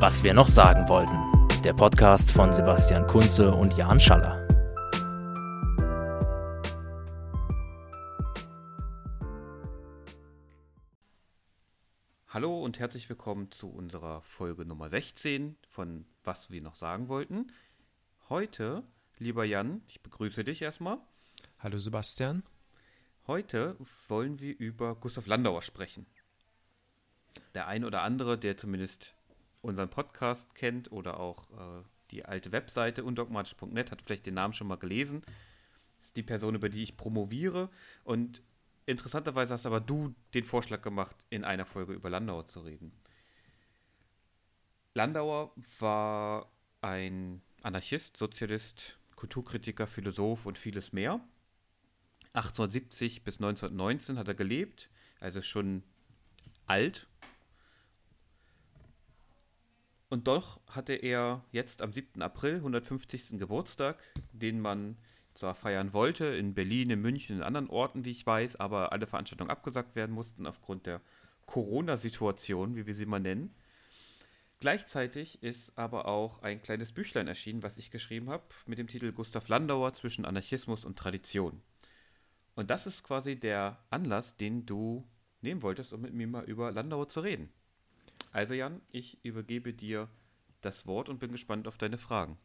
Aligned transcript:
Was 0.00 0.22
wir 0.22 0.32
noch 0.32 0.46
sagen 0.46 0.88
wollten. 0.88 1.18
Der 1.64 1.72
Podcast 1.72 2.30
von 2.30 2.52
Sebastian 2.52 3.04
Kunze 3.08 3.50
und 3.50 3.76
Jan 3.76 3.98
Schaller. 3.98 4.46
Hallo 12.28 12.62
und 12.62 12.78
herzlich 12.78 13.08
willkommen 13.08 13.50
zu 13.50 13.68
unserer 13.68 14.22
Folge 14.22 14.64
Nummer 14.64 14.88
16 14.88 15.56
von 15.68 16.04
Was 16.22 16.48
wir 16.48 16.62
noch 16.62 16.76
sagen 16.76 17.08
wollten. 17.08 17.50
Heute, 18.28 18.84
lieber 19.18 19.44
Jan, 19.44 19.82
ich 19.88 20.00
begrüße 20.00 20.44
dich 20.44 20.62
erstmal. 20.62 20.98
Hallo 21.58 21.78
Sebastian. 21.78 22.44
Heute 23.26 23.76
wollen 24.06 24.38
wir 24.38 24.56
über 24.56 24.94
Gustav 24.94 25.26
Landauer 25.26 25.62
sprechen. 25.62 26.06
Der 27.54 27.66
ein 27.66 27.84
oder 27.84 28.02
andere, 28.02 28.38
der 28.38 28.56
zumindest 28.56 29.17
unseren 29.60 29.90
Podcast 29.90 30.54
kennt 30.54 30.92
oder 30.92 31.20
auch 31.20 31.50
äh, 31.50 31.82
die 32.10 32.24
alte 32.24 32.52
Webseite 32.52 33.04
undogmatisch.net, 33.04 33.90
hat 33.90 34.02
vielleicht 34.02 34.26
den 34.26 34.34
Namen 34.34 34.54
schon 34.54 34.66
mal 34.66 34.76
gelesen. 34.76 35.22
Das 35.22 36.06
ist 36.06 36.16
die 36.16 36.22
Person, 36.22 36.54
über 36.54 36.68
die 36.68 36.82
ich 36.82 36.96
promoviere. 36.96 37.70
Und 38.04 38.42
interessanterweise 38.86 39.54
hast 39.54 39.66
aber 39.66 39.80
du 39.80 40.14
den 40.34 40.44
Vorschlag 40.44 40.82
gemacht, 40.82 41.16
in 41.30 41.44
einer 41.44 41.66
Folge 41.66 41.92
über 41.92 42.10
Landauer 42.10 42.46
zu 42.46 42.60
reden. 42.60 42.92
Landauer 44.94 45.52
war 45.78 46.50
ein 46.80 47.42
Anarchist, 47.62 48.16
Sozialist, 48.16 48.98
Kulturkritiker, 49.16 49.86
Philosoph 49.86 50.46
und 50.46 50.58
vieles 50.58 50.92
mehr. 50.92 51.20
1870 52.32 53.24
bis 53.24 53.36
1919 53.36 54.18
hat 54.18 54.28
er 54.28 54.34
gelebt, 54.34 54.90
also 55.20 55.42
schon 55.42 55.82
alt. 56.66 57.06
Und 60.08 60.26
doch 60.26 60.60
hatte 60.68 60.94
er 60.94 61.44
jetzt 61.52 61.82
am 61.82 61.92
7. 61.92 62.22
April 62.22 62.56
150. 62.56 63.38
Geburtstag, 63.38 63.98
den 64.32 64.60
man 64.60 64.96
zwar 65.34 65.54
feiern 65.54 65.92
wollte, 65.92 66.26
in 66.26 66.54
Berlin, 66.54 66.90
in 66.90 67.00
München, 67.00 67.36
in 67.36 67.42
anderen 67.42 67.68
Orten, 67.68 68.04
wie 68.04 68.10
ich 68.10 68.26
weiß, 68.26 68.56
aber 68.56 68.92
alle 68.92 69.06
Veranstaltungen 69.06 69.50
abgesagt 69.50 69.94
werden 69.94 70.14
mussten 70.14 70.46
aufgrund 70.46 70.86
der 70.86 71.00
Corona-Situation, 71.46 72.74
wie 72.74 72.86
wir 72.86 72.94
sie 72.94 73.06
mal 73.06 73.20
nennen. 73.20 73.54
Gleichzeitig 74.60 75.42
ist 75.42 75.70
aber 75.76 76.06
auch 76.06 76.42
ein 76.42 76.60
kleines 76.62 76.92
Büchlein 76.92 77.28
erschienen, 77.28 77.62
was 77.62 77.78
ich 77.78 77.92
geschrieben 77.92 78.28
habe, 78.28 78.42
mit 78.66 78.78
dem 78.78 78.88
Titel 78.88 79.12
Gustav 79.12 79.46
Landauer 79.48 79.92
zwischen 79.92 80.24
Anarchismus 80.24 80.84
und 80.84 80.98
Tradition. 80.98 81.62
Und 82.56 82.70
das 82.70 82.86
ist 82.86 83.04
quasi 83.04 83.36
der 83.36 83.78
Anlass, 83.90 84.36
den 84.36 84.66
du 84.66 85.06
nehmen 85.42 85.62
wolltest, 85.62 85.92
um 85.92 86.00
mit 86.00 86.12
mir 86.12 86.26
mal 86.26 86.44
über 86.44 86.72
Landauer 86.72 87.08
zu 87.08 87.20
reden. 87.20 87.52
Also 88.32 88.54
Jan, 88.54 88.80
ich 88.90 89.18
übergebe 89.24 89.72
dir 89.72 90.08
das 90.60 90.86
Wort 90.86 91.08
und 91.08 91.18
bin 91.18 91.32
gespannt 91.32 91.68
auf 91.68 91.78
deine 91.78 91.98
Fragen. 91.98 92.38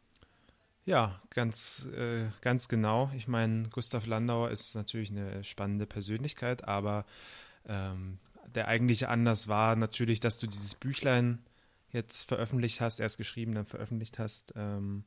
Ja, 0.86 1.22
ganz, 1.30 1.86
äh, 1.96 2.26
ganz 2.42 2.68
genau. 2.68 3.10
Ich 3.16 3.26
meine, 3.26 3.68
Gustav 3.70 4.06
Landauer 4.06 4.50
ist 4.50 4.74
natürlich 4.74 5.10
eine 5.10 5.42
spannende 5.42 5.86
Persönlichkeit, 5.86 6.64
aber 6.64 7.06
ähm, 7.66 8.18
der 8.54 8.68
eigentliche 8.68 9.08
Anlass 9.08 9.48
war 9.48 9.76
natürlich, 9.76 10.20
dass 10.20 10.36
du 10.36 10.46
dieses 10.46 10.74
Büchlein 10.74 11.38
jetzt 11.90 12.24
veröffentlicht 12.24 12.80
hast, 12.80 13.00
erst 13.00 13.16
geschrieben, 13.16 13.54
dann 13.54 13.66
veröffentlicht 13.66 14.18
hast. 14.18 14.52
Ähm, 14.56 15.04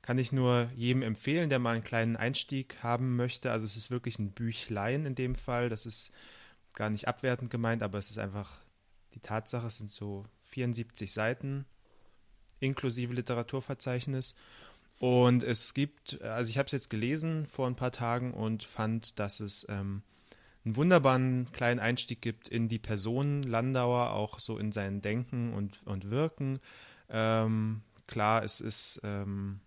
kann 0.00 0.16
ich 0.16 0.32
nur 0.32 0.70
jedem 0.74 1.02
empfehlen, 1.02 1.50
der 1.50 1.58
mal 1.58 1.74
einen 1.74 1.84
kleinen 1.84 2.16
Einstieg 2.16 2.82
haben 2.82 3.16
möchte. 3.16 3.50
Also 3.50 3.66
es 3.66 3.76
ist 3.76 3.90
wirklich 3.90 4.18
ein 4.18 4.32
Büchlein 4.32 5.04
in 5.04 5.14
dem 5.14 5.34
Fall. 5.34 5.68
Das 5.68 5.84
ist 5.84 6.12
gar 6.72 6.88
nicht 6.88 7.08
abwertend 7.08 7.50
gemeint, 7.50 7.82
aber 7.82 7.98
es 7.98 8.08
ist 8.08 8.18
einfach 8.18 8.60
die 9.14 9.20
Tatsache, 9.20 9.70
sind 9.70 9.90
so 9.90 10.24
74 10.46 11.12
Seiten 11.12 11.66
inklusive 12.60 13.14
Literaturverzeichnis. 13.14 14.34
Und 14.98 15.42
es 15.42 15.72
gibt, 15.72 16.20
also 16.20 16.50
ich 16.50 16.58
habe 16.58 16.66
es 16.66 16.72
jetzt 16.72 16.90
gelesen 16.90 17.46
vor 17.46 17.66
ein 17.66 17.76
paar 17.76 17.92
Tagen 17.92 18.34
und 18.34 18.64
fand, 18.64 19.18
dass 19.18 19.40
es 19.40 19.66
ähm, 19.70 20.02
einen 20.64 20.76
wunderbaren 20.76 21.50
kleinen 21.52 21.80
Einstieg 21.80 22.20
gibt 22.20 22.48
in 22.48 22.68
die 22.68 22.78
Person 22.78 23.42
Landauer, 23.42 24.10
auch 24.10 24.40
so 24.40 24.58
in 24.58 24.72
sein 24.72 25.00
Denken 25.00 25.54
und, 25.54 25.78
und 25.86 26.10
Wirken. 26.10 26.60
Ähm, 27.08 27.80
klar, 28.06 28.44
es 28.44 28.60
ist 28.60 29.00
ähm, 29.02 29.60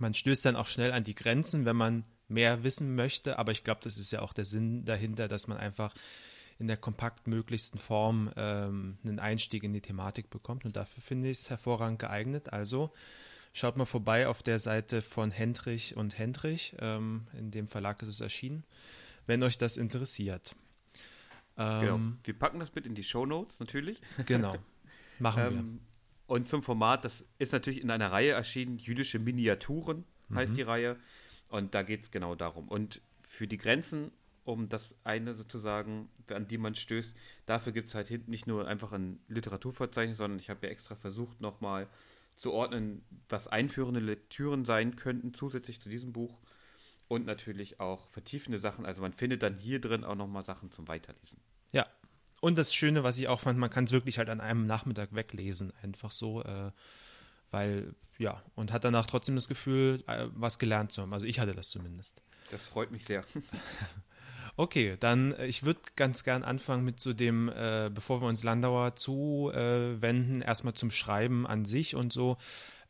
man 0.00 0.14
stößt 0.14 0.46
dann 0.46 0.56
auch 0.56 0.66
schnell 0.66 0.92
an 0.92 1.04
die 1.04 1.14
Grenzen, 1.14 1.64
wenn 1.64 1.76
man 1.76 2.04
mehr 2.28 2.62
wissen 2.62 2.94
möchte, 2.94 3.38
aber 3.38 3.52
ich 3.52 3.64
glaube, 3.64 3.80
das 3.84 3.98
ist 3.98 4.12
ja 4.12 4.22
auch 4.22 4.32
der 4.32 4.44
Sinn 4.44 4.84
dahinter, 4.84 5.28
dass 5.28 5.48
man 5.48 5.58
einfach 5.58 5.94
in 6.60 6.66
der 6.66 6.76
kompakt 6.76 7.26
möglichsten 7.26 7.78
Form 7.78 8.30
ähm, 8.36 8.98
einen 9.02 9.18
Einstieg 9.18 9.64
in 9.64 9.72
die 9.72 9.80
Thematik 9.80 10.28
bekommt 10.30 10.64
und 10.64 10.76
dafür 10.76 11.02
finde 11.02 11.30
ich 11.30 11.38
es 11.38 11.50
hervorragend 11.50 11.98
geeignet. 11.98 12.52
Also 12.52 12.92
schaut 13.52 13.76
mal 13.76 13.86
vorbei 13.86 14.28
auf 14.28 14.42
der 14.42 14.58
Seite 14.58 15.00
von 15.00 15.30
Hendrich 15.30 15.96
und 15.96 16.18
Hendrich, 16.18 16.76
ähm, 16.78 17.26
in 17.32 17.50
dem 17.50 17.66
Verlag 17.66 18.02
ist 18.02 18.08
es 18.08 18.20
erschienen, 18.20 18.64
wenn 19.26 19.42
euch 19.42 19.56
das 19.56 19.78
interessiert. 19.78 20.54
Ähm, 21.56 21.80
genau. 21.80 22.00
Wir 22.24 22.38
packen 22.38 22.60
das 22.60 22.74
mit 22.74 22.86
in 22.86 22.94
die 22.94 23.04
Show 23.04 23.24
Notes 23.24 23.58
natürlich. 23.58 24.00
Genau. 24.26 24.56
Machen 25.18 25.42
wir. 25.50 25.50
Ähm, 25.50 25.80
und 26.26 26.46
zum 26.46 26.62
Format, 26.62 27.04
das 27.04 27.24
ist 27.38 27.52
natürlich 27.52 27.82
in 27.82 27.90
einer 27.90 28.12
Reihe 28.12 28.32
erschienen, 28.32 28.78
jüdische 28.78 29.18
Miniaturen 29.18 30.04
heißt 30.32 30.52
mhm. 30.52 30.56
die 30.56 30.62
Reihe. 30.62 30.96
Und 31.48 31.74
da 31.74 31.82
geht 31.82 32.04
es 32.04 32.10
genau 32.10 32.34
darum. 32.34 32.68
Und 32.68 33.00
für 33.22 33.48
die 33.48 33.56
Grenzen, 33.56 34.12
um 34.50 34.68
das 34.68 34.96
eine 35.04 35.34
sozusagen, 35.34 36.08
an 36.28 36.46
die 36.46 36.58
man 36.58 36.74
stößt, 36.74 37.14
dafür 37.46 37.72
gibt 37.72 37.88
es 37.88 37.94
halt 37.94 38.08
hinten 38.08 38.30
nicht 38.30 38.46
nur 38.46 38.66
einfach 38.66 38.92
ein 38.92 39.20
Literaturverzeichnis, 39.28 40.18
sondern 40.18 40.38
ich 40.38 40.50
habe 40.50 40.66
ja 40.66 40.72
extra 40.72 40.94
versucht, 40.94 41.40
nochmal 41.40 41.88
zu 42.36 42.52
ordnen, 42.52 43.02
was 43.28 43.48
einführende 43.48 44.00
Lektüren 44.00 44.64
sein 44.64 44.96
könnten, 44.96 45.34
zusätzlich 45.34 45.80
zu 45.80 45.88
diesem 45.88 46.12
Buch. 46.12 46.38
Und 47.08 47.26
natürlich 47.26 47.80
auch 47.80 48.06
vertiefende 48.06 48.60
Sachen. 48.60 48.86
Also 48.86 49.02
man 49.02 49.12
findet 49.12 49.42
dann 49.42 49.58
hier 49.58 49.80
drin 49.80 50.04
auch 50.04 50.14
nochmal 50.14 50.44
Sachen 50.44 50.70
zum 50.70 50.86
Weiterlesen. 50.86 51.40
Ja, 51.72 51.86
und 52.40 52.56
das 52.56 52.74
Schöne, 52.74 53.02
was 53.02 53.18
ich 53.18 53.28
auch 53.28 53.40
fand, 53.40 53.58
man 53.58 53.68
kann 53.68 53.84
es 53.84 53.92
wirklich 53.92 54.18
halt 54.18 54.30
an 54.30 54.40
einem 54.40 54.66
Nachmittag 54.66 55.14
weglesen, 55.14 55.72
einfach 55.82 56.12
so, 56.12 56.42
äh, 56.44 56.70
weil, 57.50 57.94
ja, 58.18 58.42
und 58.54 58.72
hat 58.72 58.84
danach 58.84 59.06
trotzdem 59.06 59.34
das 59.34 59.48
Gefühl, 59.48 60.02
äh, 60.06 60.28
was 60.32 60.58
gelernt 60.58 60.92
zu 60.92 61.02
haben. 61.02 61.12
Also 61.12 61.26
ich 61.26 61.40
hatte 61.40 61.52
das 61.52 61.70
zumindest. 61.70 62.22
Das 62.50 62.64
freut 62.64 62.90
mich 62.90 63.04
sehr. 63.04 63.24
okay, 64.56 64.96
dann, 65.00 65.32
äh, 65.32 65.46
ich 65.46 65.62
würde 65.62 65.80
ganz 65.96 66.24
gern 66.24 66.42
anfangen 66.42 66.84
mit 66.84 67.00
so 67.00 67.12
dem, 67.12 67.48
äh, 67.48 67.90
bevor 67.92 68.20
wir 68.20 68.28
uns 68.28 68.42
Landauer 68.42 68.96
zuwenden, 68.96 70.42
erstmal 70.42 70.74
zum 70.74 70.90
Schreiben 70.90 71.46
an 71.46 71.64
sich 71.64 71.94
und 71.94 72.12
so. 72.12 72.36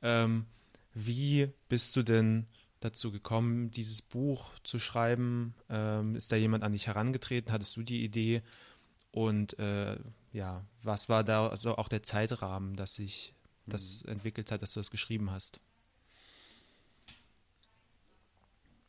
Ähm, 0.02 0.46
wie 0.94 1.48
bist 1.68 1.94
du 1.96 2.02
denn 2.02 2.46
dazu 2.80 3.12
gekommen, 3.12 3.70
dieses 3.70 4.02
Buch 4.02 4.58
zu 4.64 4.78
schreiben? 4.78 5.54
Ähm, 5.68 6.16
ist 6.16 6.32
da 6.32 6.36
jemand 6.36 6.64
an 6.64 6.72
dich 6.72 6.86
herangetreten? 6.86 7.52
Hattest 7.52 7.76
du 7.76 7.82
die 7.82 8.02
Idee? 8.02 8.42
Und 9.12 9.58
äh, 9.58 9.98
ja, 10.32 10.64
was 10.82 11.08
war 11.08 11.24
da 11.24 11.48
also 11.48 11.76
auch 11.76 11.88
der 11.88 12.02
Zeitrahmen, 12.02 12.76
dass 12.76 12.94
sich 12.94 13.34
das 13.66 14.02
mhm. 14.04 14.12
entwickelt 14.12 14.50
hat, 14.50 14.62
dass 14.62 14.74
du 14.74 14.80
das 14.80 14.90
geschrieben 14.90 15.30
hast? 15.30 15.60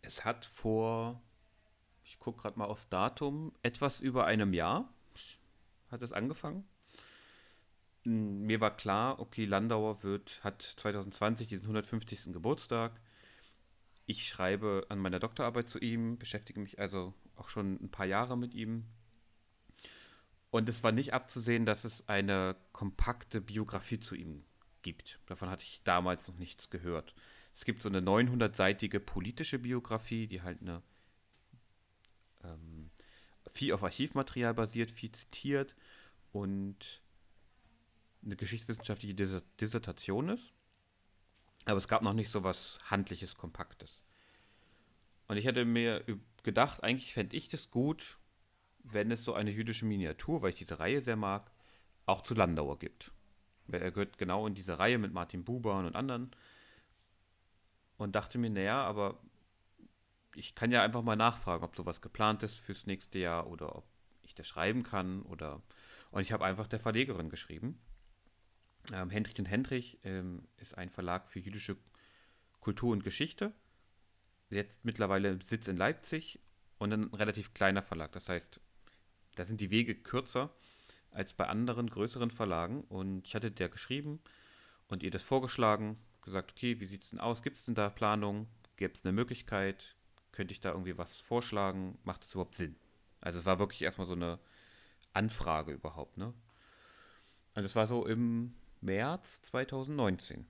Es 0.02 0.26
hat 0.26 0.46
vor, 0.46 1.22
ich 2.12 2.20
gucke 2.20 2.42
gerade 2.42 2.60
mal 2.60 2.66
aufs 2.66 2.90
Datum, 2.90 3.54
etwas 3.64 4.02
über 4.02 4.26
einem 4.26 4.54
Jahr 4.54 4.94
hat 5.90 6.02
es 6.02 6.12
angefangen. 6.12 6.66
Mir 8.04 8.60
war 8.60 8.76
klar, 8.76 9.20
okay, 9.20 9.46
Landauer 9.46 10.04
wird, 10.04 10.44
hat 10.44 10.62
2020 10.62 11.48
diesen 11.48 11.64
150. 11.64 12.34
Geburtstag. 12.34 13.00
Ich 14.06 14.28
schreibe 14.28 14.86
an 14.90 15.00
meiner 15.00 15.20
Doktorarbeit 15.20 15.70
zu 15.70 15.80
ihm, 15.80 16.18
beschäftige 16.18 16.60
mich 16.60 16.80
also 16.80 17.14
auch 17.36 17.48
schon 17.48 17.76
ein 17.82 17.92
paar 17.92 18.06
Jahre 18.06 18.38
mit 18.38 18.54
ihm, 18.54 18.86
und 20.52 20.68
es 20.68 20.84
war 20.84 20.92
nicht 20.92 21.14
abzusehen, 21.14 21.66
dass 21.66 21.86
es 21.86 22.08
eine 22.10 22.58
kompakte 22.74 23.40
Biografie 23.40 24.00
zu 24.02 24.16
ihm 24.16 24.44
gibt. 24.82 25.20
Davon 25.26 25.50
hatte 25.50 25.64
ich 25.64 25.82
damals 25.86 26.28
noch 26.28 26.38
nichts 26.38 26.70
gehört. 26.70 27.16
Es 27.56 27.64
gibt 27.64 27.82
so 27.82 27.88
eine 27.88 28.02
900-seitige 28.02 29.00
politische 29.00 29.60
Biografie, 29.60 30.28
die 30.28 30.42
halt 30.42 30.62
eine 30.62 30.84
viel 33.54 33.74
auf 33.74 33.84
Archivmaterial 33.84 34.54
basiert, 34.54 34.92
viel 34.92 35.12
zitiert 35.12 35.76
und 36.32 37.02
eine 38.24 38.36
geschichtswissenschaftliche 38.36 39.16
Dissertation 39.60 40.30
ist. 40.30 40.54
Aber 41.66 41.78
es 41.78 41.88
gab 41.88 42.04
noch 42.04 42.14
nicht 42.14 42.30
so 42.30 42.44
was 42.44 42.80
Handliches, 42.90 43.36
Kompaktes. 43.36 44.04
Und 45.28 45.38
ich 45.38 45.46
hätte 45.46 45.66
mir 45.66 46.04
gedacht, 46.44 46.84
eigentlich 46.84 47.14
fände 47.14 47.36
ich 47.36 47.50
das 47.50 47.72
gut, 47.72 48.18
wenn 48.84 49.12
es 49.12 49.24
so 49.24 49.34
eine 49.34 49.52
jüdische 49.52 49.86
Miniatur, 49.86 50.42
weil 50.42 50.50
ich 50.50 50.58
diese 50.58 50.80
Reihe 50.80 51.02
sehr 51.02 51.16
mag, 51.16 51.52
auch 52.06 52.22
zu 52.22 52.34
Landauer 52.34 52.80
gibt. 52.80 53.12
Er 53.72 53.92
gehört 53.92 54.18
genau 54.18 54.48
in 54.48 54.56
diese 54.56 54.80
Reihe 54.80 54.98
mit 54.98 55.14
Martin 55.14 55.44
Buber 55.44 55.78
und 55.78 55.96
anderen. 55.96 56.32
Und 57.98 58.16
dachte 58.16 58.38
mir, 58.38 58.50
naja, 58.50 58.84
aber 58.84 59.22
ich 60.36 60.56
kann 60.56 60.72
ja 60.72 60.84
einfach 60.84 61.02
mal 61.02 61.16
nachfragen, 61.16 61.64
ob 61.64 61.76
sowas 61.76 62.02
geplant 62.02 62.44
ist 62.44 62.56
fürs 62.56 62.86
nächste 62.86 63.20
Jahr 63.20 63.48
oder 63.48 63.76
ob 63.76 63.86
ich 64.24 64.36
das 64.36 64.48
schreiben 64.48 64.84
kann 64.84 65.22
oder. 65.24 65.62
Und 66.12 66.22
ich 66.22 66.32
habe 66.32 66.46
einfach 66.46 66.68
der 66.68 66.80
Verlegerin 66.80 67.30
geschrieben. 67.30 67.80
Ähm, 68.94 69.10
Hendrich 69.10 69.38
und 69.40 69.46
Hendrich 69.46 70.00
ähm, 70.04 70.48
ist 70.58 70.78
ein 70.78 70.90
Verlag 70.90 71.30
für 71.30 71.40
jüdische 71.40 71.78
Kultur 72.60 72.92
und 72.92 73.04
Geschichte. 73.04 73.54
Jetzt 74.50 74.84
mittlerweile 74.84 75.42
Sitz 75.42 75.68
in 75.68 75.78
Leipzig 75.78 76.40
und 76.78 76.92
ein 76.92 77.14
relativ 77.14 77.54
kleiner 77.54 77.82
Verlag. 77.82 78.12
Das 78.12 78.28
heißt, 78.28 78.60
da 79.36 79.46
sind 79.46 79.62
die 79.62 79.72
Wege 79.72 79.96
kürzer 79.96 80.54
als 81.12 81.34
bei 81.34 81.48
anderen 81.48 81.90
größeren 81.90 82.32
Verlagen. 82.32 82.82
Und 82.82 83.28
ich 83.28 83.36
hatte 83.36 83.52
der 83.52 83.70
geschrieben 83.70 84.20
und 84.88 85.04
ihr 85.04 85.12
das 85.12 85.24
vorgeschlagen, 85.24 85.98
gesagt, 86.22 86.52
okay, 86.52 86.80
wie 86.80 86.86
sieht 86.86 87.04
es 87.04 87.10
denn 87.12 87.20
aus? 87.20 87.44
Gibt 87.44 87.58
es 87.58 87.66
denn 87.66 87.76
da 87.76 87.90
Planung? 87.90 88.48
Gibt 88.76 88.98
es 88.98 89.06
eine 89.06 89.14
Möglichkeit? 89.14 89.96
Könnte 90.32 90.54
ich 90.54 90.60
da 90.60 90.72
irgendwie 90.72 90.98
was 90.98 91.18
vorschlagen? 91.18 91.98
Macht 92.04 92.24
es 92.24 92.34
überhaupt 92.34 92.56
Sinn? 92.56 92.76
Also 93.20 93.40
es 93.40 93.46
war 93.46 93.60
wirklich 93.60 93.82
erstmal 93.82 94.08
so 94.08 94.14
eine 94.14 94.40
Anfrage 95.14 95.72
überhaupt, 95.72 96.18
ne? 96.18 96.34
Und 97.54 97.64
es 97.64 97.76
war 97.76 97.86
so 97.86 98.06
im 98.06 98.56
März 98.80 99.42
2019. 99.44 100.46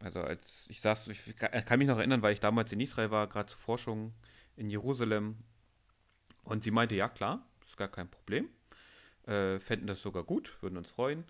Also 0.00 0.20
als 0.20 0.66
ich 0.68 0.80
saß, 0.80 1.08
ich 1.08 1.36
kann 1.36 1.78
mich 1.78 1.88
noch 1.88 1.98
erinnern, 1.98 2.22
weil 2.22 2.32
ich 2.32 2.40
damals 2.40 2.72
in 2.72 2.80
Israel 2.80 3.10
war, 3.10 3.28
gerade 3.28 3.50
zur 3.50 3.60
Forschung 3.60 4.12
in 4.56 4.68
Jerusalem. 4.68 5.36
Und 6.42 6.64
sie 6.64 6.72
meinte, 6.72 6.96
ja 6.96 7.08
klar, 7.08 7.46
ist 7.64 7.76
gar 7.76 7.88
kein 7.88 8.10
Problem. 8.10 8.48
Äh, 9.26 9.60
fänden 9.60 9.86
das 9.86 10.02
sogar 10.02 10.24
gut, 10.24 10.60
würden 10.60 10.76
uns 10.76 10.90
freuen. 10.90 11.24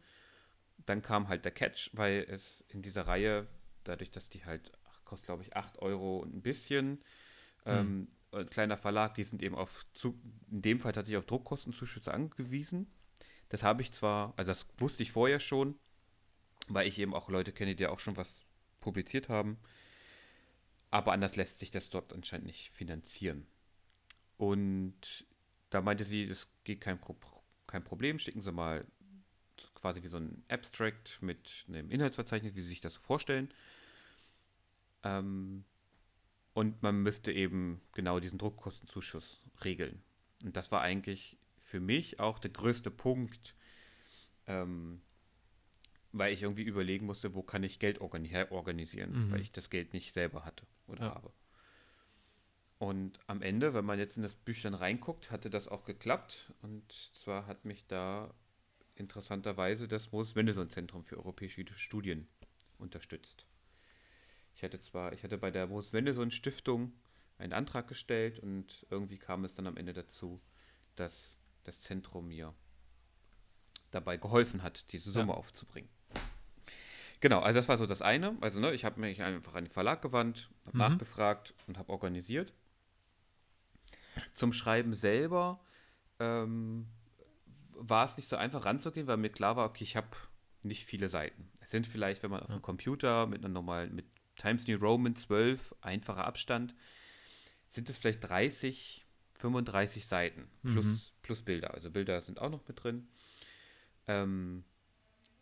Dann 0.87 1.03
kam 1.03 1.29
halt 1.29 1.45
der 1.45 1.53
Catch, 1.53 1.91
weil 1.93 2.27
es 2.29 2.65
in 2.69 2.81
dieser 2.83 3.07
Reihe, 3.07 3.47
dadurch, 3.85 4.11
dass 4.11 4.31
die 4.31 4.45
halt, 4.45 4.73
kostet 5.05 5.27
glaube 5.27 5.43
ich 5.43 5.55
8 5.55 5.81
Euro 5.81 6.19
und 6.19 6.35
ein 6.35 6.43
bisschen, 6.43 7.03
mhm. 7.65 8.09
ähm, 8.33 8.47
kleiner 8.51 8.77
Verlag, 8.77 9.15
die 9.15 9.25
sind 9.25 9.43
eben 9.43 9.55
auf, 9.55 9.87
zu, 9.93 10.19
in 10.51 10.63
dem 10.63 10.81
Fall 10.81 10.93
tatsächlich 10.93 11.19
auf 11.19 11.27
Druckkostenzuschüsse 11.27 12.13
angewiesen. 12.13 12.91
Das 13.49 13.63
habe 13.63 13.83
ich 13.83 13.93
zwar, 13.93 14.33
also 14.37 14.51
das 14.51 14.67
wusste 14.79 15.03
ich 15.03 15.13
vorher 15.13 15.41
schon, 15.41 15.75
weil 16.69 16.87
ich 16.87 16.99
eben 16.99 17.15
auch 17.15 17.29
Leute 17.29 17.53
kenne, 17.53 17.75
die 17.75 17.87
auch 17.87 17.99
schon 17.99 18.17
was 18.17 18.41
publiziert 18.81 19.29
haben. 19.29 19.59
Aber 20.91 21.13
anders 21.13 21.37
lässt 21.37 21.59
sich 21.59 21.71
das 21.71 21.91
dort 21.91 22.13
anscheinend 22.13 22.47
nicht 22.47 22.71
finanzieren. 22.71 23.47
Und 24.37 25.27
da 25.71 25.81
meinte 25.81 26.05
sie, 26.05 26.25
es 26.25 26.49
geht 26.65 26.81
kein, 26.81 26.99
kein 27.67 27.85
Problem, 27.85 28.19
schicken 28.19 28.43
Sie 28.43 28.53
mal 28.53 28.87
quasi 29.75 30.03
wie 30.03 30.09
so 30.09 30.17
ein 30.17 30.45
Abstract 30.49 31.21
mit 31.21 31.65
einem 31.69 31.91
Inhaltsverzeichnis, 31.91 32.55
wie 32.55 32.61
Sie 32.61 32.69
sich 32.69 32.81
das 32.81 32.97
vorstellen. 32.97 33.53
Ähm, 35.03 35.65
und 36.55 36.83
man 36.83 37.03
müsste 37.03 37.33
eben 37.33 37.81
genau 37.93 38.21
diesen 38.21 38.39
Druckkostenzuschuss 38.39 39.43
regeln. 39.65 40.03
Und 40.45 40.57
das 40.57 40.71
war 40.71 40.83
eigentlich 40.83 41.39
für 41.61 41.81
mich 41.81 42.21
auch 42.21 42.39
der 42.39 42.51
größte 42.51 42.91
Punkt, 42.91 43.55
ähm, 44.47 45.01
weil 46.13 46.33
ich 46.33 46.43
irgendwie 46.43 46.65
überlegen 46.65 47.07
musste, 47.07 47.35
wo 47.35 47.43
kann 47.43 47.63
ich 47.63 47.79
Geld 47.79 48.01
organisieren, 48.01 49.29
mhm. 49.29 49.33
weil 49.33 49.41
ich 49.41 49.53
das 49.53 49.71
Geld 49.71 49.95
nicht 49.95 50.13
selber 50.13 50.45
hatte 50.45 50.67
oder 50.87 51.07
ja. 51.07 51.15
habe. 51.15 51.33
Und 52.79 53.21
am 53.29 53.43
Ende, 53.43 53.75
wenn 53.75 53.85
man 53.85 54.01
jetzt 54.01 54.17
in 54.17 54.25
das 54.25 54.35
Büchlein 54.35 54.75
reinguckt, 54.75 55.31
hatte 55.31 55.51
das 55.51 55.69
auch 55.69 55.85
geklappt. 55.85 56.53
Und 56.63 56.93
zwar 57.15 57.47
hat 57.47 57.65
mich 57.65 57.87
da 57.87 58.35
interessanterweise 58.97 59.87
das 59.87 60.11
Moses 60.11 60.35
Mendelssohn 60.35 60.69
Zentrum 60.69 61.05
für 61.05 61.17
europäische 61.17 61.65
Studien 61.77 62.27
unterstützt. 62.79 63.47
Ich 64.63 64.65
hatte 64.65 64.81
zwar, 64.81 65.13
ich 65.13 65.25
hatte 65.25 65.39
bei 65.39 65.51
der 65.51 65.67
Moses 65.67 65.91
Mendelssohn 65.91 66.31
Stiftung 66.31 66.93
einen 67.37 67.53
Antrag 67.53 67.89
gestellt 67.89 68.39
und 68.39 68.87
irgendwie 68.91 69.19
kam 69.19 69.45
es 69.45 69.55
dann 69.55 69.67
am 69.67 69.77
Ende 69.77 69.93
dazu, 69.93 70.41
dass 70.95 71.37
das 71.65 71.81
Zentrum 71.81 72.29
mir 72.29 72.55
dabei 73.91 74.19
geholfen 74.19 74.63
hat, 74.63 74.93
diese 74.93 75.11
Summe 75.11 75.33
ja. 75.33 75.35
aufzubringen. 75.39 75.91
Genau, 77.19 77.41
also 77.41 77.59
das 77.59 77.69
war 77.69 77.77
so 77.77 77.87
das 77.87 78.03
eine. 78.03 78.37
Also 78.41 78.61
ne, 78.61 78.73
ich 78.73 78.85
habe 78.85 79.01
mich 79.01 79.21
einfach 79.21 79.55
an 79.57 79.65
den 79.65 79.73
Verlag 79.73 80.01
gewandt, 80.01 80.49
habe 80.65 80.77
mhm. 80.77 80.79
nachgefragt 80.79 81.55
und 81.67 81.77
habe 81.77 81.91
organisiert. 81.91 82.53
Zum 84.33 84.53
Schreiben 84.53 84.95
selber 84.95 85.59
ähm, 86.21 86.87
war 87.73 88.07
es 88.07 88.17
nicht 88.17 88.29
so 88.29 88.37
einfach 88.37 88.65
ranzugehen, 88.65 89.09
weil 89.09 89.17
mir 89.17 89.31
klar 89.31 89.57
war, 89.57 89.67
okay, 89.67 89.83
ich 89.83 89.97
habe 89.97 90.17
nicht 90.63 90.85
viele 90.85 91.09
Seiten. 91.09 91.51
Es 91.61 91.73
sind 91.73 91.85
vielleicht, 91.85 92.23
wenn 92.23 92.31
man 92.31 92.43
auf 92.43 92.51
einem 92.51 92.63
Computer 92.63 93.27
mit 93.27 93.41
einer 93.41 93.53
normalen, 93.53 93.93
mit 93.93 94.22
Times 94.43 94.67
New 94.67 94.77
Roman 94.77 95.15
12, 95.15 95.75
einfacher 95.81 96.25
Abstand, 96.25 96.75
sind 97.69 97.89
es 97.89 97.97
vielleicht 97.97 98.25
30, 98.25 99.07
35 99.35 100.07
Seiten 100.07 100.49
plus, 100.63 100.85
mhm. 100.85 101.01
plus 101.23 101.43
Bilder. 101.43 101.75
Also 101.75 101.91
Bilder 101.91 102.21
sind 102.21 102.41
auch 102.41 102.51
noch 102.51 102.67
mit 102.67 102.83
drin. 102.83 103.09
Ähm, 104.07 104.65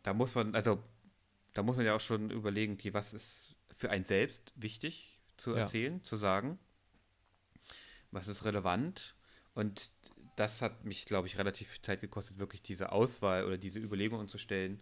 da 0.02 0.14
muss 0.14 0.34
man, 0.34 0.54
also 0.54 0.82
da 1.54 1.62
muss 1.62 1.76
man 1.76 1.86
ja 1.86 1.96
auch 1.96 2.00
schon 2.00 2.30
überlegen, 2.30 2.74
okay, 2.74 2.94
was 2.94 3.14
ist 3.14 3.56
für 3.74 3.90
einen 3.90 4.04
selbst 4.04 4.52
wichtig 4.56 5.18
zu 5.36 5.52
erzählen, 5.54 5.96
ja. 5.96 6.02
zu 6.02 6.16
sagen 6.16 6.58
was 8.10 8.28
ist 8.28 8.44
relevant. 8.44 9.14
Und 9.54 9.90
das 10.36 10.62
hat 10.62 10.84
mich, 10.84 11.06
glaube 11.06 11.28
ich, 11.28 11.38
relativ 11.38 11.68
viel 11.68 11.82
Zeit 11.82 12.00
gekostet, 12.00 12.38
wirklich 12.38 12.62
diese 12.62 12.92
Auswahl 12.92 13.44
oder 13.44 13.58
diese 13.58 13.78
Überlegungen 13.78 14.28
zu 14.28 14.38
stellen. 14.38 14.80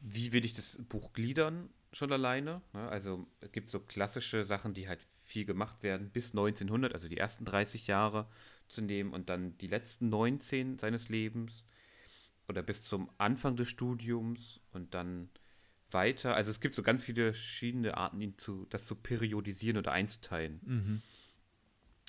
Wie 0.00 0.32
will 0.32 0.44
ich 0.44 0.54
das 0.54 0.78
Buch 0.88 1.12
gliedern 1.12 1.70
schon 1.92 2.12
alleine? 2.12 2.62
Ne? 2.72 2.88
Also 2.88 3.26
es 3.40 3.52
gibt 3.52 3.68
so 3.68 3.80
klassische 3.80 4.44
Sachen, 4.44 4.74
die 4.74 4.88
halt 4.88 5.00
viel 5.22 5.44
gemacht 5.44 5.82
werden, 5.82 6.10
bis 6.10 6.30
1900, 6.30 6.92
also 6.92 7.08
die 7.08 7.18
ersten 7.18 7.44
30 7.44 7.86
Jahre 7.86 8.28
zu 8.68 8.82
nehmen 8.82 9.12
und 9.12 9.28
dann 9.28 9.56
die 9.58 9.66
letzten 9.66 10.08
19 10.08 10.78
seines 10.78 11.08
Lebens 11.08 11.64
oder 12.48 12.62
bis 12.62 12.84
zum 12.84 13.10
Anfang 13.18 13.56
des 13.56 13.68
Studiums 13.68 14.60
und 14.72 14.94
dann 14.94 15.30
weiter. 15.90 16.34
Also 16.34 16.50
es 16.50 16.60
gibt 16.60 16.74
so 16.74 16.82
ganz 16.82 17.04
viele 17.04 17.32
verschiedene 17.32 17.96
Arten, 17.96 18.20
ihn 18.20 18.38
zu, 18.38 18.66
das 18.70 18.86
zu 18.86 18.94
periodisieren 18.94 19.76
oder 19.76 19.92
einzuteilen. 19.92 20.60
Mhm. 20.64 21.02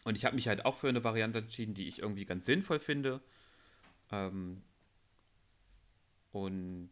Und 0.03 0.17
ich 0.17 0.25
habe 0.25 0.35
mich 0.35 0.47
halt 0.47 0.65
auch 0.65 0.77
für 0.77 0.89
eine 0.89 1.03
Variante 1.03 1.39
entschieden, 1.39 1.75
die 1.75 1.87
ich 1.87 1.99
irgendwie 1.99 2.25
ganz 2.25 2.45
sinnvoll 2.45 2.79
finde. 2.79 3.21
Ähm, 4.11 4.63
und 6.31 6.89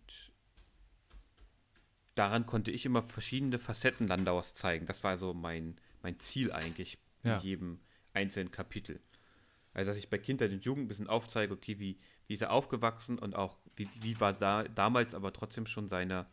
daran 2.19 2.45
konnte 2.45 2.69
ich 2.69 2.86
immer 2.86 3.01
verschiedene 3.01 3.60
Facetten 3.60 4.06
Landauers 4.06 4.54
zeigen. 4.54 4.86
Das 4.86 5.06
war 5.06 5.18
so 5.18 5.33
mein, 5.33 5.77
mein 6.04 6.19
Ziel 6.19 6.51
eigentlich 6.51 6.98
ja. 7.24 7.38
in 7.38 7.44
jedem 7.44 7.80
einzelnen 8.13 8.51
Kapitel. 8.51 9.00
Also, 9.74 9.92
dass 9.92 9.98
ich 9.98 10.10
bei 10.10 10.18
Kindheit 10.18 10.51
und 10.51 10.66
Jugend 10.66 10.83
ein 10.83 10.88
bisschen 10.89 11.07
aufzeige, 11.07 11.54
okay, 11.54 11.80
wie, 11.80 11.98
wie 12.27 12.33
ist 12.33 12.42
er 12.42 12.51
aufgewachsen 12.51 13.18
und 13.18 13.36
auch, 13.36 13.57
wie, 13.77 13.88
wie 14.01 14.20
war 14.20 14.34
da, 14.34 14.63
damals 14.63 15.15
aber 15.15 15.32
trotzdem 15.32 15.65
schon 15.65 15.88
seine 15.88 16.25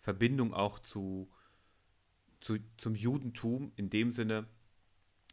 Verbindung 0.00 0.52
auch 0.52 0.80
zu, 0.80 1.30
zu, 2.40 2.58
zum 2.76 2.96
Judentum 2.96 3.70
in 3.76 3.88
dem 3.88 4.10
Sinne, 4.10 4.48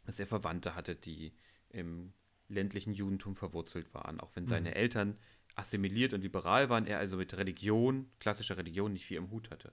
dass 0.06 0.20
er 0.20 0.28
Verwandte 0.28 0.76
hatte, 0.76 0.94
die 0.94 1.32
im 1.70 2.12
ländlichen 2.46 2.94
Judentum 2.94 3.34
verwurzelt 3.34 3.92
waren, 3.94 4.20
auch 4.20 4.36
wenn 4.36 4.44
mhm. 4.44 4.48
seine 4.48 4.74
Eltern 4.76 5.18
assimiliert 5.56 6.12
und 6.12 6.20
liberal 6.20 6.68
waren, 6.68 6.86
er 6.86 7.00
also 7.00 7.16
mit 7.16 7.36
Religion, 7.36 8.08
klassischer 8.20 8.56
Religion, 8.56 8.92
nicht 8.92 9.06
viel 9.06 9.16
im 9.16 9.30
Hut 9.30 9.50
hatte. 9.50 9.72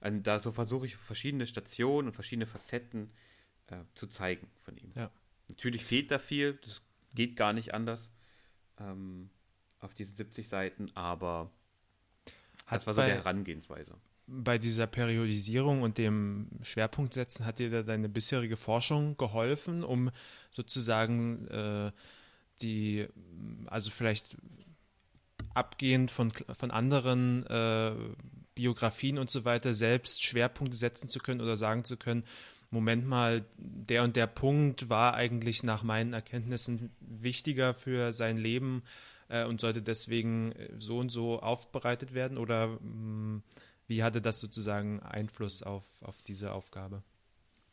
Und 0.00 0.26
da 0.26 0.38
so 0.38 0.52
versuche 0.52 0.86
ich 0.86 0.96
verschiedene 0.96 1.46
Stationen 1.46 2.08
und 2.08 2.14
verschiedene 2.14 2.46
Facetten 2.46 3.12
äh, 3.66 3.76
zu 3.94 4.06
zeigen 4.06 4.48
von 4.60 4.76
ihm. 4.76 4.92
Ja. 4.94 5.10
Natürlich 5.48 5.84
fehlt 5.84 6.10
da 6.10 6.18
viel, 6.18 6.54
das 6.64 6.82
geht 7.14 7.36
gar 7.36 7.52
nicht 7.52 7.74
anders 7.74 8.08
ähm, 8.78 9.30
auf 9.80 9.94
diesen 9.94 10.16
70 10.16 10.48
Seiten, 10.48 10.86
aber 10.94 11.50
Hat 12.66 12.80
das 12.80 12.86
war 12.86 12.94
so 12.94 13.02
die 13.02 13.08
Herangehensweise 13.08 13.96
bei 14.30 14.58
dieser 14.58 14.86
Periodisierung 14.86 15.82
und 15.82 15.98
dem 15.98 16.48
Schwerpunktsetzen 16.62 17.44
hat 17.44 17.58
dir 17.58 17.70
da 17.70 17.82
deine 17.82 18.08
bisherige 18.08 18.56
Forschung 18.56 19.16
geholfen, 19.16 19.82
um 19.82 20.10
sozusagen 20.50 21.48
äh, 21.48 21.90
die, 22.62 23.08
also 23.66 23.90
vielleicht 23.90 24.36
abgehend 25.54 26.10
von, 26.12 26.30
von 26.30 26.70
anderen 26.70 27.44
äh, 27.46 27.92
Biografien 28.60 29.16
und 29.16 29.30
so 29.30 29.46
weiter 29.46 29.72
selbst 29.72 30.22
Schwerpunkte 30.22 30.76
setzen 30.76 31.08
zu 31.08 31.18
können 31.18 31.40
oder 31.40 31.56
sagen 31.56 31.84
zu 31.84 31.96
können, 31.96 32.24
Moment 32.70 33.06
mal, 33.06 33.44
der 33.56 34.04
und 34.04 34.16
der 34.16 34.26
Punkt 34.26 34.90
war 34.90 35.14
eigentlich 35.14 35.62
nach 35.62 35.82
meinen 35.82 36.12
Erkenntnissen 36.12 36.90
wichtiger 37.00 37.72
für 37.72 38.12
sein 38.12 38.36
Leben 38.36 38.82
äh, 39.28 39.44
und 39.44 39.60
sollte 39.60 39.80
deswegen 39.80 40.54
so 40.78 40.98
und 40.98 41.08
so 41.08 41.40
aufbereitet 41.40 42.12
werden 42.12 42.36
oder 42.36 42.68
mh, 42.68 42.78
hm, 42.80 43.42
wie 43.86 44.04
hatte 44.04 44.20
das 44.20 44.38
sozusagen 44.38 45.00
Einfluss 45.00 45.62
auf, 45.62 45.84
auf 46.02 46.22
diese 46.22 46.52
Aufgabe? 46.52 47.02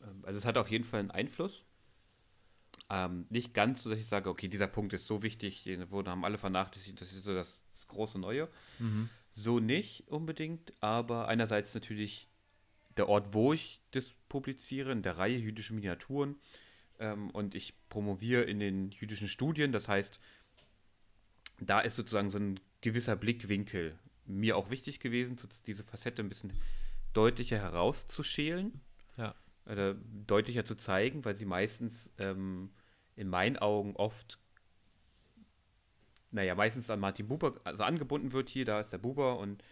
Ähm, 0.02 0.24
also 0.24 0.40
es 0.40 0.46
hat 0.46 0.58
auf 0.58 0.72
jeden 0.72 0.86
Fall 0.86 1.02
einen 1.02 1.12
Einfluss. 1.12 1.64
Ähm, 2.90 3.26
nicht 3.30 3.54
ganz 3.54 3.84
so, 3.84 3.90
dass 3.90 4.00
ich 4.00 4.08
sage, 4.08 4.30
okay, 4.30 4.48
dieser 4.48 4.68
Punkt 4.68 4.94
ist 4.94 5.06
so 5.06 5.22
wichtig, 5.22 5.64
den 5.64 5.92
wurden, 5.92 6.10
haben 6.10 6.24
alle 6.24 6.38
vernachlässigt, 6.38 7.02
das 7.02 7.12
ist 7.12 7.26
so 7.26 7.36
das, 7.36 7.60
das 7.76 7.88
große 7.88 8.18
Neue. 8.18 8.48
Mhm. 8.80 9.10
So 9.38 9.60
nicht 9.60 10.08
unbedingt, 10.08 10.74
aber 10.82 11.28
einerseits 11.28 11.76
natürlich 11.76 12.28
der 12.98 13.08
Ort, 13.08 13.36
wo 13.36 13.54
ich 13.54 13.80
das 13.92 14.16
publiziere, 14.30 14.92
in 14.92 15.04
der 15.04 15.20
Reihe 15.20 15.38
jüdische 15.38 15.76
Miniaturen. 15.76 16.38
Ähm, 16.98 17.30
und 17.30 17.54
ich 17.54 17.76
promoviere 17.88 18.42
in 18.42 18.60
den 18.60 18.90
jüdischen 18.90 19.30
Studien, 19.30 19.72
das 19.72 19.88
heißt, 19.88 20.20
da 21.60 21.82
ist 21.82 21.96
sozusagen 21.96 22.32
so 22.32 22.40
ein 22.40 22.60
gewisser 22.82 23.16
Blickwinkel 23.16 24.00
mir 24.26 24.58
auch 24.58 24.72
wichtig 24.72 25.00
gewesen, 25.00 25.38
diese 25.68 25.84
Facette 25.84 26.24
ein 26.24 26.30
bisschen 26.30 26.52
deutlicher 27.14 27.60
herauszuschälen. 27.60 28.82
Ja. 29.18 29.36
Oder 29.68 29.94
deutlicher 30.26 30.66
zu 30.66 30.74
zeigen, 30.74 31.26
weil 31.26 31.36
sie 31.36 31.46
meistens 31.46 32.12
ähm, 32.18 32.72
in 33.16 33.30
meinen 33.30 33.58
Augen 33.58 33.96
oft, 33.98 34.40
naja, 36.38 36.56
meistens 36.56 36.90
an 36.90 37.00
Martin 37.00 37.28
Buber 37.28 37.56
also 37.64 37.84
angebunden 37.84 38.32
wird 38.32 38.50
hier, 38.50 38.64
da 38.64 38.80
ist 38.80 38.94
der 38.94 39.00
Buber 39.00 39.40
und 39.40 39.64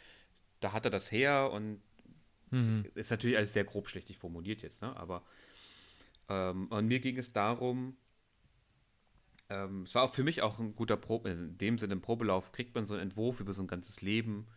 da 0.60 0.74
hat 0.74 0.86
er 0.86 0.91
das 0.91 1.12
her 1.12 1.51
und 1.51 1.79
mhm. 2.50 2.86
ist 2.95 3.12
natürlich 3.12 3.38
alles 3.38 3.53
sehr 3.53 3.63
grob 3.63 3.88
schlechtig 3.88 4.17
formuliert 4.17 4.62
jetzt, 4.63 4.81
ne? 4.81 4.95
Aber 4.98 5.24
ähm, 6.27 6.67
und 6.67 6.88
mir 6.88 7.00
ging 7.00 7.17
es 7.17 7.34
darum, 7.34 7.95
ähm, 9.50 9.84
es 9.84 9.93
war 9.93 10.03
auch 10.03 10.13
für 10.15 10.24
mich 10.24 10.41
auch 10.41 10.57
ein 10.60 10.75
guter 10.75 10.98
Probe, 10.98 11.29
also 11.29 11.43
in 11.43 11.57
dem 11.57 11.77
Sinne 11.77 11.93
im 11.93 12.01
Probelauf 12.01 12.51
kriegt 12.51 12.74
man 12.74 12.88
so 12.88 12.93
einen 12.95 13.03
Entwurf 13.03 13.39
über 13.39 13.53
so 13.53 13.62
ein 13.62 13.67
ganzes 13.67 14.01
Leben 14.01 14.48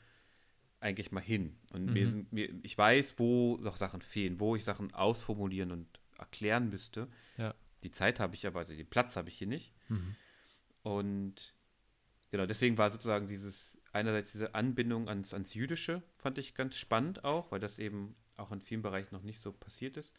eigentlich 0.80 1.12
mal 1.12 1.20
hin. 1.20 1.58
Und 1.72 1.86
mhm. 1.86 1.92
mir, 1.92 2.26
mir, 2.30 2.54
ich 2.62 2.78
weiß, 2.78 3.18
wo 3.18 3.58
noch 3.58 3.76
Sachen 3.76 4.00
fehlen, 4.00 4.40
wo 4.40 4.56
ich 4.56 4.64
Sachen 4.64 4.94
ausformulieren 4.94 5.72
und 5.72 5.86
erklären 6.18 6.70
müsste. 6.70 7.08
Ja. 7.36 7.54
Die 7.82 7.90
Zeit 7.90 8.18
habe 8.18 8.34
ich 8.34 8.46
aber, 8.46 8.60
also 8.60 8.74
den 8.74 8.88
Platz 8.88 9.16
habe 9.16 9.28
ich 9.28 9.36
hier 9.36 9.46
nicht. 9.46 9.74
Mhm. 9.88 10.16
Und 10.82 11.54
genau, 12.30 12.46
deswegen 12.46 12.78
war 12.78 12.90
sozusagen 12.90 13.26
dieses, 13.26 13.78
einerseits 13.92 14.32
diese 14.32 14.54
Anbindung 14.54 15.08
ans, 15.08 15.32
ans 15.32 15.54
Jüdische, 15.54 16.02
fand 16.16 16.38
ich 16.38 16.54
ganz 16.54 16.76
spannend 16.76 17.24
auch, 17.24 17.50
weil 17.52 17.60
das 17.60 17.78
eben 17.78 18.14
auch 18.36 18.52
in 18.52 18.60
vielen 18.60 18.82
Bereichen 18.82 19.14
noch 19.14 19.22
nicht 19.22 19.42
so 19.42 19.52
passiert 19.52 19.96
ist. 19.96 20.12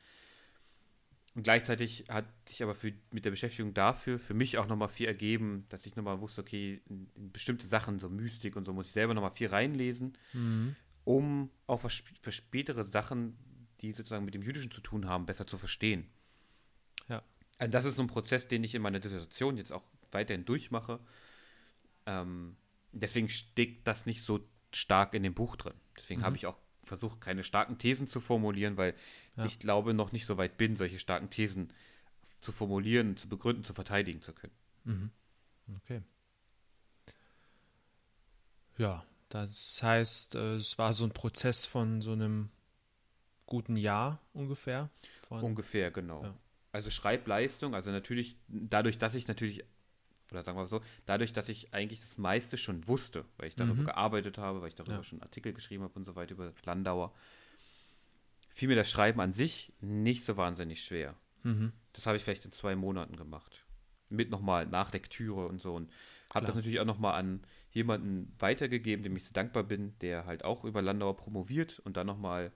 Und 1.35 1.43
gleichzeitig 1.43 2.05
hat 2.09 2.25
sich 2.47 2.63
aber 2.63 2.75
für, 2.75 2.91
mit 3.11 3.23
der 3.23 3.29
Beschäftigung 3.29 3.73
dafür 3.73 4.19
für 4.19 4.33
mich 4.33 4.57
auch 4.57 4.67
nochmal 4.67 4.89
viel 4.89 5.07
ergeben, 5.07 5.65
dass 5.69 5.85
ich 5.85 5.95
nochmal 5.95 6.19
wusste, 6.21 6.41
okay, 6.41 6.81
in, 6.89 7.09
in, 7.15 7.31
bestimmte 7.31 7.67
Sachen, 7.67 7.99
so 7.99 8.09
Mystik 8.09 8.55
und 8.55 8.65
so, 8.65 8.73
muss 8.73 8.87
ich 8.87 8.93
selber 8.93 9.13
nochmal 9.13 9.31
viel 9.31 9.47
reinlesen, 9.47 10.17
mhm. 10.33 10.75
um 11.03 11.51
auch 11.67 11.81
für, 11.81 11.89
für, 11.89 12.31
spätere 12.31 12.89
Sachen, 12.89 13.37
die 13.81 13.93
sozusagen 13.93 14.25
mit 14.25 14.33
dem 14.33 14.41
Jüdischen 14.41 14.71
zu 14.71 14.81
tun 14.81 15.07
haben, 15.07 15.25
besser 15.25 15.45
zu 15.45 15.57
verstehen. 15.57 16.07
Ja. 17.07 17.23
Also 17.59 17.71
das 17.71 17.85
ist 17.85 17.95
so 17.95 18.01
ein 18.01 18.07
Prozess, 18.07 18.47
den 18.47 18.63
ich 18.63 18.73
in 18.73 18.81
meiner 18.81 18.99
Dissertation 18.99 19.57
jetzt 19.57 19.71
auch 19.71 19.83
weiterhin 20.11 20.45
durchmache. 20.45 20.99
Ähm, 22.09 22.55
deswegen 22.91 23.29
steckt 23.29 23.87
das 23.87 24.07
nicht 24.07 24.23
so 24.23 24.39
stark 24.73 25.13
in 25.13 25.23
dem 25.23 25.35
Buch 25.35 25.55
drin. 25.55 25.75
Deswegen 25.97 26.21
mhm. 26.21 26.25
habe 26.25 26.35
ich 26.37 26.47
auch 26.47 26.57
versuche 26.85 27.19
keine 27.19 27.43
starken 27.43 27.77
Thesen 27.77 28.07
zu 28.07 28.19
formulieren, 28.19 28.75
weil 28.75 28.95
ja. 29.37 29.45
ich 29.45 29.59
glaube 29.59 29.93
noch 29.93 30.11
nicht 30.11 30.25
so 30.25 30.37
weit 30.37 30.57
bin, 30.57 30.75
solche 30.75 30.97
starken 30.97 31.29
Thesen 31.29 31.71
zu 32.41 32.51
formulieren, 32.51 33.15
zu 33.15 33.29
begründen, 33.29 33.63
zu 33.63 33.75
verteidigen 33.75 34.21
zu 34.23 34.33
können. 34.33 34.53
Mhm. 34.85 35.11
Okay. 35.77 36.01
Ja, 38.79 39.05
das 39.29 39.83
heißt, 39.83 40.33
äh, 40.33 40.55
es 40.55 40.79
war 40.79 40.93
so 40.93 41.03
ein 41.03 41.11
Prozess 41.11 41.67
von 41.67 42.01
so 42.01 42.13
einem 42.13 42.49
guten 43.45 43.75
Jahr 43.75 44.19
ungefähr. 44.33 44.89
Von, 45.27 45.43
ungefähr, 45.43 45.91
genau. 45.91 46.23
Ja. 46.23 46.35
Also 46.71 46.89
Schreibleistung, 46.89 47.75
also 47.75 47.91
natürlich, 47.91 48.35
dadurch, 48.47 48.97
dass 48.97 49.13
ich 49.13 49.27
natürlich 49.27 49.63
oder 50.31 50.43
sagen 50.43 50.57
wir 50.57 50.67
so, 50.67 50.81
dadurch, 51.05 51.33
dass 51.33 51.49
ich 51.49 51.73
eigentlich 51.73 51.99
das 51.99 52.17
meiste 52.17 52.57
schon 52.57 52.87
wusste, 52.87 53.25
weil 53.37 53.47
ich 53.47 53.55
darüber 53.55 53.81
mhm. 53.81 53.85
gearbeitet 53.85 54.37
habe, 54.37 54.61
weil 54.61 54.69
ich 54.69 54.75
darüber 54.75 54.97
ja. 54.97 55.03
schon 55.03 55.21
Artikel 55.21 55.53
geschrieben 55.53 55.83
habe 55.83 55.93
und 55.95 56.05
so 56.05 56.15
weiter 56.15 56.33
über 56.33 56.53
Landauer, 56.65 57.13
fiel 58.53 58.67
mir 58.67 58.75
das 58.75 58.89
Schreiben 58.89 59.19
an 59.21 59.33
sich 59.33 59.73
nicht 59.81 60.25
so 60.25 60.37
wahnsinnig 60.37 60.83
schwer. 60.83 61.15
Mhm. 61.43 61.71
Das 61.93 62.05
habe 62.05 62.17
ich 62.17 62.23
vielleicht 62.23 62.45
in 62.45 62.51
zwei 62.51 62.75
Monaten 62.75 63.15
gemacht. 63.15 63.65
Mit 64.09 64.29
nochmal 64.29 64.65
Nachlektüre 64.65 65.47
und 65.47 65.61
so. 65.61 65.75
Und 65.75 65.91
habe 66.33 66.45
das 66.45 66.55
natürlich 66.55 66.79
auch 66.79 66.85
nochmal 66.85 67.19
an 67.19 67.43
jemanden 67.71 68.33
weitergegeben, 68.39 69.03
dem 69.03 69.15
ich 69.15 69.23
sehr 69.23 69.33
dankbar 69.33 69.63
bin, 69.63 69.97
der 69.99 70.25
halt 70.25 70.43
auch 70.43 70.63
über 70.63 70.81
Landauer 70.81 71.15
promoviert 71.15 71.79
und 71.79 71.97
dann 71.97 72.07
nochmal 72.07 72.51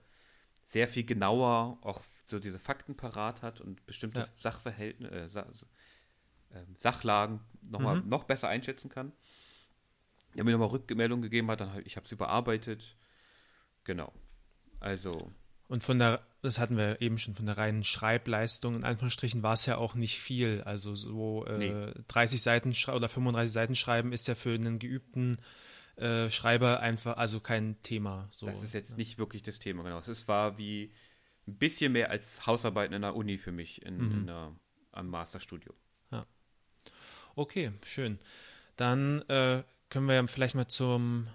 sehr 0.68 0.88
viel 0.88 1.04
genauer 1.04 1.78
auch 1.82 2.02
so 2.26 2.38
diese 2.38 2.58
Fakten 2.58 2.96
parat 2.96 3.42
hat 3.42 3.60
und 3.60 3.84
bestimmte 3.86 4.20
ja. 4.20 4.28
Sachverhältnisse, 4.34 5.14
äh, 5.14 5.52
Sachlagen 6.76 7.40
noch, 7.62 7.80
mal, 7.80 8.00
mhm. 8.00 8.08
noch 8.08 8.24
besser 8.24 8.48
einschätzen 8.48 8.88
kann. 8.88 9.12
Der 10.34 10.44
mir 10.44 10.52
nochmal 10.52 10.68
Rückmeldung 10.68 11.22
gegeben 11.22 11.50
hat, 11.50 11.60
dann 11.60 11.72
hab, 11.72 11.86
ich 11.86 11.96
habe 11.96 12.06
es 12.06 12.12
überarbeitet. 12.12 12.96
Genau. 13.84 14.12
Also. 14.80 15.30
Und 15.68 15.82
von 15.82 15.98
der, 15.98 16.20
das 16.42 16.58
hatten 16.58 16.76
wir 16.76 17.00
eben 17.00 17.18
schon, 17.18 17.34
von 17.34 17.46
der 17.46 17.56
reinen 17.56 17.84
Schreibleistung, 17.84 18.76
in 18.76 18.84
Anführungsstrichen, 18.84 19.42
war 19.42 19.54
es 19.54 19.66
ja 19.66 19.76
auch 19.76 19.94
nicht 19.94 20.18
viel. 20.18 20.62
Also 20.62 20.94
so 20.94 21.46
äh, 21.46 21.58
nee. 21.58 21.92
30 22.08 22.42
Seiten 22.42 22.74
oder 22.92 23.08
35 23.08 23.52
Seiten 23.52 23.74
schreiben 23.74 24.12
ist 24.12 24.28
ja 24.28 24.34
für 24.34 24.54
einen 24.54 24.78
geübten 24.78 25.38
äh, 25.96 26.28
Schreiber 26.28 26.80
einfach, 26.80 27.16
also 27.16 27.40
kein 27.40 27.80
Thema. 27.82 28.28
So. 28.32 28.46
Das 28.46 28.62
ist 28.62 28.74
jetzt 28.74 28.90
ja. 28.90 28.96
nicht 28.96 29.18
wirklich 29.18 29.42
das 29.42 29.58
Thema, 29.58 29.84
genau. 29.84 29.98
Es 29.98 30.28
war 30.28 30.58
wie 30.58 30.92
ein 31.46 31.56
bisschen 31.56 31.92
mehr 31.92 32.10
als 32.10 32.46
Hausarbeiten 32.46 32.94
in 32.94 33.02
der 33.02 33.14
Uni 33.14 33.38
für 33.38 33.52
mich 33.52 33.82
in, 33.84 33.98
mhm. 33.98 34.12
in 34.12 34.26
der, 34.26 34.52
am 34.92 35.08
Masterstudium. 35.08 35.76
Okay, 37.36 37.72
schön. 37.84 38.18
Dann 38.76 39.22
äh, 39.28 39.62
können 39.88 40.06
wir 40.06 40.14
ja 40.14 40.26
vielleicht 40.26 40.54
mal 40.54 40.68
zum 40.68 41.26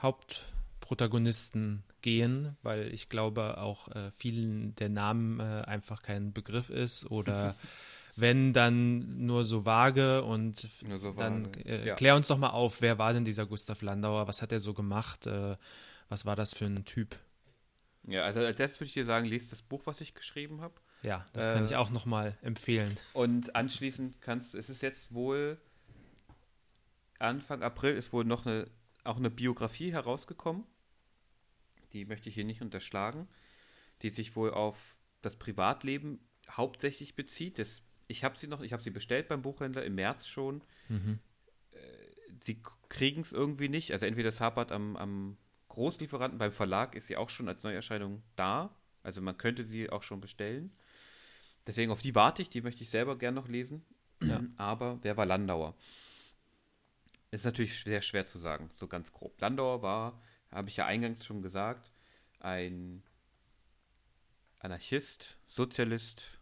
Hauptprotagonisten 0.00 1.82
gehen, 2.02 2.56
weil 2.62 2.92
ich 2.92 3.08
glaube 3.08 3.58
auch 3.58 3.88
äh, 3.88 4.10
vielen 4.10 4.74
der 4.76 4.90
Namen 4.90 5.40
äh, 5.40 5.64
einfach 5.66 6.02
kein 6.02 6.32
Begriff 6.32 6.68
ist 6.68 7.10
oder 7.10 7.56
wenn 8.16 8.52
dann 8.52 9.26
nur 9.26 9.44
so 9.44 9.64
vage 9.64 10.22
und 10.22 10.58
so 10.58 11.12
dann 11.12 11.52
äh, 11.64 11.88
ja. 11.88 11.94
klär 11.94 12.16
uns 12.16 12.28
doch 12.28 12.38
mal 12.38 12.50
auf, 12.50 12.80
wer 12.80 12.98
war 12.98 13.12
denn 13.12 13.24
dieser 13.24 13.46
Gustav 13.46 13.82
Landauer, 13.82 14.28
was 14.28 14.42
hat 14.42 14.52
er 14.52 14.60
so 14.60 14.74
gemacht, 14.74 15.26
äh, 15.26 15.56
was 16.08 16.26
war 16.26 16.36
das 16.36 16.54
für 16.54 16.66
ein 16.66 16.84
Typ? 16.84 17.18
Ja, 18.06 18.24
also 18.24 18.40
als 18.40 18.60
erstes 18.60 18.80
würde 18.80 18.88
ich 18.88 18.94
dir 18.94 19.06
sagen, 19.06 19.26
lest 19.26 19.50
das 19.50 19.62
Buch, 19.62 19.82
was 19.86 20.00
ich 20.00 20.14
geschrieben 20.14 20.60
habe. 20.60 20.74
Ja, 21.04 21.26
das 21.32 21.44
kann 21.44 21.62
äh, 21.62 21.66
ich 21.66 21.76
auch 21.76 21.90
nochmal 21.90 22.36
empfehlen. 22.42 22.96
Und 23.12 23.54
anschließend 23.54 24.20
kannst 24.20 24.54
du, 24.54 24.58
es 24.58 24.68
ist 24.68 24.82
jetzt 24.82 25.12
wohl 25.14 25.58
Anfang 27.18 27.62
April 27.62 27.96
ist 27.96 28.12
wohl 28.12 28.24
noch 28.24 28.46
eine, 28.46 28.66
auch 29.02 29.16
eine 29.16 29.30
Biografie 29.30 29.92
herausgekommen. 29.92 30.64
Die 31.92 32.04
möchte 32.04 32.28
ich 32.28 32.34
hier 32.34 32.44
nicht 32.44 32.62
unterschlagen, 32.62 33.28
die 34.02 34.10
sich 34.10 34.36
wohl 34.36 34.50
auf 34.50 34.96
das 35.22 35.36
Privatleben 35.36 36.20
hauptsächlich 36.50 37.14
bezieht. 37.14 37.58
Das, 37.58 37.82
ich 38.08 38.24
habe 38.24 38.36
sie 38.36 38.46
noch, 38.46 38.60
ich 38.60 38.72
habe 38.72 38.82
sie 38.82 38.90
bestellt 38.90 39.28
beim 39.28 39.42
Buchhändler 39.42 39.84
im 39.84 39.94
März 39.94 40.26
schon. 40.26 40.62
Mhm. 40.88 41.20
Äh, 41.72 41.78
sie 42.42 42.62
kriegen 42.88 43.22
es 43.22 43.32
irgendwie 43.32 43.68
nicht. 43.68 43.92
Also 43.92 44.06
entweder 44.06 44.28
es 44.28 44.40
hapert 44.40 44.72
am, 44.72 44.96
am 44.96 45.36
Großlieferanten, 45.68 46.38
beim 46.38 46.52
Verlag 46.52 46.94
ist 46.94 47.06
sie 47.06 47.16
auch 47.16 47.30
schon 47.30 47.48
als 47.48 47.62
Neuerscheinung 47.62 48.22
da. 48.36 48.74
Also 49.02 49.22
man 49.22 49.38
könnte 49.38 49.64
sie 49.64 49.90
auch 49.90 50.02
schon 50.02 50.20
bestellen. 50.20 50.72
Deswegen 51.66 51.90
auf 51.90 52.02
die 52.02 52.14
warte 52.14 52.42
ich, 52.42 52.50
die 52.50 52.60
möchte 52.60 52.82
ich 52.82 52.90
selber 52.90 53.16
gern 53.16 53.34
noch 53.34 53.48
lesen. 53.48 53.84
Ja. 54.22 54.42
Aber 54.56 54.98
wer 55.02 55.16
war 55.16 55.26
Landauer? 55.26 55.74
Ist 57.30 57.44
natürlich 57.44 57.82
sehr 57.82 58.02
schwer 58.02 58.26
zu 58.26 58.38
sagen, 58.38 58.70
so 58.72 58.86
ganz 58.86 59.12
grob. 59.12 59.40
Landauer 59.40 59.82
war, 59.82 60.20
habe 60.50 60.68
ich 60.68 60.76
ja 60.76 60.86
eingangs 60.86 61.24
schon 61.24 61.42
gesagt, 61.42 61.90
ein 62.38 63.02
Anarchist, 64.60 65.36
Sozialist, 65.46 66.38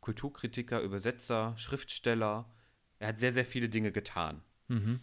Kulturkritiker, 0.00 0.80
Übersetzer, 0.80 1.54
Schriftsteller. 1.56 2.48
Er 2.98 3.08
hat 3.08 3.18
sehr, 3.18 3.32
sehr 3.32 3.44
viele 3.44 3.68
Dinge 3.68 3.92
getan. 3.92 4.42
Mhm. 4.68 5.00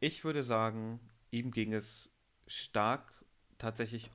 Ich 0.00 0.24
würde 0.24 0.42
sagen, 0.42 1.00
ihm 1.30 1.52
ging 1.52 1.72
es 1.72 2.10
stark 2.46 3.24
tatsächlich 3.58 4.10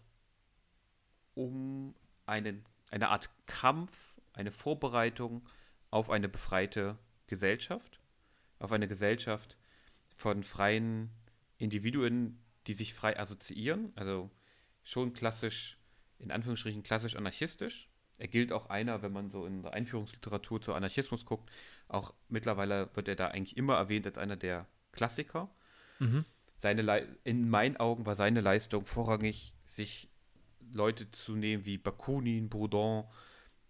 um 1.34 1.96
einen, 2.26 2.66
eine 2.92 3.10
Art 3.10 3.30
Kampf 3.46 4.07
eine 4.38 4.52
Vorbereitung 4.52 5.48
auf 5.90 6.10
eine 6.10 6.30
befreite 6.30 6.98
Gesellschaft, 7.28 8.00
auf 8.60 8.72
eine 8.72 8.88
Gesellschaft 8.88 9.58
von 10.16 10.44
freien 10.44 11.10
Individuen, 11.58 12.40
die 12.68 12.74
sich 12.74 12.94
frei 12.94 13.20
assoziieren, 13.20 13.92
also 13.96 14.30
schon 14.84 15.14
klassisch, 15.14 15.78
in 16.20 16.32
Anführungsstrichen 16.32 16.84
klassisch 16.84 17.16
anarchistisch. 17.16 17.90
Er 18.18 18.28
gilt 18.28 18.52
auch 18.52 18.70
einer, 18.70 19.02
wenn 19.02 19.12
man 19.12 19.30
so 19.30 19.46
in 19.46 19.62
der 19.62 19.74
Einführungsliteratur 19.74 20.62
zu 20.62 20.74
Anarchismus 20.74 21.26
guckt, 21.26 21.52
auch 21.88 22.14
mittlerweile 22.30 22.90
wird 22.96 23.08
er 23.08 23.16
da 23.16 23.28
eigentlich 23.28 23.58
immer 23.58 23.76
erwähnt 23.76 24.08
als 24.08 24.18
einer 24.18 24.36
der 24.36 24.68
Klassiker. 24.92 25.50
Mhm. 26.00 26.26
Seine 26.58 27.08
in 27.24 27.50
meinen 27.50 27.78
Augen 27.78 28.06
war 28.08 28.16
seine 28.16 28.42
Leistung 28.42 28.88
vorrangig, 28.88 29.54
sich 29.66 30.10
Leute 30.72 31.12
zu 31.12 31.36
nehmen 31.36 31.66
wie 31.66 31.78
Bakunin, 31.78 32.50
Bourdon, 32.50 33.06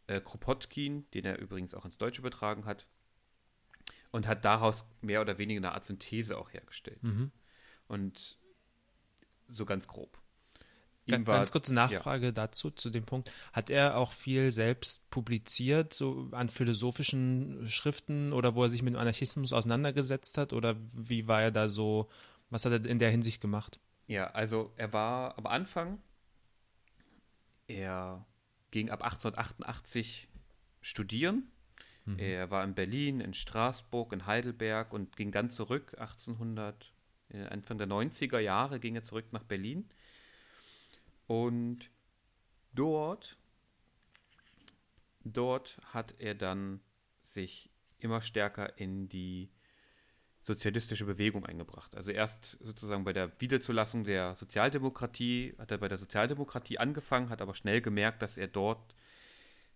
äh, 0.07 0.21
Kropotkin, 0.21 1.09
den 1.11 1.25
er 1.25 1.39
übrigens 1.39 1.73
auch 1.73 1.85
ins 1.85 1.97
Deutsche 1.97 2.21
übertragen 2.21 2.65
hat, 2.65 2.87
und 4.11 4.27
hat 4.27 4.45
daraus 4.45 4.85
mehr 5.01 5.21
oder 5.21 5.37
weniger 5.37 5.59
eine 5.59 5.73
Art 5.73 5.85
Synthese 5.85 6.37
auch 6.37 6.51
hergestellt. 6.51 7.03
Mhm. 7.03 7.31
Und 7.87 8.37
so 9.47 9.65
ganz 9.65 9.87
grob. 9.87 10.17
Ihm 11.05 11.23
ganz 11.23 11.53
kurze 11.53 11.73
Nachfrage 11.73 12.27
ja. 12.27 12.31
dazu, 12.33 12.69
zu 12.69 12.89
dem 12.89 13.05
Punkt. 13.05 13.31
Hat 13.53 13.69
er 13.69 13.97
auch 13.97 14.11
viel 14.11 14.51
selbst 14.51 15.09
publiziert, 15.09 15.93
so 15.93 16.27
an 16.31 16.49
philosophischen 16.49 17.65
Schriften 17.67 18.33
oder 18.33 18.55
wo 18.55 18.63
er 18.63 18.69
sich 18.69 18.81
mit 18.81 18.93
dem 18.93 18.99
Anarchismus 18.99 19.53
auseinandergesetzt 19.53 20.37
hat? 20.37 20.51
Oder 20.51 20.75
wie 20.93 21.27
war 21.27 21.41
er 21.43 21.51
da 21.51 21.69
so, 21.69 22.09
was 22.49 22.65
hat 22.65 22.73
er 22.73 22.85
in 22.85 22.99
der 22.99 23.09
Hinsicht 23.09 23.39
gemacht? 23.39 23.79
Ja, 24.07 24.27
also 24.27 24.73
er 24.75 24.91
war 24.91 25.37
am 25.37 25.45
Anfang, 25.45 25.99
er 27.67 28.25
ging 28.77 28.91
ab 28.91 29.01
1888 29.01 30.27
studieren. 30.81 31.51
Mhm. 32.05 32.19
Er 32.19 32.51
war 32.51 32.63
in 32.63 32.75
Berlin, 32.75 33.21
in 33.21 33.33
Straßburg, 33.33 34.13
in 34.13 34.27
Heidelberg 34.27 34.93
und 34.93 35.17
ging 35.17 35.31
dann 35.31 35.49
zurück 35.49 35.95
1800, 35.97 36.93
äh, 37.29 37.45
Anfang 37.45 37.79
der 37.79 37.87
90er 37.87 38.37
Jahre 38.37 38.79
ging 38.79 38.95
er 38.95 39.01
zurück 39.01 39.25
nach 39.31 39.41
Berlin. 39.41 39.89
Und 41.25 41.89
dort, 42.71 43.35
dort 45.23 45.81
hat 45.91 46.13
er 46.19 46.35
dann 46.35 46.79
sich 47.23 47.71
immer 47.97 48.21
stärker 48.21 48.77
in 48.77 49.09
die 49.09 49.49
sozialistische 50.47 51.03
Bewegung 51.03 51.45
eingebracht. 51.45 51.93
Also 51.95 52.11
erst 52.11 52.57
sozusagen 52.61 53.03
bei 53.03 53.11
der 53.11 53.29
Wiederzulassung 53.39 54.05
der 54.05 54.33
Sozialdemokratie 54.33 55.53
hat 55.57 55.71
er 55.71 55.77
bei 55.77 55.89
der 55.89 55.97
Sozialdemokratie 55.97 56.79
angefangen, 56.79 57.29
hat 57.29 57.41
aber 57.41 57.53
schnell 57.53 57.81
gemerkt, 57.81 58.21
dass 58.21 58.37
er 58.37 58.47
dort 58.47 58.95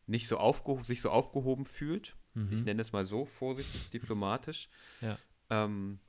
nicht 0.08 0.30
so 0.30 0.38
aufgehoben, 0.38 0.86
sich 0.86 1.02
so 1.02 1.10
aufgehoben 1.10 1.66
fühlt. 1.66 2.16
Mhm. 2.36 2.54
Ich 2.54 2.64
nenne 2.64 2.82
es 2.82 2.94
mal 2.94 3.06
so 3.06 3.26
vorsichtig 3.26 3.90
diplomatisch. 3.90 4.70
Ja. 5.02 5.18
Ähm, 5.50 6.00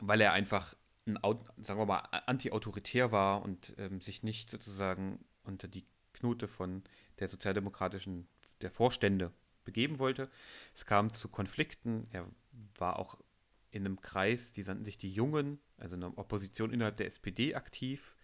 weil 0.00 0.20
er 0.20 0.32
einfach 0.32 0.74
ein, 1.06 1.18
sagen 1.58 1.78
wir 1.78 1.86
mal, 1.86 1.98
anti-autoritär 2.26 3.12
war 3.12 3.42
und 3.42 3.74
ähm, 3.76 4.00
sich 4.00 4.22
nicht 4.22 4.50
sozusagen 4.50 5.24
unter 5.42 5.68
die 5.68 5.84
Knute 6.14 6.48
von 6.48 6.84
der 7.18 7.28
sozialdemokratischen, 7.28 8.26
der 8.60 8.70
Vorstände 8.70 9.32
begeben 9.64 9.98
wollte. 9.98 10.30
Es 10.74 10.86
kam 10.86 11.12
zu 11.12 11.28
Konflikten. 11.28 12.06
Er 12.12 12.26
war 12.78 12.98
auch 12.98 13.18
in 13.74 13.84
einem 13.84 14.00
Kreis, 14.00 14.52
die 14.52 14.62
nannten 14.62 14.84
sich 14.84 14.98
die 14.98 15.12
Jungen, 15.12 15.58
also 15.78 15.96
eine 15.96 16.16
Opposition 16.16 16.72
innerhalb 16.72 16.96
der 16.96 17.08
SPD 17.08 17.56
aktiv, 17.56 18.14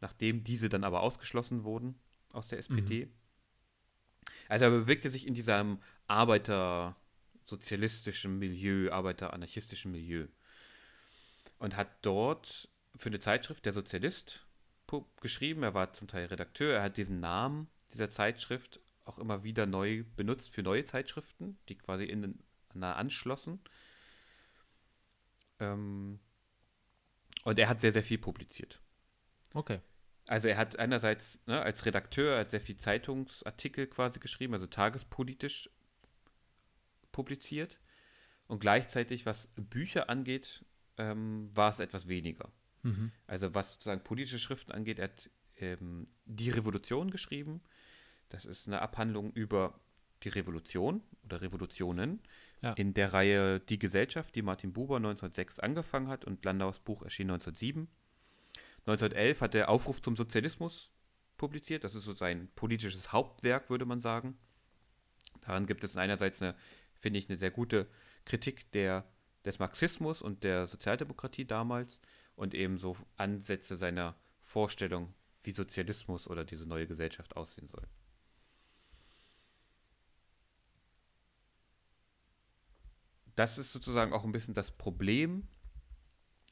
nachdem 0.00 0.42
diese 0.42 0.68
dann 0.68 0.82
aber 0.82 1.02
ausgeschlossen 1.02 1.62
wurden 1.64 2.00
aus 2.30 2.48
der 2.48 2.58
SPD. 2.58 3.06
Mhm. 3.06 3.12
Also 4.48 4.64
er 4.64 4.72
bewegte 4.72 5.10
sich 5.10 5.24
in 5.26 5.34
diesem 5.34 5.78
arbeitersozialistischen 6.08 8.38
Milieu, 8.38 8.90
arbeiteranarchistischen 8.90 9.92
Milieu 9.92 10.26
und 11.58 11.76
hat 11.76 11.88
dort 12.02 12.68
für 12.96 13.08
eine 13.08 13.20
Zeitschrift 13.20 13.64
Der 13.66 13.72
Sozialist 13.72 14.44
geschrieben. 15.20 15.62
Er 15.62 15.74
war 15.74 15.92
zum 15.92 16.08
Teil 16.08 16.26
Redakteur. 16.26 16.74
Er 16.74 16.82
hat 16.82 16.96
diesen 16.96 17.20
Namen 17.20 17.68
dieser 17.92 18.08
Zeitschrift 18.08 18.80
auch 19.04 19.18
immer 19.18 19.44
wieder 19.44 19.66
neu 19.66 20.02
benutzt 20.16 20.52
für 20.52 20.62
neue 20.62 20.84
Zeitschriften, 20.84 21.58
die 21.68 21.76
quasi 21.76 22.04
ineinander 22.04 22.96
anschlossen. 22.96 23.60
Ähm, 25.60 26.20
und 27.44 27.58
er 27.58 27.68
hat 27.68 27.80
sehr, 27.80 27.92
sehr 27.92 28.02
viel 28.02 28.18
publiziert. 28.18 28.80
Okay. 29.54 29.80
Also 30.26 30.48
er 30.48 30.58
hat 30.58 30.78
einerseits 30.78 31.38
ne, 31.46 31.62
als 31.62 31.86
Redakteur 31.86 32.38
hat 32.38 32.50
sehr 32.50 32.60
viel 32.60 32.76
Zeitungsartikel 32.76 33.86
quasi 33.86 34.20
geschrieben, 34.20 34.54
also 34.54 34.66
tagespolitisch 34.66 35.70
publiziert. 37.12 37.78
Und 38.46 38.60
gleichzeitig, 38.60 39.26
was 39.26 39.48
Bücher 39.56 40.10
angeht, 40.10 40.64
ähm, 40.98 41.48
war 41.54 41.70
es 41.70 41.80
etwas 41.80 42.08
weniger. 42.08 42.50
Mhm. 42.82 43.12
Also 43.26 43.54
was 43.54 43.74
sozusagen 43.74 44.04
politische 44.04 44.38
Schriften 44.38 44.72
angeht, 44.72 44.98
er 44.98 45.04
hat 45.04 45.30
ähm, 45.56 46.06
Die 46.24 46.50
Revolution 46.50 47.10
geschrieben. 47.10 47.62
Das 48.28 48.44
ist 48.44 48.66
eine 48.66 48.82
Abhandlung 48.82 49.32
über 49.32 49.80
die 50.22 50.28
Revolution 50.28 51.02
oder 51.24 51.40
Revolutionen 51.40 52.20
ja. 52.62 52.72
in 52.72 52.94
der 52.94 53.12
Reihe 53.12 53.60
Die 53.60 53.78
Gesellschaft, 53.78 54.34
die 54.34 54.42
Martin 54.42 54.72
Buber 54.72 54.96
1906 54.96 55.60
angefangen 55.60 56.08
hat 56.08 56.24
und 56.24 56.44
Landaus 56.44 56.80
Buch 56.80 57.02
erschien 57.02 57.30
1907. 57.30 57.88
1911 58.86 59.40
hat 59.40 59.54
er 59.54 59.68
Aufruf 59.68 60.00
zum 60.00 60.16
Sozialismus 60.16 60.90
publiziert. 61.36 61.84
Das 61.84 61.94
ist 61.94 62.04
so 62.04 62.14
sein 62.14 62.48
politisches 62.56 63.12
Hauptwerk, 63.12 63.70
würde 63.70 63.84
man 63.84 64.00
sagen. 64.00 64.38
Daran 65.42 65.66
gibt 65.66 65.84
es 65.84 65.96
einerseits 65.96 66.42
eine, 66.42 66.54
finde 66.94 67.18
ich, 67.18 67.28
eine 67.28 67.38
sehr 67.38 67.50
gute 67.50 67.86
Kritik 68.24 68.70
der, 68.72 69.04
des 69.44 69.58
Marxismus 69.58 70.22
und 70.22 70.42
der 70.42 70.66
Sozialdemokratie 70.66 71.44
damals 71.44 72.00
und 72.34 72.54
ebenso 72.54 72.96
Ansätze 73.16 73.76
seiner 73.76 74.16
Vorstellung, 74.42 75.14
wie 75.42 75.52
Sozialismus 75.52 76.28
oder 76.28 76.44
diese 76.44 76.66
neue 76.66 76.86
Gesellschaft 76.86 77.36
aussehen 77.36 77.68
soll. 77.68 77.86
Das 83.38 83.58
ist 83.58 83.72
sozusagen 83.72 84.12
auch 84.12 84.24
ein 84.24 84.32
bisschen 84.32 84.54
das 84.54 84.70
Problem 84.70 85.48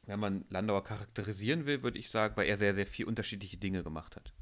wenn 0.06 0.20
man 0.20 0.44
Landauer 0.50 0.84
charakterisieren 0.84 1.66
will, 1.66 1.82
würde 1.82 1.98
ich 1.98 2.10
sagen, 2.10 2.36
weil 2.36 2.48
er 2.48 2.56
sehr, 2.56 2.74
sehr 2.74 2.86
viel 2.86 3.06
unterschiedliche 3.06 3.56
Dinge 3.56 3.82
gemacht 3.82 4.16
hat. 4.16 4.32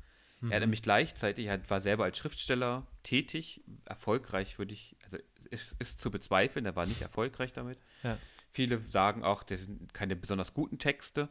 Mhm. 0.41 0.51
Er 0.51 0.57
hat 0.57 0.61
nämlich 0.61 0.83
gleichzeitig, 0.83 1.47
er 1.47 1.69
war 1.71 1.81
selber 1.81 2.05
als 2.05 2.19
Schriftsteller 2.19 2.87
tätig, 3.03 3.65
erfolgreich 3.87 4.59
würde 4.59 4.75
ich, 4.75 4.97
also 5.05 5.19
ist, 5.51 5.75
ist 5.79 6.01
zu 6.01 6.11
bezweifeln, 6.11 6.67
er 6.67 6.77
war 6.77 6.87
nicht 6.87 7.03
erfolgreich 7.03 7.53
damit. 7.53 7.79
Ja. 8.03 8.19
Viele 8.51 8.81
sagen 8.89 9.25
auch, 9.25 9.43
das 9.43 9.63
sind 9.63 9.95
keine 9.95 10.17
besonders 10.17 10.55
guten 10.55 10.79
Texte, 10.79 11.31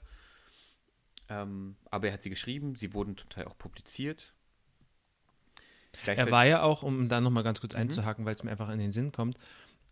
ähm, 1.29 1.77
aber 1.85 2.07
er 2.07 2.13
hat 2.13 2.23
sie 2.23 2.31
geschrieben, 2.31 2.75
sie 2.75 2.93
wurden 2.93 3.17
zum 3.17 3.29
Teil 3.29 3.45
auch 3.45 3.57
publiziert. 3.57 4.33
Er 6.05 6.31
war 6.31 6.45
ja 6.45 6.63
auch, 6.63 6.81
um 6.81 7.07
da 7.07 7.21
nochmal 7.21 7.43
ganz 7.43 7.61
kurz 7.61 7.73
mhm. 7.73 7.81
einzuhaken, 7.81 8.25
weil 8.25 8.33
es 8.33 8.43
mir 8.43 8.49
einfach 8.49 8.69
in 8.69 8.79
den 8.79 8.91
Sinn 8.91 9.11
kommt, 9.11 9.37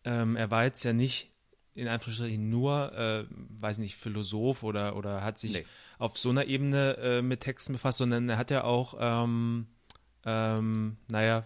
ähm, 0.05 0.35
er 0.35 0.51
war 0.51 0.65
jetzt 0.65 0.83
ja 0.83 0.93
nicht 0.93 1.31
in 1.73 1.87
Anführungsstrichen 1.87 2.49
nur, 2.49 2.93
äh, 2.93 3.25
weiß 3.29 3.77
nicht, 3.77 3.95
Philosoph 3.95 4.63
oder, 4.63 4.95
oder 4.95 5.23
hat 5.23 5.37
sich 5.37 5.53
nee. 5.53 5.65
auf 5.99 6.17
so 6.17 6.29
einer 6.29 6.45
Ebene 6.45 6.97
äh, 6.97 7.21
mit 7.21 7.41
Texten 7.41 7.73
befasst, 7.73 7.99
sondern 7.99 8.27
er 8.27 8.37
hat 8.37 8.51
ja 8.51 8.65
auch, 8.65 8.95
ähm, 8.99 9.67
ähm, 10.25 10.97
naja, 11.09 11.45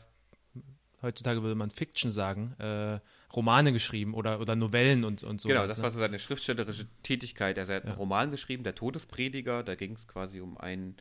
heutzutage 1.01 1.43
würde 1.43 1.55
man 1.55 1.69
Fiction 1.69 2.09
sagen, 2.09 2.55
äh, 2.57 2.99
Romane 3.33 3.71
geschrieben 3.71 4.13
oder, 4.13 4.39
oder 4.39 4.55
Novellen 4.55 5.03
und, 5.03 5.23
und 5.23 5.39
so. 5.39 5.49
Genau, 5.49 5.67
das 5.67 5.77
ne? 5.77 5.83
war 5.83 5.91
so 5.91 5.99
seine 5.99 6.19
schriftstellerische 6.19 6.87
Tätigkeit. 7.03 7.59
Also 7.59 7.73
er 7.73 7.75
hat 7.77 7.83
ja. 7.83 7.91
einen 7.91 7.99
Roman 7.99 8.31
geschrieben, 8.31 8.63
Der 8.63 8.75
Todesprediger, 8.75 9.63
da 9.63 9.75
ging 9.75 9.93
es 9.93 10.07
quasi 10.07 10.41
um 10.41 10.57
einen 10.57 10.95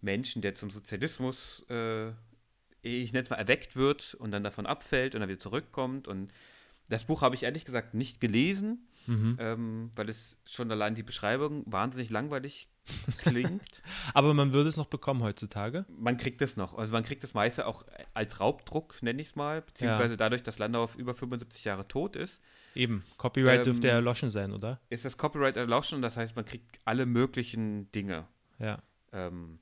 Menschen, 0.00 0.42
der 0.42 0.54
zum 0.54 0.70
Sozialismus, 0.70 1.64
äh, 1.70 2.08
ich 2.82 3.12
nenne 3.12 3.22
es 3.22 3.30
mal, 3.30 3.36
erweckt 3.36 3.76
wird 3.76 4.14
und 4.14 4.32
dann 4.32 4.42
davon 4.42 4.66
abfällt 4.66 5.14
und 5.14 5.20
dann 5.20 5.28
wieder 5.28 5.40
zurückkommt 5.40 6.08
und 6.08 6.32
das 6.88 7.04
Buch 7.04 7.22
habe 7.22 7.34
ich 7.34 7.42
ehrlich 7.42 7.64
gesagt 7.64 7.94
nicht 7.94 8.20
gelesen, 8.20 8.86
mhm. 9.06 9.36
ähm, 9.40 9.90
weil 9.94 10.08
es 10.08 10.38
schon 10.44 10.70
allein 10.70 10.94
die 10.94 11.02
Beschreibung 11.02 11.62
wahnsinnig 11.66 12.10
langweilig 12.10 12.68
klingt. 13.18 13.82
Aber 14.14 14.34
man 14.34 14.52
würde 14.52 14.68
es 14.68 14.76
noch 14.76 14.86
bekommen 14.86 15.22
heutzutage? 15.22 15.84
Man 15.88 16.16
kriegt 16.16 16.40
es 16.40 16.56
noch. 16.56 16.76
Also 16.76 16.92
man 16.92 17.04
kriegt 17.04 17.22
das 17.22 17.34
meiste 17.34 17.66
auch 17.66 17.84
als 18.14 18.40
Raubdruck, 18.40 19.02
nenne 19.02 19.20
ich 19.20 19.28
es 19.28 19.36
mal, 19.36 19.62
beziehungsweise 19.62 20.10
ja. 20.10 20.16
dadurch, 20.16 20.42
dass 20.42 20.58
Landau 20.58 20.84
auf 20.84 20.96
über 20.96 21.14
75 21.14 21.64
Jahre 21.64 21.86
tot 21.86 22.16
ist. 22.16 22.40
Eben, 22.74 23.04
Copyright 23.16 23.58
ähm, 23.58 23.64
dürfte 23.64 23.88
erloschen 23.88 24.30
sein, 24.30 24.52
oder? 24.52 24.80
Ist 24.88 25.04
das 25.04 25.16
Copyright 25.16 25.56
erloschen, 25.56 26.00
das 26.00 26.16
heißt, 26.16 26.36
man 26.36 26.44
kriegt 26.44 26.78
alle 26.84 27.06
möglichen 27.06 27.90
Dinge. 27.92 28.26
Ja. 28.58 28.82
Ähm, 29.12 29.58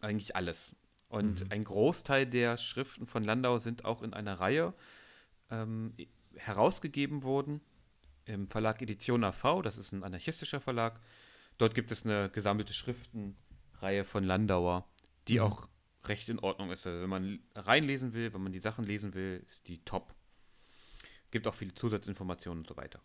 eigentlich 0.00 0.34
alles. 0.36 0.74
Und 1.08 1.40
mhm. 1.44 1.46
ein 1.50 1.64
Großteil 1.64 2.26
der 2.26 2.58
Schriften 2.58 3.06
von 3.06 3.24
Landau 3.24 3.58
sind 3.58 3.84
auch 3.84 4.02
in 4.02 4.12
einer 4.12 4.40
Reihe 4.40 4.74
ähm, 5.50 5.94
herausgegeben 6.36 7.22
wurden 7.22 7.60
im 8.24 8.48
Verlag 8.48 8.82
Edition 8.82 9.24
AV, 9.24 9.62
das 9.62 9.78
ist 9.78 9.92
ein 9.92 10.04
anarchistischer 10.04 10.60
Verlag. 10.60 11.00
Dort 11.56 11.74
gibt 11.74 11.90
es 11.90 12.04
eine 12.04 12.30
gesammelte 12.30 12.72
Schriftenreihe 12.72 14.04
von 14.04 14.22
Landauer, 14.22 14.86
die 15.26 15.38
mhm. 15.38 15.44
auch 15.44 15.68
recht 16.04 16.28
in 16.28 16.38
Ordnung 16.38 16.70
ist. 16.70 16.86
Also 16.86 17.00
wenn 17.02 17.10
man 17.10 17.40
reinlesen 17.54 18.12
will, 18.12 18.32
wenn 18.32 18.42
man 18.42 18.52
die 18.52 18.60
Sachen 18.60 18.84
lesen 18.84 19.14
will, 19.14 19.44
ist 19.46 19.66
die 19.66 19.84
top. 19.84 20.14
Gibt 21.30 21.46
auch 21.46 21.54
viele 21.54 21.74
Zusatzinformationen 21.74 22.60
und 22.60 22.68
so 22.68 22.76
weiter. 22.76 23.02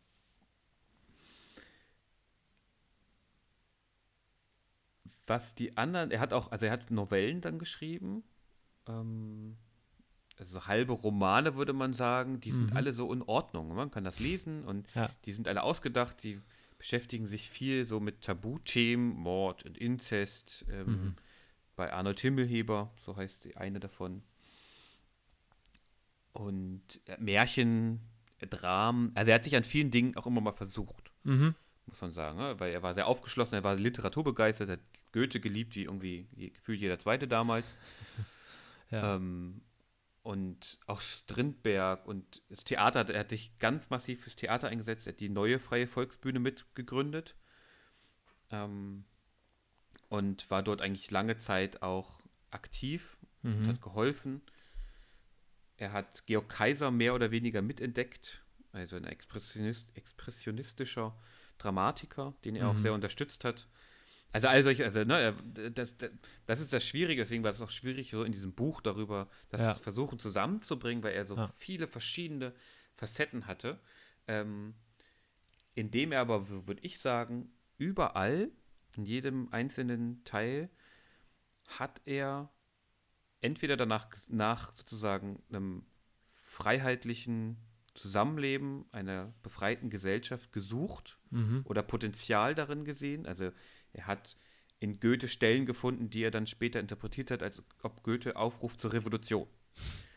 Was 5.26 5.56
die 5.56 5.78
anderen, 5.78 6.12
er 6.12 6.20
hat 6.20 6.34
auch, 6.34 6.52
also 6.52 6.66
er 6.66 6.72
hat 6.74 6.92
Novellen 6.92 7.42
dann 7.42 7.60
geschrieben. 7.60 8.24
Ähm, 8.88 9.58
also 10.44 10.68
halbe 10.68 10.94
Romane, 10.94 11.56
würde 11.56 11.74
man 11.74 11.94
sagen, 11.94 12.40
die 12.40 12.52
sind 12.52 12.72
mhm. 12.72 12.78
alle 12.78 12.94
so 12.94 13.12
in 13.14 13.22
Ordnung. 13.22 13.74
Man 13.74 13.92
kann 13.92 14.04
das 14.04 14.20
lesen 14.20 14.66
und 14.66 14.86
ja. 14.94 15.10
die 15.26 15.32
sind 15.32 15.48
alle 15.48 15.64
ausgedacht, 15.64 16.22
die 16.24 16.40
beschäftigen 16.78 17.28
sich 17.28 17.50
viel 17.50 17.86
so 17.86 18.00
mit 18.00 18.22
Tabuthemen, 18.22 19.16
Mord 19.16 19.64
und 19.64 19.78
Inzest. 19.78 20.66
Ähm, 20.70 20.86
mhm. 20.86 21.16
Bei 21.76 21.92
Arnold 21.92 22.20
Himmelheber, 22.20 22.92
so 23.06 23.16
heißt 23.16 23.46
die 23.46 23.58
eine 23.58 23.80
davon. 23.80 24.22
Und 26.34 27.00
äh, 27.06 27.18
Märchen, 27.20 28.02
äh, 28.40 28.48
Dramen. 28.48 29.12
Also 29.16 29.32
er 29.32 29.36
hat 29.36 29.44
sich 29.44 29.56
an 29.56 29.64
vielen 29.64 29.92
Dingen 29.92 30.16
auch 30.18 30.28
immer 30.28 30.42
mal 30.42 30.52
versucht. 30.52 31.12
Mhm. 31.24 31.56
Muss 31.86 32.02
man 32.02 32.12
sagen, 32.12 32.38
ne? 32.38 32.60
weil 32.60 32.72
er 32.72 32.84
war 32.84 32.94
sehr 32.94 33.08
aufgeschlossen, 33.08 33.56
er 33.56 33.64
war 33.64 33.76
literaturbegeistert, 33.76 34.70
er 34.70 34.74
hat 34.74 34.82
Goethe 35.12 35.40
geliebt, 35.40 35.76
wie 35.76 35.84
irgendwie 35.84 36.28
gefühlt 36.54 36.80
jeder 36.80 37.00
Zweite 37.00 37.28
damals. 37.28 37.76
ja. 38.92 39.16
ähm, 39.16 39.62
und 40.24 40.80
auch 40.88 41.02
Strindberg 41.02 42.06
und 42.08 42.42
das 42.50 42.64
Theater, 42.64 43.08
er 43.10 43.20
hat 43.22 43.30
sich 43.30 43.60
ganz 43.60 43.90
massiv 43.90 44.24
fürs 44.24 44.36
Theater 44.36 44.70
eingesetzt, 44.70 45.06
er 45.06 45.14
hat 45.14 45.20
die 45.20 45.30
neue 45.30 45.60
Freie 45.60 45.88
Volksbühne 45.88 46.40
mitgegründet. 46.40 47.36
Ähm, 48.52 49.06
und 50.10 50.50
war 50.52 50.62
dort 50.64 50.82
eigentlich 50.82 51.10
lange 51.12 51.38
Zeit 51.38 51.82
auch 51.82 52.22
aktiv 52.52 53.18
und 53.42 53.62
Mhm. 53.62 53.68
hat 53.68 53.82
geholfen. 53.82 54.42
Er 55.78 55.92
hat 55.92 56.26
Georg 56.28 56.50
Kaiser 56.50 56.92
mehr 56.92 57.16
oder 57.16 57.32
weniger 57.32 57.62
mitentdeckt, 57.62 58.44
also 58.72 58.96
ein 58.96 59.06
Expressionist, 59.06 59.90
expressionistischer 59.96 61.18
Dramatiker, 61.58 62.34
den 62.46 62.56
er 62.56 62.70
auch 62.70 62.76
Mhm. 62.76 62.80
sehr 62.80 62.94
unterstützt 62.94 63.44
hat. 63.44 63.68
Also 64.34 64.48
all 64.50 64.64
solche, 64.64 64.84
also 64.84 65.02
ne, 65.04 65.20
er- 65.20 65.70
das, 65.72 65.96
das, 66.46 66.60
ist 66.60 66.74
das 66.74 66.84
Schwierige, 66.84 67.22
deswegen 67.22 67.44
war 67.44 67.52
es 67.52 67.62
auch 67.62 67.70
schwierig, 67.72 68.10
so 68.12 68.24
in 68.24 68.32
diesem 68.32 68.54
Buch 68.54 68.82
darüber 68.82 69.30
das 69.50 69.62
Ja. 69.62 69.76
zu 69.76 69.82
versuchen 69.84 70.20
zusammenzubringen, 70.20 71.04
weil 71.04 71.14
er 71.14 71.26
so 71.26 71.36
Ja. 71.38 71.52
viele 71.56 71.88
verschiedene 71.88 72.54
Facetten 72.96 73.46
hatte. 73.48 73.80
Ähm, 74.28 74.74
indem 75.76 76.12
er 76.12 76.22
aber, 76.22 76.50
würde 76.68 76.82
ich 76.84 77.00
sagen, 77.00 77.52
überall, 77.78 78.52
in 78.98 79.06
jedem 79.06 79.50
einzelnen 79.52 80.24
Teil, 80.24 80.70
hat 81.68 82.02
er 82.06 82.52
entweder 83.42 83.78
danach 83.78 84.08
nach 84.30 84.74
sozusagen 84.76 85.42
einem 85.50 85.86
freiheitlichen 86.36 87.58
Zusammenleben, 87.94 88.86
einer 88.92 89.34
befreiten 89.44 89.90
Gesellschaft 89.90 90.52
gesucht 90.54 91.20
Mhm. 91.30 91.62
oder 91.66 91.84
Potenzial 91.84 92.56
darin 92.56 92.86
gesehen. 92.86 93.26
Also 93.26 93.52
er 93.94 94.08
hat 94.08 94.38
in 94.80 95.00
Goethe 95.00 95.28
Stellen 95.28 95.66
gefunden, 95.66 96.10
die 96.10 96.24
er 96.24 96.32
dann 96.32 96.46
später 96.46 96.80
interpretiert 96.80 97.32
hat, 97.32 97.42
als 97.42 97.64
ob 97.84 98.04
Goethe 98.04 98.36
aufruft 98.36 98.80
zur 98.80 98.92
Revolution. 98.94 99.48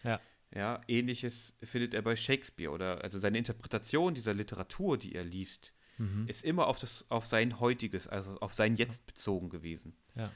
Ja. 0.02 0.20
Ja, 0.54 0.80
ähnliches 0.88 1.54
findet 1.62 1.92
er 1.94 2.02
bei 2.02 2.16
Shakespeare 2.16 2.70
oder 2.72 3.02
also 3.04 3.18
seine 3.18 3.38
Interpretation 3.38 4.14
dieser 4.14 4.32
Literatur, 4.34 4.96
die 4.98 5.14
er 5.14 5.24
liest, 5.24 5.72
Mhm. 5.98 6.26
ist 6.28 6.44
immer 6.44 6.66
auf 6.66 6.78
das 6.78 7.04
auf 7.10 7.24
sein 7.26 7.58
heutiges, 7.58 8.06
also 8.06 8.38
auf 8.40 8.52
sein 8.54 8.76
Jetzt 8.76 9.06
bezogen 9.06 9.48
gewesen. 9.48 9.96
Ja. 10.14 10.30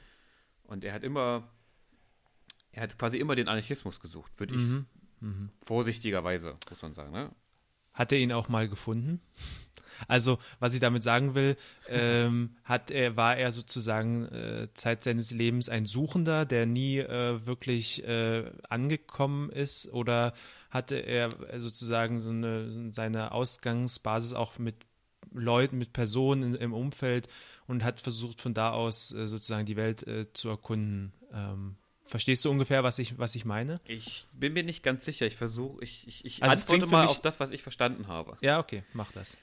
Und 0.63 0.83
er 0.83 0.93
hat 0.93 1.03
immer 1.03 1.49
er 2.71 2.83
hat 2.83 2.97
quasi 2.97 3.17
immer 3.19 3.35
den 3.35 3.47
Anarchismus 3.47 3.99
gesucht, 3.99 4.31
würde 4.39 4.55
ich 4.55 4.61
Mhm. 4.61 4.85
Mhm. 5.19 5.49
vorsichtigerweise, 5.61 6.55
muss 6.69 6.81
man 6.81 6.93
sagen, 6.93 7.11
ne? 7.11 7.31
Hat 7.93 8.11
er 8.11 8.19
ihn 8.19 8.31
auch 8.31 8.49
mal 8.49 8.67
gefunden? 8.69 9.21
Also, 10.07 10.39
was 10.59 10.73
ich 10.73 10.79
damit 10.79 11.03
sagen 11.03 11.35
will, 11.35 11.57
ähm, 11.87 12.55
hat 12.63 12.91
er, 12.91 13.17
war 13.17 13.37
er 13.37 13.51
sozusagen 13.51 14.25
äh, 14.29 14.67
Zeit 14.73 15.03
seines 15.03 15.31
Lebens 15.31 15.69
ein 15.69 15.85
Suchender, 15.85 16.45
der 16.45 16.65
nie 16.65 16.99
äh, 16.99 17.45
wirklich 17.45 18.03
äh, 18.07 18.51
angekommen 18.69 19.49
ist, 19.49 19.91
oder 19.93 20.33
hatte 20.69 20.95
er 20.95 21.29
sozusagen 21.59 22.19
so 22.19 22.31
eine, 22.31 22.91
seine 22.91 23.31
Ausgangsbasis 23.31 24.33
auch 24.33 24.57
mit 24.57 24.75
Leuten, 25.33 25.77
mit 25.77 25.93
Personen 25.93 26.55
im 26.55 26.73
Umfeld 26.73 27.27
und 27.67 27.83
hat 27.83 28.01
versucht, 28.01 28.41
von 28.41 28.53
da 28.53 28.71
aus 28.71 29.13
äh, 29.13 29.27
sozusagen 29.27 29.65
die 29.65 29.77
Welt 29.77 30.05
äh, 30.07 30.31
zu 30.33 30.49
erkunden? 30.49 31.13
Ähm, 31.33 31.75
verstehst 32.11 32.45
du 32.45 32.51
ungefähr, 32.51 32.83
was 32.83 32.99
ich, 32.99 33.17
was 33.17 33.33
ich 33.35 33.45
meine? 33.45 33.79
Ich 33.85 34.27
bin 34.33 34.53
mir 34.53 34.63
nicht 34.63 34.83
ganz 34.83 35.03
sicher. 35.05 35.25
Ich 35.25 35.35
versuche, 35.37 35.83
ich, 35.83 36.07
ich, 36.07 36.25
ich 36.25 36.43
Also 36.43 36.61
antworte 36.71 36.91
mal 36.91 37.07
auf 37.07 37.21
das, 37.21 37.39
was 37.39 37.49
ich 37.49 37.63
verstanden 37.63 38.07
habe. 38.07 38.37
Ja, 38.41 38.59
okay, 38.59 38.83
mach 38.93 39.11
das. 39.11 39.37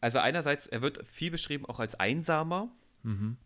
Also 0.00 0.18
einerseits, 0.18 0.66
er 0.66 0.80
wird 0.82 1.06
viel 1.06 1.30
beschrieben 1.30 1.66
auch 1.66 1.80
als 1.80 1.94
Einsamer, 1.96 2.68
Mhm. 3.02 3.36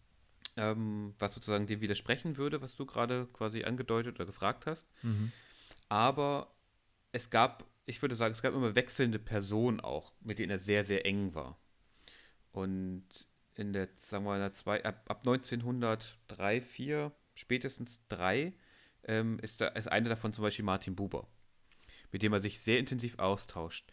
ähm, 0.56 1.14
was 1.18 1.34
sozusagen 1.34 1.66
dem 1.66 1.80
widersprechen 1.80 2.36
würde, 2.36 2.62
was 2.62 2.76
du 2.76 2.86
gerade 2.86 3.26
quasi 3.32 3.64
angedeutet 3.64 4.14
oder 4.16 4.26
gefragt 4.26 4.66
hast. 4.66 4.86
Mhm. 5.02 5.32
Aber 5.88 6.50
es 7.12 7.30
gab, 7.30 7.64
ich 7.86 8.00
würde 8.02 8.14
sagen, 8.16 8.32
es 8.34 8.42
gab 8.42 8.54
immer 8.54 8.74
wechselnde 8.74 9.18
Personen 9.18 9.80
auch, 9.80 10.12
mit 10.20 10.38
denen 10.38 10.50
er 10.50 10.58
sehr, 10.60 10.84
sehr 10.84 11.04
eng 11.06 11.34
war. 11.34 11.58
Und 12.52 13.04
in 13.54 13.72
der, 13.72 13.88
sagen 13.96 14.24
wir 14.24 14.30
mal, 14.30 14.36
in 14.36 14.42
der 14.42 14.54
zwei, 14.54 14.82
ab, 14.84 15.04
ab 15.08 15.18
1903, 15.26 16.60
4, 16.60 17.12
spätestens 17.40 18.00
3, 18.08 18.52
ähm, 19.04 19.38
ist, 19.40 19.60
da, 19.60 19.68
ist 19.68 19.88
einer 19.88 20.08
davon 20.10 20.32
zum 20.32 20.42
Beispiel 20.42 20.64
Martin 20.64 20.94
Buber, 20.94 21.26
mit 22.12 22.22
dem 22.22 22.32
er 22.32 22.40
sich 22.40 22.60
sehr 22.60 22.78
intensiv 22.78 23.18
austauscht, 23.18 23.90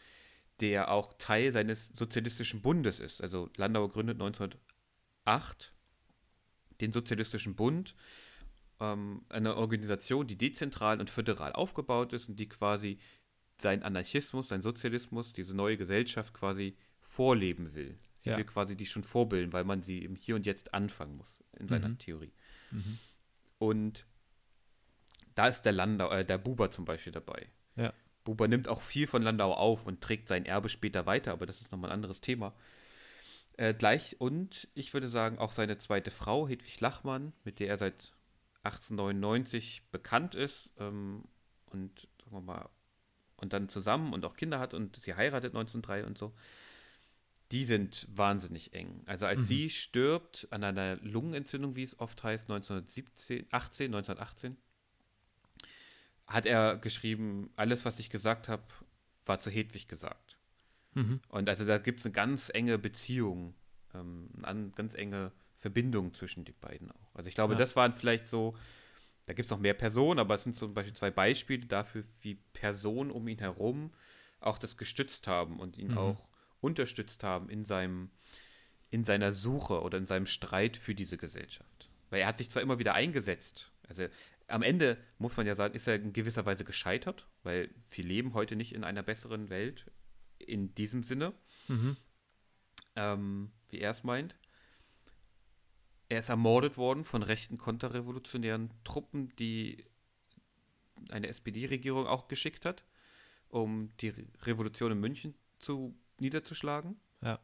der 0.60 0.92
auch 0.92 1.14
Teil 1.18 1.52
seines 1.52 1.88
Sozialistischen 1.88 2.62
Bundes 2.62 3.00
ist. 3.00 3.22
Also 3.22 3.50
Landauer 3.58 3.90
gründet 3.90 4.20
1908 4.22 5.74
den 6.82 6.92
Sozialistischen 6.92 7.56
Bund, 7.56 7.96
ähm, 8.80 9.26
eine 9.30 9.56
Organisation, 9.56 10.28
die 10.28 10.38
dezentral 10.38 11.00
und 11.00 11.10
föderal 11.10 11.54
aufgebaut 11.54 12.14
ist 12.14 12.30
und 12.30 12.40
die 12.40 12.50
quasi 12.50 13.00
seinen 13.60 13.82
Anarchismus, 13.82 14.50
seinen 14.50 14.62
Sozialismus, 14.62 15.34
diese 15.34 15.56
neue 15.56 15.78
Gesellschaft 15.78 16.34
quasi 16.34 16.76
vorleben 17.02 17.74
will. 17.74 17.98
Sie 18.24 18.30
Ja. 18.30 18.38
will 18.38 18.44
quasi 18.44 18.76
die 18.76 18.86
schon 18.86 19.04
vorbilden, 19.04 19.54
weil 19.54 19.64
man 19.64 19.82
sie 19.82 20.04
im 20.04 20.16
Hier 20.16 20.36
und 20.36 20.46
Jetzt 20.46 20.74
anfangen 20.74 21.18
muss, 21.18 21.44
in 21.58 21.68
seiner 21.68 21.90
Mhm. 21.90 21.98
Theorie. 21.98 22.34
Mhm. 22.72 23.00
Und 23.60 24.06
da 25.36 25.48
ist 25.48 25.64
der 25.64 25.72
Landau, 25.72 26.10
äh, 26.10 26.26
der 26.26 26.38
Buber 26.38 26.72
zum 26.72 26.86
Beispiel 26.86 27.14
dabei. 27.14 27.48
Ja. 27.76 27.94
Buber 28.24 28.48
nimmt 28.48 28.68
auch 28.68 28.82
viel 28.82 29.08
von 29.08 29.22
Landau 29.22 29.54
auf 29.54 29.86
und 29.86 30.02
trägt 30.02 30.28
sein 30.28 30.46
Erbe 30.46 30.70
später 30.70 31.06
weiter, 31.06 31.32
aber 31.32 31.46
das 31.46 31.62
ist 31.62 31.72
nochmal 31.72 31.92
ein 31.92 31.96
anderes 31.96 32.22
Thema. 32.22 32.54
Äh, 33.54 33.74
gleich 33.74 34.20
und 34.20 34.68
ich 34.74 34.94
würde 34.94 35.08
sagen, 35.08 35.40
auch 35.40 35.52
seine 35.52 35.78
zweite 35.78 36.12
Frau, 36.12 36.48
Hedwig 36.48 36.80
Lachmann, 36.80 37.34
mit 37.44 37.60
der 37.60 37.70
er 37.70 37.78
seit 37.78 38.14
1899 38.64 39.84
bekannt 39.92 40.36
ist 40.36 40.70
ähm, 40.78 41.24
und 41.68 42.08
sagen 42.20 42.36
wir 42.36 42.42
mal, 42.42 42.70
und 43.38 43.54
dann 43.54 43.70
zusammen 43.70 44.14
und 44.14 44.26
auch 44.26 44.36
Kinder 44.36 44.60
hat 44.60 44.74
und 44.74 44.98
sie 44.98 45.16
heiratet 45.16 45.56
1903 45.56 46.06
und 46.06 46.18
so. 46.18 46.34
Die 47.52 47.64
sind 47.66 48.08
wahnsinnig 48.12 48.74
eng. 48.74 49.04
Also 49.06 49.26
als 49.26 49.42
Mhm. 49.44 49.46
sie 49.46 49.70
stirbt 49.70 50.48
an 50.52 50.64
einer 50.64 50.98
Lungenentzündung, 50.98 51.76
wie 51.76 51.84
es 51.84 51.98
oft 52.00 52.22
heißt, 52.24 52.50
1917, 52.50 53.48
18, 53.52 53.92
1918, 53.92 54.58
hat 56.26 56.46
er 56.46 56.78
geschrieben, 56.78 57.52
alles, 57.56 57.86
was 57.86 58.00
ich 58.00 58.10
gesagt 58.10 58.50
habe, 58.50 58.64
war 59.26 59.38
zu 59.40 59.50
Hedwig 59.50 59.88
gesagt. 59.88 60.38
Mhm. 60.94 61.22
Und 61.30 61.48
also 61.50 61.66
da 61.66 61.78
gibt 61.78 62.00
es 62.02 62.06
eine 62.06 62.14
ganz 62.14 62.50
enge 62.54 62.78
Beziehung, 62.78 63.54
ähm, 63.94 64.30
eine 64.44 64.70
ganz 64.72 64.94
enge 64.94 65.32
Verbindung 65.58 66.14
zwischen 66.14 66.44
den 66.44 66.56
beiden 66.60 66.92
auch. 66.92 67.16
Also 67.16 67.30
ich 67.30 67.36
glaube, 67.36 67.54
Ja. 67.54 67.60
das 67.60 67.76
waren 67.76 67.94
vielleicht 67.94 68.28
so, 68.28 68.58
da 69.26 69.34
gibt 69.34 69.46
es 69.46 69.52
noch 69.52 69.60
mehr 69.60 69.74
Personen, 69.74 70.20
aber 70.20 70.36
es 70.36 70.44
sind 70.44 70.56
zum 70.56 70.74
Beispiel 70.74 70.94
zwei 70.96 71.12
Beispiele 71.12 71.66
dafür, 71.66 72.04
wie 72.22 72.36
Personen 72.54 73.12
um 73.12 73.28
ihn 73.28 73.40
herum 73.40 73.92
auch 74.40 74.58
das 74.58 74.78
gestützt 74.78 75.28
haben 75.28 75.60
und 75.60 75.78
ihn 75.78 75.92
Mhm. 75.92 75.98
auch 75.98 76.27
unterstützt 76.62 77.24
haben 77.24 77.50
in 77.50 77.66
seinem, 77.66 78.10
in 78.90 79.04
seiner 79.04 79.34
Suche 79.34 79.82
oder 79.82 79.98
in 79.98 80.06
seinem 80.06 80.26
Streit 80.26 80.78
für 80.78 80.96
diese 80.96 81.18
Gesellschaft. 81.18 81.90
Weil 82.10 82.22
er 82.22 82.28
hat 82.28 82.38
sich 82.38 82.50
zwar 82.50 82.62
immer 82.62 82.80
wieder 82.80 82.94
eingesetzt, 82.94 83.72
also 83.88 84.08
am 84.48 84.62
Ende 84.62 84.98
muss 85.18 85.36
man 85.36 85.46
ja 85.46 85.56
sagen, 85.56 85.76
ist 85.76 85.88
er 85.88 85.96
in 85.96 86.14
gewisser 86.14 86.46
Weise 86.46 86.64
gescheitert, 86.64 87.28
weil 87.44 87.70
wir 87.92 88.04
leben 88.04 88.34
heute 88.34 88.56
nicht 88.56 88.74
in 88.74 88.84
einer 88.86 89.04
besseren 89.04 89.50
Welt 89.50 89.92
in 90.40 90.74
diesem 90.74 91.04
Sinne, 91.04 91.34
Mhm. 91.68 91.98
ähm, 92.96 93.52
wie 93.70 93.80
er 93.80 93.92
es 93.92 94.04
meint. 94.04 94.36
Er 96.10 96.20
ist 96.20 96.30
ermordet 96.30 96.78
worden 96.78 97.04
von 97.04 97.24
rechten 97.24 97.58
konterrevolutionären 97.58 98.72
Truppen, 98.86 99.36
die 99.36 99.84
eine 101.10 101.28
SPD-Regierung 101.28 102.08
auch 102.08 102.30
geschickt 102.30 102.64
hat, 102.66 102.86
um 103.50 103.92
die 103.98 104.10
Re 104.10 104.24
Revolution 104.44 104.94
in 104.94 105.00
München 105.00 105.36
zu, 105.60 105.94
niederzuschlagen. 106.20 107.00
Ja. 107.22 107.40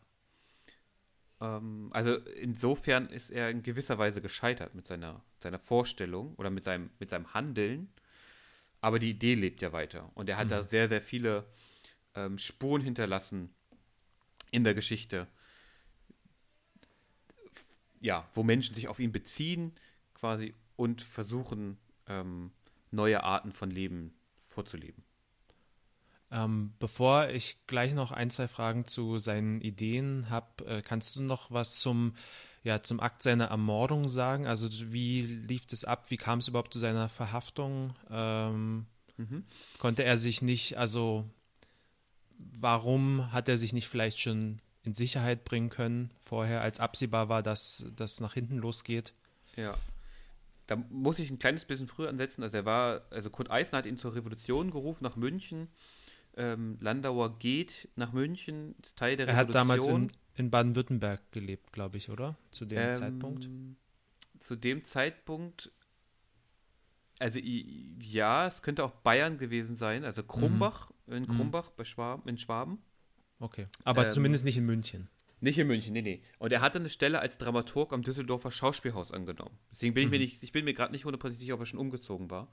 Ähm, 1.41 1.89
also 1.91 2.15
insofern 2.15 3.07
ist 3.07 3.29
er 3.29 3.49
in 3.49 3.63
gewisser 3.63 3.97
Weise 3.97 4.21
gescheitert 4.21 4.75
mit 4.75 4.88
seiner, 4.88 5.23
seiner 5.39 5.59
Vorstellung 5.59 6.36
oder 6.36 6.49
mit 6.49 6.63
seinem, 6.63 6.89
mit 6.99 7.09
seinem 7.09 7.33
Handeln. 7.33 7.89
Aber 8.81 8.99
die 8.99 9.12
Idee 9.12 9.36
lebt 9.36 9.62
ja 9.62 9.71
weiter. 9.71 10.12
Und 10.15 10.29
er 10.29 10.38
hat 10.38 10.47
Mhm. 10.47 10.51
da 10.51 10.63
sehr, 10.63 10.89
sehr 10.89 11.01
viele 11.01 11.45
ähm, 12.15 12.38
Spuren 12.38 12.81
hinterlassen 12.81 13.49
in 14.51 14.63
der 14.63 14.73
Geschichte. 14.73 15.27
Ja, 17.99 18.27
wo 18.33 18.43
Menschen 18.43 18.75
sich 18.75 18.88
auf 18.88 18.99
ihn 18.99 19.12
beziehen 19.12 19.73
quasi 20.13 20.53
und 20.75 21.01
versuchen, 21.01 21.77
ähm, 22.07 22.51
neue 22.91 23.23
Arten 23.23 23.51
von 23.53 23.71
Leben 23.71 24.13
vorzuleben. 24.45 25.03
Ähm, 26.34 26.74
bevor 26.80 27.30
ich 27.30 27.58
gleich 27.67 27.93
noch 27.93 28.12
ein, 28.12 28.32
zwei 28.32 28.48
Fragen 28.48 28.88
zu 28.88 29.19
seinen 29.19 29.62
Ideen 29.62 30.32
habe, 30.32 30.65
äh, 30.65 30.82
kannst 30.82 31.15
du 31.15 31.22
noch 31.22 31.52
was 31.52 31.78
zum, 31.78 32.15
ja, 32.63 32.82
zum 32.82 33.00
Akt 33.00 33.22
seiner 33.22 33.46
Ermordung 33.46 34.08
sagen? 34.08 34.48
Also 34.48 34.67
wie 34.91 35.22
lief 35.22 35.67
das 35.67 35.86
ab? 35.86 36.10
Wie 36.10 36.17
kam 36.17 36.39
es 36.39 36.48
überhaupt 36.48 36.74
zu 36.74 36.80
seiner 36.80 37.08
Verhaftung? 37.08 37.93
Ähm, 38.10 38.88
Mhm. 39.15 39.43
konnte 39.78 40.04
er 40.04 40.17
sich 40.17 40.41
nicht, 40.41 40.76
also 40.80 41.30
warum 42.39 43.32
hat 43.32 43.48
er 43.48 43.60
sich 43.60 43.72
nicht 43.72 43.88
vielleicht 43.88 44.19
schon 44.19 44.60
in 44.82 44.96
Sicherheit 44.96 45.46
bringen 45.46 45.69
können 45.69 46.10
vorher, 46.19 46.62
als 46.62 46.80
absehbar 46.80 47.30
war, 47.30 47.43
dass 47.43 47.86
das 47.96 48.19
nach 48.22 48.34
hinten 48.34 48.58
losgeht? 48.58 49.13
Ja. 49.56 49.76
Da 50.65 50.78
muss 50.78 51.19
ich 51.19 51.30
ein 51.30 51.39
kleines 51.39 51.65
bisschen 51.65 51.88
früher 51.88 52.10
ansetzen. 52.10 52.41
Also 52.41 52.58
er 52.58 52.65
war, 52.65 53.02
also 53.12 53.30
Kurt 53.30 53.52
Eisner 53.52 53.80
hat 53.80 53.86
ihn 53.86 53.98
zur 53.98 54.15
Revolution 54.15 54.72
gerufen 54.72 55.04
nach 55.04 55.15
München. 55.15 55.67
Ähm, 56.36 56.78
Landauer 56.80 57.38
geht 57.38 57.89
nach 57.96 58.12
München, 58.12 58.76
Teil 58.96 59.15
der 59.15 59.28
Er 59.28 59.36
hat 59.36 59.50
Revolution. 59.50 59.74
damals 59.84 59.88
in, 59.88 60.46
in 60.46 60.52
Baden-Württemberg 60.52 61.32
gelebt, 61.32 61.72
glaube 61.72 61.98
ich, 61.98 62.10
oder? 62.10 62.38
Zu 62.52 62.65
dem 62.65 62.80
Ähm, 62.80 62.96
Zeitpunkt. 62.96 63.50
zu 64.39 64.56
dem 64.56 64.84
Zeitpunkt, 64.84 65.72
also 67.19 67.39
ja, 67.39 68.48
es 68.48 68.62
könnte 68.62 68.84
auch 68.84 68.91
Bayern 68.91 69.38
gewesen 69.38 69.76
sein, 69.76 70.04
also 70.04 70.24
Krumbach, 70.24 70.91
mhm. 71.06 71.13
in 71.13 71.28
Krumbach 71.28 71.69
bei 71.69 71.84
Schwaben, 71.84 72.28
in 72.28 72.38
Schwaben. 72.38 72.80
Okay, 73.39 73.67
aber 73.84 74.04
ähm, 74.04 74.10
zumindest 74.10 74.46
nicht 74.46 74.58
in 74.58 74.65
München. 74.65 75.10
Nicht 75.39 75.60
in 75.60 75.67
München, 75.67 75.93
nee, 75.93 76.02
nee. 76.02 76.24
Und 76.39 76.54
er 76.54 76.62
hatte 76.62 76.80
eine 76.80 76.89
Stelle 76.89 77.19
als 77.19 77.38
Dramaturg 77.38 77.91
am 77.91 78.02
Düsseldorfer 78.02 78.50
Schauspielhaus 78.50 79.12
angenommen. 79.12 79.58
Deswegen 79.72 79.93
bin 79.93 80.04
mhm. 80.04 80.08
ich 80.08 80.12
mir 80.12 80.17
mhm. 80.17 80.24
nicht, 80.24 80.43
ich 80.43 80.52
bin 80.52 80.65
mir 80.65 80.74
gerade 80.74 80.93
nicht 80.93 81.06
hundertprozentig 81.06 81.41
sicher, 81.41 81.56
ob 81.56 81.60
er 81.60 81.65
schon 81.65 81.80
umgezogen 81.80 82.32
war. 82.32 82.52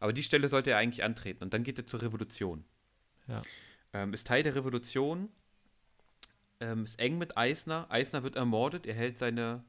Aber 0.00 0.12
die 0.12 0.24
Stelle 0.24 0.48
sollte 0.48 0.70
er 0.70 0.78
eigentlich 0.78 1.04
antreten 1.04 1.44
und 1.44 1.54
dann 1.54 1.62
geht 1.62 1.78
er 1.78 1.86
zur 1.86 2.02
Revolution. 2.02 2.64
Ja. 3.28 3.42
Ähm, 3.92 4.12
ist 4.14 4.26
Teil 4.26 4.42
der 4.42 4.54
Revolution, 4.54 5.30
ähm, 6.60 6.84
ist 6.84 6.98
eng 6.98 7.18
mit 7.18 7.36
Eisner. 7.36 7.86
Eisner 7.90 8.22
wird 8.22 8.36
ermordet, 8.36 8.86
er 8.86 8.94
hält 8.94 9.18
seine, 9.18 9.64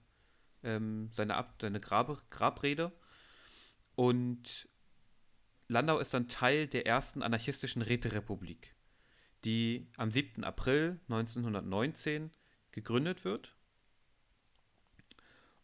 ähm, 0.63 1.09
seine, 1.11 1.35
Ab 1.35 1.55
seine 1.61 1.79
Grab 1.79 2.29
Grabrede 2.29 2.91
und 3.95 4.67
Landau 5.67 5.99
ist 5.99 6.13
dann 6.13 6.27
Teil 6.27 6.67
der 6.67 6.85
ersten 6.85 7.21
anarchistischen 7.21 7.81
Räterepublik, 7.81 8.73
die 9.43 9.87
am 9.97 10.11
7. 10.11 10.43
April 10.43 10.99
1919 11.09 12.31
gegründet 12.71 13.25
wird 13.25 13.55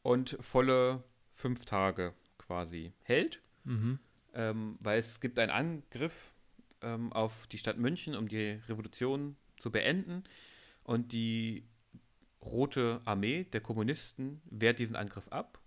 und 0.01 0.37
volle 0.41 1.03
fünf 1.33 1.65
Tage 1.65 2.13
quasi 2.37 2.93
hält, 3.01 3.41
mhm. 3.63 3.99
ähm, 4.33 4.77
weil 4.81 4.99
es 4.99 5.21
gibt 5.21 5.39
einen 5.39 5.51
Angriff 5.51 6.33
ähm, 6.83 7.13
auf 7.13 7.47
die 7.47 7.57
Stadt 7.57 7.77
München, 7.77 8.15
um 8.15 8.27
die 8.27 8.59
Revolution 8.67 9.35
zu 9.57 9.71
beenden 9.71 10.23
und 10.83 11.11
die 11.11 11.65
Rote 12.41 13.01
Armee 13.05 13.45
der 13.45 13.61
Kommunisten 13.61 14.41
wehrt 14.45 14.79
diesen 14.79 14.95
Angriff 14.95 15.27
ab 15.29 15.59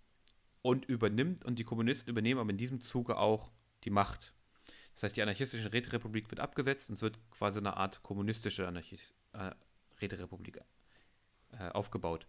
und 0.62 0.84
übernimmt 0.84 1.44
und 1.44 1.58
die 1.58 1.64
Kommunisten 1.64 2.10
übernehmen 2.10 2.40
aber 2.40 2.50
in 2.50 2.58
diesem 2.58 2.80
Zuge 2.80 3.16
auch 3.16 3.50
die 3.84 3.90
Macht. 3.90 4.34
Das 4.94 5.04
heißt, 5.04 5.16
die 5.16 5.22
anarchistische 5.22 5.72
Räterepublik 5.72 6.30
wird 6.30 6.40
abgesetzt 6.40 6.88
und 6.88 6.96
es 6.96 7.02
wird 7.02 7.18
quasi 7.30 7.58
eine 7.58 7.76
Art 7.76 8.02
kommunistische 8.02 8.66
Anarchis 8.66 9.12
äh, 9.32 9.50
Räterepublik 10.00 10.60
äh, 11.52 11.68
aufgebaut. 11.70 12.26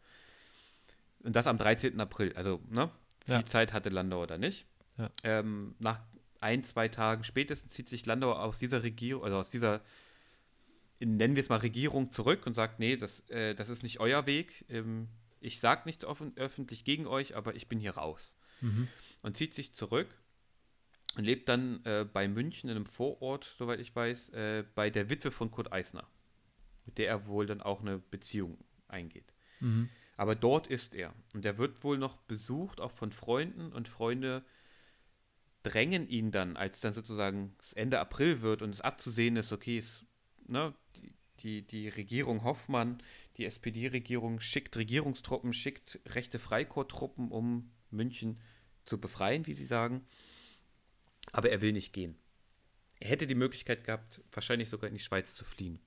Und 1.24 1.36
das 1.36 1.48
am 1.48 1.58
13. 1.58 2.00
April. 2.00 2.34
Also, 2.36 2.62
ne? 2.70 2.90
Viel 3.26 3.36
ja. 3.36 3.46
Zeit 3.46 3.74
hatte 3.74 3.90
Landau 3.90 4.26
da 4.26 4.38
nicht. 4.38 4.66
Ja. 4.98 5.10
Ähm, 5.24 5.76
nach 5.80 6.02
ein, 6.42 6.64
zwei 6.64 6.88
Tagen 6.88 7.24
spätestens 7.24 7.74
zieht 7.74 7.90
sich 7.90 8.06
Landau 8.06 8.34
aus 8.34 8.60
dieser 8.60 8.84
Regierung, 8.84 9.24
also 9.24 9.38
aus 9.38 9.50
dieser, 9.50 9.82
nennen 11.00 11.36
wir 11.36 11.44
es 11.44 11.50
mal 11.50 11.58
Regierung 11.60 12.12
zurück 12.12 12.46
und 12.46 12.54
sagt, 12.54 12.80
nee, 12.80 12.96
das, 12.96 13.28
äh, 13.30 13.56
das 13.56 13.70
ist 13.70 13.84
nicht 13.84 14.00
euer 14.00 14.26
Weg. 14.26 14.66
Ähm, 14.70 15.08
ich 15.40 15.60
sage 15.60 15.84
nichts 15.86 16.06
offen, 16.06 16.36
öffentlich 16.36 16.84
gegen 16.84 17.08
euch, 17.08 17.36
aber 17.36 17.56
ich 17.56 17.68
bin 17.68 17.80
hier 17.80 17.92
raus. 17.92 18.36
Mhm. 18.62 18.88
Und 19.22 19.38
zieht 19.38 19.54
sich 19.54 19.74
zurück 19.74 20.08
und 21.16 21.26
lebt 21.26 21.50
dann 21.50 21.84
äh, 21.86 22.06
bei 22.12 22.28
München 22.28 22.70
in 22.70 22.76
einem 22.76 22.86
Vorort, 22.86 23.56
soweit 23.58 23.80
ich 23.80 23.96
weiß, 23.96 24.30
äh, 24.30 24.64
bei 24.76 24.90
der 24.90 25.10
Witwe 25.10 25.32
von 25.32 25.52
Kurt 25.52 25.72
Eisner, 25.72 26.08
mit 26.86 26.98
der 26.98 27.08
er 27.10 27.28
wohl 27.28 27.46
dann 27.46 27.62
auch 27.62 27.82
eine 27.82 28.00
Beziehung 28.00 28.58
eingeht. 28.88 29.34
Mhm. 29.60 29.90
Aber 30.18 30.34
dort 30.36 30.68
ist 30.68 30.96
er. 30.96 31.14
Und 31.36 31.46
er 31.46 31.58
wird 31.60 31.84
wohl 31.84 31.98
noch 31.98 32.18
besucht, 32.18 32.82
auch 32.82 32.92
von 32.92 33.12
Freunden. 33.12 33.72
Und 33.72 33.88
Freunde 33.88 34.44
drängen 35.68 36.08
ihn 36.08 36.32
dann, 36.32 36.56
als 36.56 36.80
dann 36.80 36.94
sozusagen 36.94 37.56
es 37.62 37.74
Ende 37.74 38.00
April 38.00 38.42
wird 38.42 38.62
und 38.62 38.74
es 38.74 38.82
abzusehen 38.82 39.36
ist, 39.36 39.52
okay, 39.52 39.78
es, 39.78 40.06
ne, 40.48 40.74
die, 40.96 41.14
die, 41.40 41.62
die 41.62 41.90
Regierung 41.90 42.44
Hoffmann, 42.44 43.02
die 43.38 43.46
SPD-Regierung 43.46 44.40
schickt 44.40 44.78
Regierungstruppen, 44.78 45.54
schickt 45.54 46.00
rechte 46.08 46.40
Freikorps-Truppen, 46.40 47.30
um 47.30 47.72
München 47.92 48.40
zu 48.86 49.00
befreien, 49.00 49.46
wie 49.46 49.54
sie 49.54 49.66
sagen. 49.66 50.06
Aber 51.32 51.50
er 51.50 51.62
will 51.62 51.74
nicht 51.74 51.94
gehen. 51.94 52.16
Er 53.00 53.10
hätte 53.10 53.28
die 53.28 53.36
Möglichkeit 53.36 53.84
gehabt, 53.84 54.22
wahrscheinlich 54.32 54.70
sogar 54.70 54.88
in 54.88 54.96
die 54.96 55.04
Schweiz 55.04 55.36
zu 55.36 55.46
fliehen. 55.46 55.80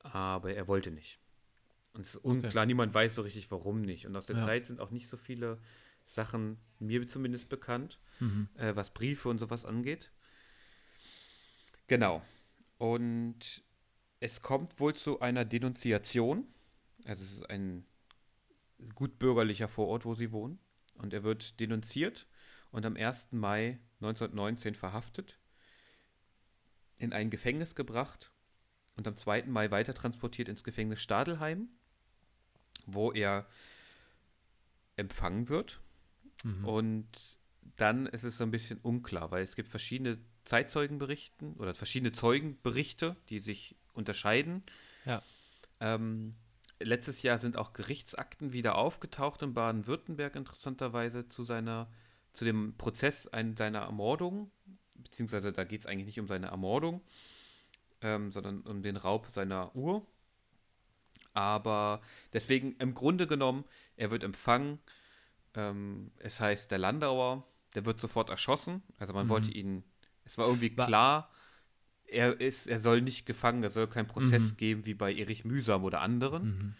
Aber 0.00 0.52
er 0.52 0.66
wollte 0.66 0.90
nicht. 0.90 1.18
Und 1.92 2.02
es 2.02 2.14
ist 2.14 2.24
unklar, 2.24 2.64
okay. 2.64 2.66
niemand 2.66 2.94
weiß 2.94 3.14
so 3.14 3.22
richtig, 3.22 3.50
warum 3.50 3.82
nicht. 3.82 4.06
Und 4.06 4.16
aus 4.16 4.26
der 4.26 4.36
ja. 4.36 4.44
Zeit 4.44 4.66
sind 4.66 4.80
auch 4.80 4.90
nicht 4.90 5.08
so 5.08 5.16
viele 5.16 5.60
Sachen, 6.14 6.58
mir 6.78 7.06
zumindest 7.06 7.48
bekannt, 7.48 7.98
mhm. 8.20 8.48
äh, 8.54 8.74
was 8.74 8.92
Briefe 8.92 9.28
und 9.28 9.38
sowas 9.38 9.64
angeht. 9.64 10.10
Genau. 11.86 12.22
Und 12.78 13.62
es 14.20 14.42
kommt 14.42 14.80
wohl 14.80 14.94
zu 14.94 15.20
einer 15.20 15.44
Denunziation. 15.44 16.46
Also 17.04 17.22
es 17.22 17.32
ist 17.32 17.50
ein 17.50 17.84
gut 18.94 19.18
bürgerlicher 19.18 19.68
Vorort, 19.68 20.04
wo 20.04 20.14
sie 20.14 20.32
wohnen. 20.32 20.58
Und 20.94 21.12
er 21.12 21.22
wird 21.22 21.60
denunziert 21.60 22.26
und 22.70 22.86
am 22.86 22.96
1. 22.96 23.32
Mai 23.32 23.78
1919 24.00 24.74
verhaftet, 24.74 25.38
in 26.96 27.12
ein 27.12 27.30
Gefängnis 27.30 27.74
gebracht 27.74 28.30
und 28.96 29.08
am 29.08 29.16
2. 29.16 29.44
Mai 29.44 29.70
weiter 29.70 29.94
transportiert 29.94 30.48
ins 30.48 30.64
Gefängnis 30.64 31.00
Stadelheim 31.00 31.70
wo 32.86 33.12
er 33.12 33.46
empfangen 34.96 35.48
wird. 35.48 35.80
Mhm. 36.44 36.64
Und 36.64 37.06
dann 37.76 38.06
ist 38.06 38.24
es 38.24 38.38
so 38.38 38.44
ein 38.44 38.50
bisschen 38.50 38.78
unklar, 38.80 39.30
weil 39.30 39.42
es 39.42 39.56
gibt 39.56 39.68
verschiedene 39.68 40.18
Zeitzeugenberichten 40.44 41.54
oder 41.54 41.74
verschiedene 41.74 42.12
Zeugenberichte, 42.12 43.16
die 43.28 43.38
sich 43.38 43.76
unterscheiden. 43.92 44.62
Ja. 45.04 45.22
Ähm, 45.80 46.34
letztes 46.78 47.22
Jahr 47.22 47.38
sind 47.38 47.56
auch 47.56 47.72
Gerichtsakten 47.72 48.52
wieder 48.52 48.76
aufgetaucht 48.76 49.42
in 49.42 49.54
Baden-Württemberg 49.54 50.36
interessanterweise 50.36 51.28
zu 51.28 51.44
seiner 51.44 51.88
zu 52.32 52.44
dem 52.44 52.74
Prozess 52.76 53.26
ein, 53.26 53.56
seiner 53.56 53.80
Ermordung, 53.80 54.50
beziehungsweise 54.96 55.52
da 55.52 55.64
geht 55.64 55.80
es 55.80 55.86
eigentlich 55.86 56.06
nicht 56.06 56.20
um 56.20 56.28
seine 56.28 56.48
Ermordung, 56.48 57.02
ähm, 58.02 58.32
sondern 58.32 58.60
um 58.62 58.82
den 58.82 58.96
Raub 58.96 59.26
seiner 59.32 59.74
Uhr. 59.74 60.06
Aber 61.32 62.00
deswegen 62.32 62.76
im 62.78 62.94
Grunde 62.94 63.26
genommen, 63.26 63.64
er 63.96 64.10
wird 64.10 64.24
empfangen. 64.24 64.78
Ähm, 65.54 66.12
es 66.18 66.40
heißt, 66.40 66.70
der 66.70 66.78
Landauer, 66.78 67.46
der 67.74 67.84
wird 67.84 68.00
sofort 68.00 68.30
erschossen. 68.30 68.82
Also 68.98 69.12
man 69.12 69.26
mhm. 69.26 69.30
wollte 69.30 69.50
ihn, 69.50 69.84
es 70.24 70.38
war 70.38 70.46
irgendwie 70.46 70.70
klar, 70.70 71.30
er 72.06 72.40
ist, 72.40 72.66
er 72.66 72.80
soll 72.80 73.02
nicht 73.02 73.26
gefangen, 73.26 73.62
es 73.64 73.74
soll 73.74 73.86
keinen 73.86 74.08
Prozess 74.08 74.52
mhm. 74.52 74.56
geben 74.56 74.86
wie 74.86 74.94
bei 74.94 75.14
Erich 75.14 75.44
Mühsam 75.44 75.84
oder 75.84 76.00
anderen. 76.00 76.44
Mhm. 76.44 76.74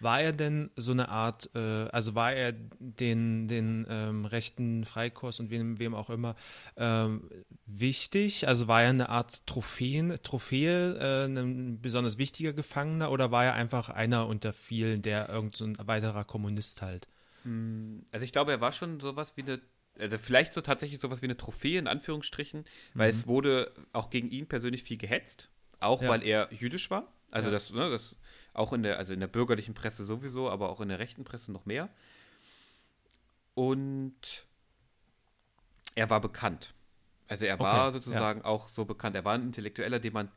War 0.00 0.20
er 0.20 0.32
denn 0.32 0.70
so 0.74 0.90
eine 0.90 1.08
Art, 1.10 1.50
äh, 1.54 1.88
also 1.90 2.14
war 2.16 2.32
er 2.32 2.52
den, 2.52 3.46
den 3.46 3.86
ähm, 3.88 4.24
rechten 4.24 4.84
Freikurs 4.84 5.38
und 5.38 5.50
wem, 5.50 5.78
wem 5.78 5.94
auch 5.94 6.10
immer 6.10 6.34
ähm, 6.76 7.28
wichtig? 7.66 8.48
Also 8.48 8.66
war 8.66 8.82
er 8.82 8.90
eine 8.90 9.08
Art 9.10 9.46
Trophäen, 9.46 10.18
Trophäe, 10.22 10.96
äh, 10.98 11.26
ein 11.26 11.80
besonders 11.80 12.18
wichtiger 12.18 12.52
Gefangener 12.52 13.12
oder 13.12 13.30
war 13.30 13.44
er 13.44 13.54
einfach 13.54 13.90
einer 13.90 14.26
unter 14.26 14.52
vielen, 14.52 15.02
der 15.02 15.28
irgend 15.28 15.56
so 15.56 15.64
ein 15.64 15.76
weiterer 15.78 16.24
Kommunist 16.24 16.82
halt? 16.82 17.06
Hm, 17.44 18.04
also 18.12 18.24
ich 18.24 18.32
glaube, 18.32 18.52
er 18.52 18.60
war 18.60 18.72
schon 18.72 19.00
sowas 19.00 19.36
wie 19.36 19.42
eine 19.42 19.60
also 19.98 20.18
vielleicht 20.18 20.52
so 20.52 20.60
tatsächlich 20.60 21.00
sowas 21.00 21.20
wie 21.20 21.26
eine 21.26 21.36
Trophäe 21.36 21.78
in 21.78 21.86
Anführungsstrichen, 21.86 22.64
weil 22.94 23.12
mhm. 23.12 23.18
es 23.18 23.26
wurde 23.26 23.72
auch 23.92 24.10
gegen 24.10 24.30
ihn 24.30 24.46
persönlich 24.46 24.82
viel 24.82 24.96
gehetzt, 24.96 25.50
auch 25.78 26.00
ja. 26.02 26.08
weil 26.08 26.22
er 26.22 26.48
jüdisch 26.52 26.90
war. 26.90 27.12
Also 27.30 27.48
ja. 27.48 27.52
das, 27.52 27.70
ne, 27.70 27.90
das 27.90 28.16
auch 28.52 28.72
in 28.72 28.82
der, 28.82 28.98
also 28.98 29.12
in 29.12 29.20
der 29.20 29.28
bürgerlichen 29.28 29.74
Presse 29.74 30.04
sowieso, 30.04 30.50
aber 30.50 30.70
auch 30.70 30.80
in 30.80 30.88
der 30.88 30.98
rechten 30.98 31.24
Presse 31.24 31.52
noch 31.52 31.66
mehr. 31.66 31.88
Und 33.54 34.46
er 35.94 36.10
war 36.10 36.20
bekannt. 36.20 36.74
Also 37.28 37.44
er 37.44 37.58
war 37.58 37.88
okay, 37.88 37.92
sozusagen 37.92 38.40
ja. 38.40 38.46
auch 38.46 38.68
so 38.68 38.84
bekannt. 38.84 39.14
Er 39.14 39.24
war 39.24 39.34
ein 39.34 39.42
Intellektueller, 39.42 40.00
den 40.00 40.12
man 40.12 40.30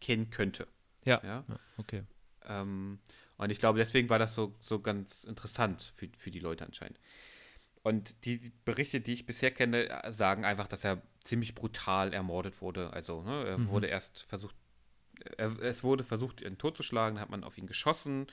kennen 0.00 0.30
könnte. 0.30 0.66
Ja. 1.04 1.20
ja? 1.22 1.44
okay. 1.76 2.02
Ähm, 2.46 2.98
und 3.40 3.50
ich 3.50 3.58
glaube, 3.58 3.78
deswegen 3.78 4.10
war 4.10 4.18
das 4.18 4.34
so, 4.34 4.54
so 4.60 4.80
ganz 4.80 5.24
interessant 5.24 5.92
für, 5.96 6.08
für 6.18 6.30
die 6.30 6.40
Leute 6.40 6.66
anscheinend. 6.66 7.00
Und 7.82 8.26
die 8.26 8.52
Berichte, 8.66 9.00
die 9.00 9.14
ich 9.14 9.24
bisher 9.24 9.50
kenne, 9.50 9.88
sagen 10.10 10.44
einfach, 10.44 10.68
dass 10.68 10.84
er 10.84 11.00
ziemlich 11.24 11.54
brutal 11.54 12.12
ermordet 12.12 12.60
wurde. 12.60 12.92
Also 12.92 13.22
ne, 13.22 13.46
er 13.46 13.58
mhm. 13.58 13.68
wurde 13.70 13.86
erst 13.86 14.24
versucht 14.24 14.54
er, 15.38 15.58
es 15.60 15.82
wurde 15.82 16.04
versucht, 16.04 16.42
ihn 16.42 16.58
totzuschlagen, 16.58 17.16
dann 17.16 17.22
hat 17.22 17.30
man 17.30 17.44
auf 17.44 17.56
ihn 17.56 17.66
geschossen 17.66 18.26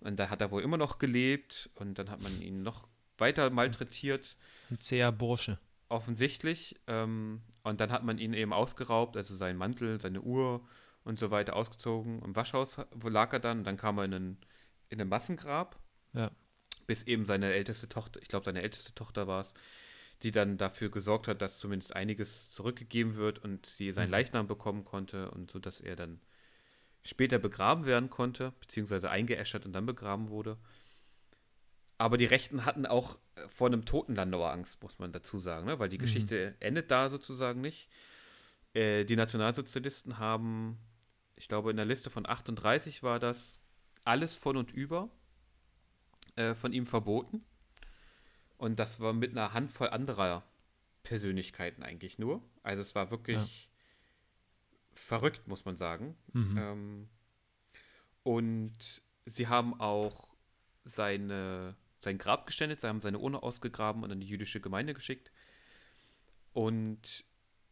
und 0.00 0.18
da 0.18 0.28
hat 0.28 0.40
er 0.40 0.50
wohl 0.50 0.62
immer 0.62 0.76
noch 0.76 0.98
gelebt 0.98 1.70
und 1.74 1.98
dann 1.98 2.10
hat 2.10 2.20
man 2.22 2.40
ihn 2.40 2.62
noch 2.62 2.88
weiter 3.16 3.50
malträtiert. 3.50 4.36
Ein 4.70 4.80
zäher 4.80 5.12
Bursche. 5.12 5.58
Offensichtlich. 5.88 6.76
Ähm, 6.88 7.42
und 7.62 7.80
dann 7.80 7.92
hat 7.92 8.04
man 8.04 8.18
ihn 8.18 8.34
eben 8.34 8.52
ausgeraubt, 8.52 9.16
also 9.16 9.36
seinen 9.36 9.56
Mantel, 9.56 10.00
seine 10.00 10.20
Uhr 10.20 10.62
und 11.04 11.18
so 11.18 11.30
weiter 11.30 11.56
ausgezogen. 11.56 12.22
Im 12.22 12.36
Waschhaus 12.36 12.76
wo 12.92 13.08
lag 13.08 13.32
er 13.32 13.40
dann 13.40 13.58
und 13.58 13.64
dann 13.64 13.76
kam 13.76 13.98
er 13.98 14.04
in 14.04 14.14
ein, 14.14 14.38
in 14.90 15.00
ein 15.00 15.08
Massengrab. 15.08 15.78
Ja. 16.12 16.30
Bis 16.86 17.02
eben 17.02 17.26
seine 17.26 17.52
älteste 17.52 17.88
Tochter, 17.88 18.20
ich 18.22 18.28
glaube 18.28 18.44
seine 18.44 18.62
älteste 18.62 18.94
Tochter 18.94 19.26
war 19.26 19.42
es, 19.42 19.54
die 20.22 20.32
dann 20.32 20.56
dafür 20.56 20.90
gesorgt 20.90 21.28
hat, 21.28 21.42
dass 21.42 21.58
zumindest 21.58 21.94
einiges 21.94 22.50
zurückgegeben 22.50 23.14
wird 23.16 23.38
und 23.38 23.66
sie 23.66 23.92
seinen 23.92 24.06
mhm. 24.06 24.12
Leichnam 24.12 24.46
bekommen 24.46 24.84
konnte 24.84 25.30
und 25.30 25.50
so, 25.50 25.58
dass 25.58 25.80
er 25.80 25.96
dann 25.96 26.20
später 27.04 27.38
begraben 27.38 27.86
werden 27.86 28.10
konnte, 28.10 28.52
beziehungsweise 28.60 29.10
eingeäschert 29.10 29.64
und 29.64 29.72
dann 29.72 29.86
begraben 29.86 30.28
wurde. 30.28 30.58
aber 31.98 32.16
die 32.16 32.26
Rechten 32.26 32.64
hatten 32.64 32.86
auch 32.86 33.18
äh, 33.34 33.48
vor 33.48 33.66
einem 33.68 33.84
toten 33.84 34.14
Landauer 34.14 34.50
Angst, 34.52 34.82
muss 34.82 34.98
man 34.98 35.12
dazu 35.12 35.38
sagen, 35.38 35.66
ne? 35.66 35.78
weil 35.78 35.88
die 35.88 35.98
mhm. 35.98 36.02
Geschichte 36.02 36.54
endet 36.60 36.90
da 36.90 37.10
sozusagen 37.10 37.60
nicht. 37.60 37.88
Äh, 38.74 39.04
die 39.04 39.16
Nationalsozialisten 39.16 40.18
haben, 40.18 40.78
ich 41.36 41.48
glaube, 41.48 41.70
in 41.70 41.76
der 41.76 41.86
Liste 41.86 42.10
von 42.10 42.28
38 42.28 43.02
war 43.02 43.18
das 43.18 43.60
alles 44.04 44.34
von 44.34 44.56
und 44.56 44.72
über 44.72 45.10
äh, 46.36 46.54
von 46.54 46.72
ihm 46.72 46.86
verboten. 46.86 47.44
Und 48.56 48.78
das 48.78 49.00
war 49.00 49.12
mit 49.12 49.32
einer 49.32 49.52
Handvoll 49.52 49.88
anderer 49.88 50.44
Persönlichkeiten 51.02 51.82
eigentlich 51.82 52.18
nur. 52.18 52.42
Also 52.62 52.82
es 52.82 52.94
war 52.94 53.10
wirklich 53.10 53.36
ja. 53.36 53.70
verrückt, 54.92 55.46
muss 55.46 55.64
man 55.64 55.76
sagen. 55.76 56.16
Mhm. 56.32 56.58
Ähm, 56.58 57.08
und 58.22 59.02
sie 59.26 59.46
haben 59.46 59.80
auch 59.80 60.34
seine, 60.84 61.76
sein 62.00 62.18
Grab 62.18 62.46
geständet, 62.46 62.80
sie 62.80 62.88
haben 62.88 63.00
seine 63.00 63.18
Urne 63.18 63.42
ausgegraben 63.42 64.02
und 64.02 64.10
an 64.10 64.20
die 64.20 64.26
jüdische 64.26 64.60
Gemeinde 64.60 64.94
geschickt. 64.94 65.32
Und 66.52 67.24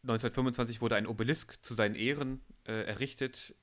1925 0.03 0.81
wurde 0.81 0.95
ein 0.95 1.07
Obelisk 1.07 1.63
zu 1.63 1.73
seinen 1.73 1.95
Ehren 1.95 2.41
äh, 2.65 2.83
errichtet 2.83 3.55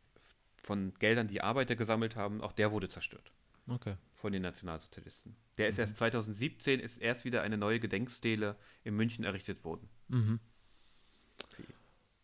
von 0.64 0.94
Geldern, 0.98 1.28
die 1.28 1.42
Arbeiter 1.42 1.76
gesammelt 1.76 2.16
haben. 2.16 2.40
Auch 2.40 2.52
der 2.52 2.72
wurde 2.72 2.88
zerstört. 2.88 3.30
Okay. 3.68 3.96
Von 4.14 4.32
den 4.32 4.42
Nationalsozialisten. 4.42 5.36
Der 5.58 5.68
ist 5.68 5.76
mhm. 5.76 5.80
erst 5.82 5.96
2017, 5.98 6.80
ist 6.80 6.98
erst 6.98 7.24
wieder 7.24 7.42
eine 7.42 7.58
neue 7.58 7.80
Gedenkstele 7.80 8.56
in 8.82 8.94
München 8.96 9.24
errichtet 9.24 9.64
worden. 9.64 9.88
Mhm. 10.08 10.40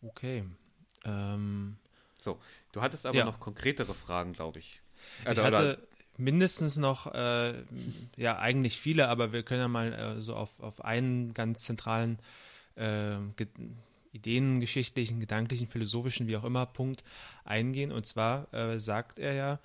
Okay. 0.01 0.43
Ähm, 1.03 1.77
so, 2.19 2.39
du 2.71 2.81
hattest 2.81 3.05
aber 3.05 3.17
ja. 3.17 3.25
noch 3.25 3.39
konkretere 3.39 3.93
Fragen, 3.93 4.33
glaube 4.33 4.59
ich. 4.59 4.81
Also, 5.25 5.41
ich 5.41 5.47
hatte 5.47 5.87
mindestens 6.17 6.77
noch, 6.77 7.13
äh, 7.13 7.63
ja, 8.15 8.39
eigentlich 8.39 8.79
viele, 8.79 9.07
aber 9.07 9.33
wir 9.33 9.43
können 9.43 9.61
ja 9.61 9.67
mal 9.67 9.93
äh, 9.93 10.19
so 10.19 10.35
auf, 10.35 10.59
auf 10.59 10.83
einen 10.83 11.33
ganz 11.33 11.63
zentralen 11.63 12.19
äh, 12.75 13.17
ideengeschichtlichen, 14.13 15.19
gedanklichen, 15.19 15.67
philosophischen, 15.67 16.27
wie 16.27 16.37
auch 16.37 16.43
immer, 16.43 16.65
Punkt 16.65 17.03
eingehen. 17.43 17.91
Und 17.91 18.05
zwar 18.05 18.53
äh, 18.53 18.79
sagt 18.79 19.19
er 19.19 19.33
ja, 19.33 19.59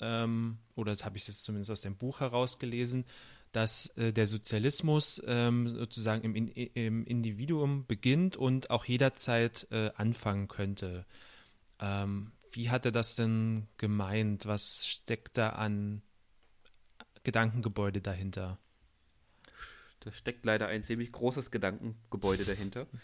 ähm, 0.00 0.58
oder 0.74 0.94
habe 0.96 1.16
ich 1.16 1.24
das 1.26 1.42
zumindest 1.42 1.70
aus 1.70 1.80
dem 1.80 1.96
Buch 1.96 2.20
herausgelesen, 2.20 3.04
dass 3.52 3.88
äh, 3.96 4.12
der 4.12 4.26
Sozialismus 4.26 5.22
ähm, 5.26 5.68
sozusagen 5.76 6.22
im, 6.22 6.48
im, 6.48 7.04
Individuum 7.06 7.86
beginnt 7.86 8.36
und 8.36 8.70
auch 8.70 8.84
jederzeit 8.84 9.66
äh, 9.70 9.90
anfangen 9.94 10.48
könnte. 10.48 11.04
Ähm, 11.78 12.32
wie 12.50 12.70
hat 12.70 12.84
er 12.84 12.92
das 12.92 13.14
denn 13.14 13.68
gemeint? 13.76 14.46
Was 14.46 14.86
steckt 14.86 15.38
da 15.38 15.50
an 15.50 16.02
Gedankengebäude 17.24 18.00
dahinter? 18.00 18.58
Da 20.00 20.12
steckt 20.12 20.44
leider 20.44 20.66
ein 20.66 20.82
ziemlich 20.82 21.12
großes 21.12 21.50
Gedankengebäude 21.50 22.44
dahinter. 22.44 22.86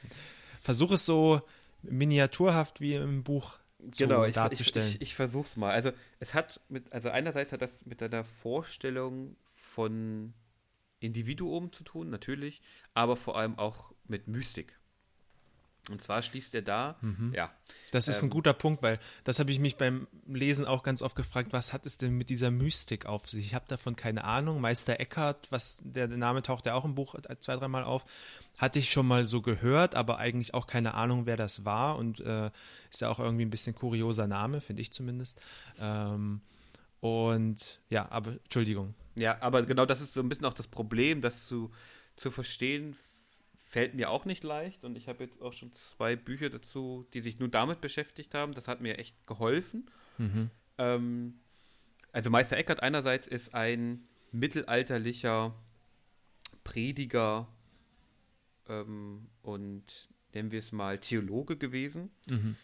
Versuch 0.61 0.92
es 0.92 1.07
so 1.07 1.42
miniaturhaft 1.83 2.81
wie 2.81 2.94
im 2.94 3.23
Buch 3.23 3.59
zu 3.92 4.05
genau, 4.05 4.25
ich, 4.25 4.35
darzustellen. 4.35 4.88
Ich, 4.88 4.94
ich, 4.97 5.03
ich 5.03 5.14
versuche 5.14 5.47
es 5.47 5.57
mal. 5.57 5.73
Also 5.73 5.92
es 6.18 6.35
hat 6.35 6.61
mit, 6.68 6.92
also 6.92 7.11
einerseits 7.11 7.53
hat 7.53 7.62
das 7.62 7.87
mit 7.87 8.03
einer 8.03 8.25
Vorstellung 8.25 9.37
von 9.55 10.35
Individuum 11.01 11.73
zu 11.73 11.85
tun, 11.85 12.11
natürlich, 12.11 12.61
aber 12.94 13.16
vor 13.16 13.37
allem 13.38 13.59
auch 13.59 13.92
mit 14.07 14.27
Mystik. 14.27 14.78
Und 15.90 16.03
zwar 16.03 16.22
schließt 16.22 16.55
er 16.55 16.62
da, 16.62 16.96
mhm. 17.01 17.33
ja. 17.35 17.51
Das 17.90 18.09
ist 18.09 18.22
ähm, 18.22 18.29
ein 18.29 18.31
guter 18.31 18.53
Punkt, 18.53 18.83
weil 18.83 18.98
das 19.24 19.38
habe 19.38 19.51
ich 19.51 19.59
mich 19.59 19.77
beim 19.77 20.07
Lesen 20.27 20.66
auch 20.66 20.83
ganz 20.83 21.01
oft 21.01 21.16
gefragt, 21.16 21.53
was 21.53 21.72
hat 21.72 21.87
es 21.87 21.96
denn 21.96 22.16
mit 22.16 22.29
dieser 22.29 22.51
Mystik 22.51 23.07
auf 23.07 23.29
sich? 23.29 23.46
Ich 23.46 23.55
habe 23.55 23.64
davon 23.68 23.96
keine 23.96 24.24
Ahnung. 24.24 24.61
Meister 24.61 25.01
Eckhart, 25.01 25.51
was 25.51 25.81
der 25.83 26.09
Name 26.09 26.42
taucht 26.42 26.66
ja 26.66 26.74
auch 26.74 26.85
im 26.85 26.94
Buch 26.94 27.14
zwei, 27.40 27.57
dreimal 27.57 27.85
auf, 27.85 28.05
hatte 28.59 28.79
ich 28.79 28.90
schon 28.90 29.07
mal 29.07 29.24
so 29.24 29.40
gehört, 29.40 29.94
aber 29.94 30.18
eigentlich 30.18 30.55
auch 30.55 30.66
keine 30.66 30.94
Ahnung, 30.94 31.27
wer 31.27 31.37
das 31.37 31.64
war 31.64 31.96
und 31.96 32.20
äh, 32.20 32.51
ist 32.90 33.01
ja 33.01 33.09
auch 33.09 33.18
irgendwie 33.20 33.44
ein 33.44 33.51
bisschen 33.51 33.74
kurioser 33.74 34.27
Name, 34.27 34.61
finde 34.61 34.83
ich 34.83 34.92
zumindest. 34.92 35.40
Ähm, 35.79 36.42
und 37.01 37.81
ja, 37.88 38.11
aber 38.11 38.33
Entschuldigung. 38.33 38.94
Ja, 39.14 39.40
aber 39.40 39.62
genau 39.62 39.87
das 39.87 40.01
ist 40.01 40.14
so 40.14 40.20
ein 40.20 40.29
bisschen 40.29 40.46
auch 40.46 40.55
das 40.55 40.66
Problem, 40.66 41.20
das 41.20 41.46
zu, 41.46 41.70
zu 42.16 42.31
verstehen 42.31 42.96
fällt 43.68 43.94
mir 43.94 44.09
auch 44.11 44.24
nicht 44.24 44.44
leicht 44.44 44.83
und 44.85 44.96
ich 44.96 45.09
habe 45.09 45.24
jetzt 45.24 45.42
auch 45.42 45.52
schon 45.52 45.70
zwei 45.72 46.16
Bücher 46.16 46.48
dazu, 46.48 47.07
die 47.12 47.20
sich 47.20 47.38
nur 47.38 47.48
damit 47.48 47.83
beschäftigt 47.83 48.35
haben. 48.35 48.54
Das 48.54 48.66
hat 48.66 48.81
mir 48.81 48.98
echt 48.98 49.26
geholfen. 49.26 49.90
Mhm. 50.16 50.50
Ähm, 50.78 51.35
also 52.11 52.31
Meister 52.31 52.57
Eckhart 52.57 52.83
einerseits 52.83 53.26
ist 53.26 53.54
ein 53.54 54.09
mittelalterlicher 54.33 55.54
Prediger 56.64 57.46
ähm, 58.68 59.28
und 59.42 60.09
nennen 60.33 60.50
wir 60.50 60.61
es 60.61 60.72
mal 60.72 60.98
Theologe 60.98 61.59
gewesen. 61.59 62.11
Mhm. 62.26 62.57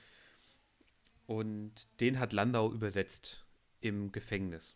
Und 1.26 1.86
den 2.00 2.18
hat 2.18 2.32
Landau 2.32 2.72
übersetzt 2.72 3.44
im 3.82 4.10
Gefängnis. 4.10 4.74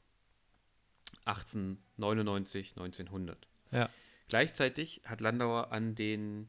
1899, 1.25 2.73
1900. 2.77 3.49
Ja. 3.71 3.89
Gleichzeitig 4.29 5.01
hat 5.05 5.21
Landauer 5.21 5.73
an 5.73 5.95
den 5.95 6.49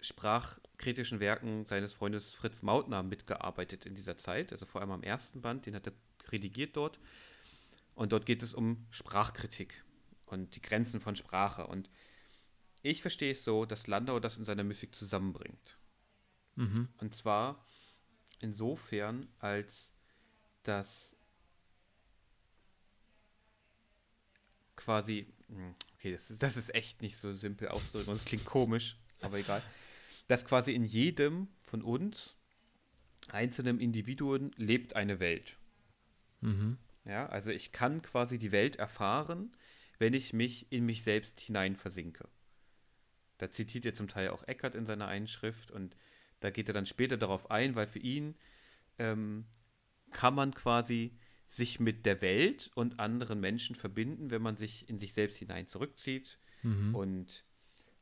sprachkritischen 0.00 1.20
Werken 1.20 1.64
seines 1.64 1.92
Freundes 1.92 2.34
Fritz 2.34 2.62
Mautner 2.62 3.02
mitgearbeitet 3.02 3.86
in 3.86 3.94
dieser 3.94 4.16
Zeit, 4.16 4.52
also 4.52 4.66
vor 4.66 4.80
allem 4.80 4.90
am 4.90 5.02
ersten 5.02 5.40
Band, 5.40 5.66
den 5.66 5.74
hat 5.74 5.86
er 5.86 5.92
redigiert 6.30 6.76
dort. 6.76 6.98
Und 7.94 8.12
dort 8.12 8.26
geht 8.26 8.42
es 8.42 8.52
um 8.52 8.86
Sprachkritik 8.90 9.84
und 10.26 10.54
die 10.54 10.60
Grenzen 10.60 11.00
von 11.00 11.16
Sprache. 11.16 11.66
Und 11.66 11.88
ich 12.82 13.00
verstehe 13.00 13.32
es 13.32 13.42
so, 13.42 13.64
dass 13.64 13.86
Landauer 13.86 14.20
das 14.20 14.36
in 14.36 14.44
seiner 14.44 14.64
Musik 14.64 14.94
zusammenbringt. 14.94 15.78
Mhm. 16.56 16.88
Und 16.98 17.14
zwar 17.14 17.64
insofern, 18.40 19.26
als 19.38 19.92
dass 20.62 21.16
quasi, 24.74 25.26
hm, 25.48 25.74
okay, 26.06 26.14
das 26.14 26.30
ist, 26.30 26.42
das 26.42 26.56
ist 26.56 26.74
echt 26.74 27.02
nicht 27.02 27.16
so 27.16 27.32
simpel 27.32 27.68
auszudrücken 27.68 28.12
und 28.12 28.16
es 28.16 28.24
klingt 28.24 28.44
komisch, 28.44 28.96
aber 29.20 29.38
egal, 29.38 29.62
dass 30.28 30.44
quasi 30.44 30.72
in 30.72 30.84
jedem 30.84 31.48
von 31.62 31.82
uns, 31.82 32.36
einzelnen 33.28 33.80
Individuen, 33.80 34.52
lebt 34.56 34.94
eine 34.94 35.18
Welt. 35.18 35.56
Mhm. 36.40 36.78
Ja, 37.04 37.26
also 37.26 37.50
ich 37.50 37.72
kann 37.72 38.02
quasi 38.02 38.38
die 38.38 38.52
Welt 38.52 38.76
erfahren, 38.76 39.52
wenn 39.98 40.12
ich 40.12 40.32
mich 40.32 40.70
in 40.70 40.86
mich 40.86 41.02
selbst 41.02 41.40
hinein 41.40 41.76
versinke. 41.76 42.28
Da 43.38 43.50
zitiert 43.50 43.84
er 43.86 43.94
zum 43.94 44.08
Teil 44.08 44.30
auch 44.30 44.44
Eckert 44.44 44.74
in 44.74 44.86
seiner 44.86 45.08
Einschrift 45.08 45.70
und 45.70 45.96
da 46.40 46.50
geht 46.50 46.68
er 46.68 46.74
dann 46.74 46.86
später 46.86 47.16
darauf 47.16 47.50
ein, 47.50 47.74
weil 47.74 47.86
für 47.86 47.98
ihn 47.98 48.36
ähm, 48.98 49.46
kann 50.10 50.34
man 50.34 50.54
quasi 50.54 51.16
sich 51.46 51.78
mit 51.80 52.06
der 52.06 52.20
Welt 52.22 52.70
und 52.74 52.98
anderen 52.98 53.40
Menschen 53.40 53.76
verbinden, 53.76 54.30
wenn 54.30 54.42
man 54.42 54.56
sich 54.56 54.88
in 54.88 54.98
sich 54.98 55.14
selbst 55.14 55.38
hinein 55.38 55.66
zurückzieht 55.66 56.38
mhm. 56.62 56.94
und 56.94 57.44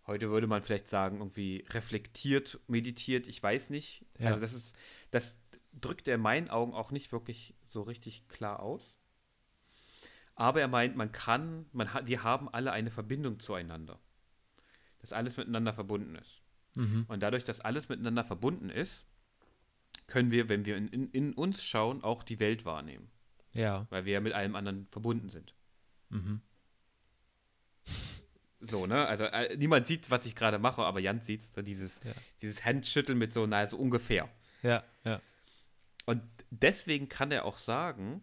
heute 0.06 0.30
würde 0.30 0.46
man 0.46 0.62
vielleicht 0.62 0.88
sagen, 0.88 1.18
irgendwie 1.18 1.64
reflektiert, 1.70 2.60
meditiert, 2.66 3.26
ich 3.26 3.42
weiß 3.42 3.70
nicht. 3.70 4.04
Ja. 4.18 4.28
Also 4.28 4.40
das 4.40 4.52
ist, 4.54 4.76
das 5.10 5.36
drückt 5.72 6.08
er 6.08 6.16
in 6.16 6.20
meinen 6.20 6.48
Augen 6.48 6.72
auch 6.72 6.90
nicht 6.90 7.12
wirklich 7.12 7.54
so 7.66 7.82
richtig 7.82 8.28
klar 8.28 8.60
aus. 8.60 8.98
Aber 10.34 10.60
er 10.60 10.68
meint, 10.68 10.96
man 10.96 11.12
kann, 11.12 11.66
man 11.72 11.92
hat, 11.94 12.06
wir 12.06 12.22
haben 12.22 12.48
alle 12.48 12.72
eine 12.72 12.90
Verbindung 12.90 13.38
zueinander. 13.38 14.00
Dass 14.98 15.12
alles 15.12 15.36
miteinander 15.36 15.72
verbunden 15.72 16.16
ist. 16.16 16.42
Mhm. 16.76 17.04
Und 17.08 17.22
dadurch, 17.22 17.44
dass 17.44 17.60
alles 17.60 17.88
miteinander 17.88 18.24
verbunden 18.24 18.70
ist, 18.70 19.06
können 20.06 20.30
wir, 20.30 20.48
wenn 20.48 20.64
wir 20.64 20.76
in, 20.76 20.88
in, 20.88 21.10
in 21.10 21.32
uns 21.34 21.62
schauen, 21.62 22.02
auch 22.02 22.22
die 22.22 22.40
Welt 22.40 22.64
wahrnehmen. 22.64 23.10
Ja. 23.54 23.86
Weil 23.90 24.04
wir 24.04 24.12
ja 24.12 24.20
mit 24.20 24.32
allem 24.32 24.56
anderen 24.56 24.86
verbunden 24.90 25.28
sind. 25.28 25.54
Mhm. 26.10 26.40
So, 28.66 28.86
ne? 28.86 29.06
Also 29.06 29.24
äh, 29.24 29.58
niemand 29.58 29.86
sieht, 29.86 30.10
was 30.10 30.24
ich 30.24 30.34
gerade 30.34 30.58
mache, 30.58 30.82
aber 30.84 30.98
Jan 30.98 31.20
sieht 31.20 31.42
so 31.42 31.60
dieses, 31.60 32.00
ja. 32.02 32.12
dieses 32.40 32.64
Handschütteln 32.64 33.18
mit 33.18 33.30
so, 33.30 33.44
naja, 33.46 33.66
so 33.66 33.76
ungefähr. 33.76 34.26
Ja, 34.62 34.82
ja. 35.04 35.20
Und 36.06 36.22
deswegen 36.50 37.10
kann 37.10 37.30
er 37.30 37.44
auch 37.44 37.58
sagen, 37.58 38.22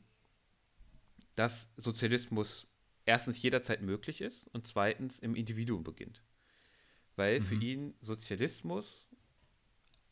dass 1.36 1.70
Sozialismus 1.78 2.68
erstens 3.06 3.42
jederzeit 3.42 3.82
möglich 3.82 4.22
ist 4.22 4.48
und 4.48 4.66
zweitens 4.66 5.20
im 5.20 5.36
Individuum 5.36 5.84
beginnt. 5.84 6.24
Weil 7.16 7.40
mhm. 7.40 7.44
für 7.44 7.56
ihn 7.56 7.94
Sozialismus 8.02 9.08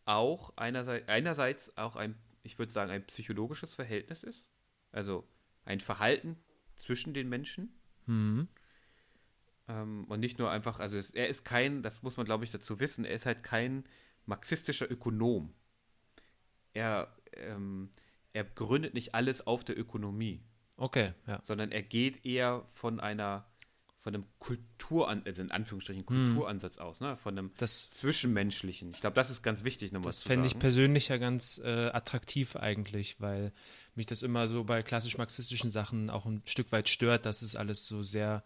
auch 0.05 0.53
einerseits, 0.57 1.07
einerseits 1.07 1.77
auch 1.77 1.95
ein, 1.95 2.15
ich 2.43 2.59
würde 2.59 2.71
sagen, 2.71 2.91
ein 2.91 3.05
psychologisches 3.05 3.73
Verhältnis 3.73 4.23
ist 4.23 4.48
also 4.91 5.27
ein 5.65 5.79
Verhalten 5.79 6.37
zwischen 6.75 7.13
den 7.13 7.29
Menschen. 7.29 7.73
Mhm. 8.05 8.47
Ähm, 9.67 10.05
und 10.05 10.19
nicht 10.19 10.39
nur 10.39 10.49
einfach, 10.51 10.79
also 10.79 10.97
es, 10.97 11.11
er 11.11 11.27
ist 11.27 11.45
kein, 11.45 11.83
das 11.83 12.01
muss 12.01 12.17
man 12.17 12.25
glaube 12.25 12.43
ich 12.43 12.51
dazu 12.51 12.79
wissen, 12.79 13.05
er 13.05 13.13
ist 13.13 13.25
halt 13.25 13.43
kein 13.43 13.83
marxistischer 14.25 14.89
Ökonom. 14.89 15.53
Er, 16.73 17.15
ähm, 17.33 17.89
er 18.33 18.43
gründet 18.43 18.93
nicht 18.93 19.15
alles 19.15 19.45
auf 19.45 19.63
der 19.63 19.77
Ökonomie. 19.77 20.43
Okay, 20.77 21.13
ja. 21.27 21.41
Sondern 21.45 21.71
er 21.71 21.83
geht 21.83 22.25
eher 22.25 22.65
von 22.71 22.99
einer 22.99 23.45
von 24.01 24.15
einem 24.15 24.25
Kulturan 24.39 25.23
also 25.25 25.41
in 25.41 25.51
Anführungsstrichen 25.51 26.05
Kulturansatz 26.05 26.77
aus, 26.77 27.01
ne? 27.01 27.17
Von 27.17 27.37
einem 27.37 27.51
Das, 27.57 27.91
Zwischenmenschlichen. 27.91 28.91
Ich 28.93 29.01
glaube, 29.01 29.15
das 29.15 29.29
ist 29.29 29.43
ganz 29.43 29.63
wichtig 29.63 29.91
nochmal 29.91 30.11
das 30.11 30.23
fände 30.23 30.47
ich 30.47 30.57
persönlich 30.57 31.09
ja 31.09 31.17
ganz 31.17 31.59
äh, 31.63 31.87
attraktiv 31.87 32.55
eigentlich, 32.55 33.19
weil 33.19 33.51
mich 33.95 34.05
das 34.05 34.23
immer 34.23 34.47
so 34.47 34.63
bei 34.63 34.83
klassisch-marxistischen 34.83 35.69
Sachen 35.71 36.09
auch 36.09 36.25
ein 36.25 36.41
Stück 36.45 36.71
weit 36.71 36.87
stört, 36.87 37.25
dass 37.25 37.41
es 37.41 37.57
alles 37.57 37.87
so 37.87 38.01
sehr, 38.01 38.45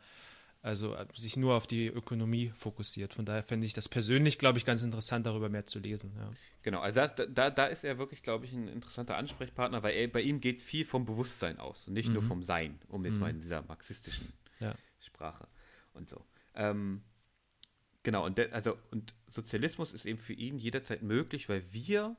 also 0.64 0.96
äh, 0.96 1.06
sich 1.14 1.38
nur 1.38 1.54
auf 1.54 1.68
die 1.68 1.86
Ökonomie 1.86 2.52
fokussiert. 2.56 3.14
Von 3.14 3.26
daher 3.26 3.44
fände 3.44 3.68
ich 3.68 3.74
das 3.74 3.88
persönlich, 3.88 4.40
glaube 4.40 4.58
ich, 4.58 4.66
ganz 4.66 4.82
interessant, 4.82 5.28
darüber 5.28 5.50
mehr 5.50 5.68
zu 5.68 5.78
lesen. 5.78 6.14
Ja. 6.18 6.32
Genau, 6.64 6.80
also 6.80 7.02
das, 7.02 7.14
da, 7.32 7.52
da 7.52 7.66
ist 7.68 7.84
er 7.84 8.00
wirklich, 8.00 8.24
glaube 8.24 8.46
ich, 8.46 8.54
ein 8.54 8.68
interessanter 8.68 9.18
Ansprechpartner, 9.18 9.84
weil 9.84 9.94
er, 9.94 10.08
bei 10.08 10.22
ihm 10.22 10.40
geht 10.40 10.64
viel 10.64 10.86
vom 10.86 11.06
Bewusstsein 11.06 11.60
aus 11.60 11.88
und 11.88 11.94
nicht 11.94 12.10
nur 12.10 12.24
vom 12.24 12.42
Sein, 12.42 12.80
um 12.88 13.06
jetzt 13.06 13.20
mal 13.20 13.30
in 13.30 13.40
dieser 13.40 13.62
marxistischen 13.62 14.34
Ja. 14.60 14.74
Sprache 15.14 15.48
und 15.94 16.10
so. 16.10 16.26
Ähm, 16.56 17.04
genau, 18.02 18.26
und, 18.26 18.40
also, 18.52 18.78
und 18.92 19.14
Sozialismus 19.28 19.94
ist 19.94 20.06
eben 20.06 20.20
für 20.20 20.34
ihn 20.34 20.58
jederzeit 20.58 21.04
möglich, 21.04 21.50
weil 21.50 21.64
wir 21.72 22.16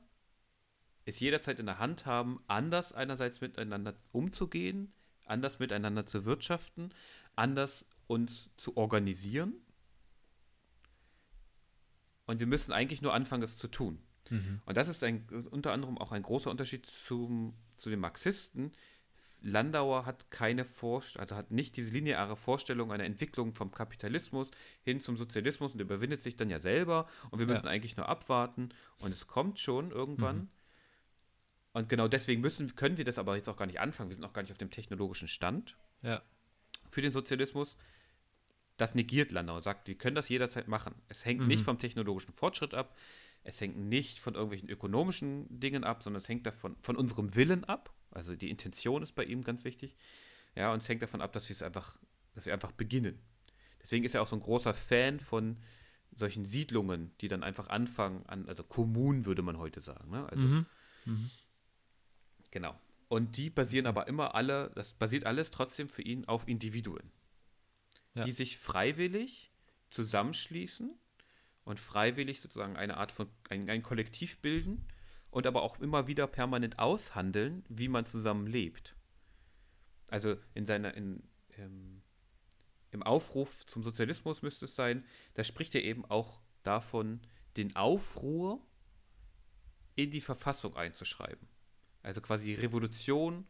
es 1.05 1.19
jederzeit 1.19 1.59
in 1.59 1.65
der 1.65 1.79
Hand 1.79 2.05
haben, 2.05 2.41
anders 2.47 2.93
einerseits 2.93 3.41
miteinander 3.41 3.93
umzugehen, 4.11 4.93
anders 5.25 5.59
miteinander 5.59 6.05
zu 6.05 6.25
wirtschaften, 6.25 6.89
anders 7.35 7.85
uns 8.07 8.49
zu 8.57 8.77
organisieren. 8.77 9.53
Und 12.25 12.39
wir 12.39 12.47
müssen 12.47 12.71
eigentlich 12.71 13.01
nur 13.01 13.13
anfangen, 13.13 13.43
es 13.43 13.57
zu 13.57 13.67
tun. 13.67 14.01
Und 14.65 14.77
das 14.77 14.87
ist 14.87 15.03
ein, 15.03 15.27
unter 15.51 15.71
anderem 15.71 15.99
auch 15.99 16.11
ein 16.11 16.23
großer 16.23 16.49
Unterschied 16.49 16.87
zum, 16.87 17.53
zu 17.77 17.91
den 17.91 17.99
Marxisten. 17.99 18.71
Landauer 19.45 20.07
hat 20.07 20.31
keine 20.31 20.65
Vorstellung, 20.65 21.21
also 21.21 21.35
hat 21.35 21.51
nicht 21.51 21.77
diese 21.77 21.91
lineare 21.91 22.35
Vorstellung 22.35 22.91
einer 22.91 23.03
Entwicklung 23.03 23.53
vom 23.53 23.69
Kapitalismus 23.71 24.49
hin 24.81 24.99
zum 24.99 25.17
Sozialismus 25.17 25.73
und 25.73 25.79
überwindet 25.81 26.19
sich 26.21 26.35
dann 26.35 26.49
ja 26.49 26.59
selber 26.59 27.07
und 27.29 27.37
wir 27.37 27.45
müssen 27.45 27.65
Ja. 27.65 27.71
eigentlich 27.71 27.95
nur 27.95 28.09
abwarten 28.09 28.69
und 28.97 29.11
es 29.11 29.27
kommt 29.27 29.59
schon 29.59 29.91
irgendwann. 29.91 30.49
Und 31.73 31.89
genau 31.89 32.07
deswegen 32.07 32.41
müssen, 32.41 32.75
können 32.75 32.97
wir 32.97 33.05
das 33.05 33.19
aber 33.19 33.35
jetzt 33.35 33.47
auch 33.47 33.57
gar 33.57 33.67
nicht 33.67 33.79
anfangen. 33.79 34.09
Wir 34.09 34.15
sind 34.15 34.23
noch 34.23 34.33
gar 34.33 34.41
nicht 34.41 34.51
auf 34.51 34.57
dem 34.57 34.71
technologischen 34.71 35.27
Stand 35.27 35.77
Ja. 36.01 36.23
für 36.89 37.01
den 37.03 37.11
Sozialismus. 37.11 37.77
Das 38.77 38.95
negiert 38.95 39.31
Landau, 39.31 39.59
sagt, 39.59 39.87
wir 39.87 39.95
können 39.95 40.15
das 40.15 40.27
jederzeit 40.27 40.67
machen. 40.67 40.95
Es 41.07 41.23
hängt 41.23 41.47
nicht 41.47 41.63
vom 41.63 41.77
technologischen 41.77 42.33
Fortschritt 42.33 42.73
ab, 42.73 42.97
es 43.43 43.61
hängt 43.61 43.77
nicht 43.77 44.17
von 44.17 44.33
irgendwelchen 44.33 44.69
ökonomischen 44.69 45.59
Dingen 45.59 45.83
ab, 45.83 46.01
sondern 46.01 46.21
es 46.23 46.27
hängt 46.29 46.47
davon 46.47 46.75
von 46.81 46.95
unserem 46.95 47.35
Willen 47.35 47.63
ab. 47.65 47.93
Also 48.15 48.35
die 48.35 48.49
Intention 48.49 49.03
ist 49.03 49.13
bei 49.13 49.23
ihm 49.23 49.43
ganz 49.43 49.63
wichtig. 49.63 49.95
Ja, 50.55 50.71
und 50.73 50.81
es 50.81 50.89
hängt 50.89 51.01
davon 51.01 51.21
ab, 51.21 51.33
dass 51.33 51.47
wir 51.49 51.53
es 51.55 51.61
einfach, 51.61 51.97
dass 52.33 52.45
wir 52.45 52.53
einfach 52.53 52.71
beginnen. 52.71 53.19
Deswegen 53.81 54.03
ist 54.05 54.15
er 54.15 54.21
auch 54.21 54.27
so 54.27 54.35
ein 54.35 54.41
großer 54.41 54.73
Fan 54.73 55.19
von 55.19 55.57
solchen 56.13 56.45
Siedlungen, 56.45 57.11
die 57.21 57.27
dann 57.27 57.43
einfach 57.43 57.67
anfangen 57.67 58.25
an, 58.25 58.47
also 58.47 58.63
Kommunen 58.63 59.25
würde 59.25 59.41
man 59.41 59.57
heute 59.57 59.81
sagen. 59.81 60.09
Ne? 60.09 60.25
Also 60.29 60.43
Mhm. 60.43 61.29
Genau. 62.51 62.79
Und 63.09 63.37
die 63.37 63.49
basieren 63.49 63.85
aber 63.85 64.07
immer 64.07 64.33
alle, 64.33 64.71
das 64.75 64.93
basiert 64.93 65.25
alles 65.25 65.51
trotzdem 65.51 65.87
für 65.89 66.01
ihn 66.01 66.25
auf 66.25 66.47
Individuen, 66.47 67.11
Ja. 68.15 68.23
die 68.23 68.31
sich 68.31 68.57
freiwillig 68.57 69.51
zusammenschließen 69.91 70.91
und 71.65 71.79
freiwillig 71.79 72.41
sozusagen 72.41 72.75
eine 72.77 72.97
Art 72.97 73.11
von, 73.11 73.29
ein, 73.49 73.69
ein 73.69 73.83
Kollektiv 73.83 74.37
bilden 74.39 74.85
und 75.35 75.45
aber 75.47 75.63
auch 75.63 75.79
immer 75.81 76.07
wieder 76.07 76.27
permanent 76.27 76.79
aushandeln, 76.79 77.65
wie 77.67 77.89
man 77.89 78.05
zusammen 78.05 78.47
lebt. 78.47 78.95
Also 80.09 80.37
in 80.53 80.65
seiner, 80.65 80.93
in, 80.93 81.23
ähm, 81.57 82.01
im 82.91 83.03
Aufruf 83.03 83.65
zum 83.65 83.83
Sozialismus 83.83 84.41
müsste 84.43 84.63
es 84.63 84.77
sein, 84.77 85.03
da 85.33 85.43
spricht 85.43 85.75
er 85.75 85.83
eben 85.83 86.05
auch 86.05 86.39
davon, 86.63 87.19
den 87.57 87.75
Aufruhr 87.75 88.65
in 89.95 90.09
die 90.09 90.21
Verfassung 90.21 90.77
einzuschreiben. 90.77 91.49
Also 92.01 92.21
quasi 92.21 92.53
Revolution 92.53 93.45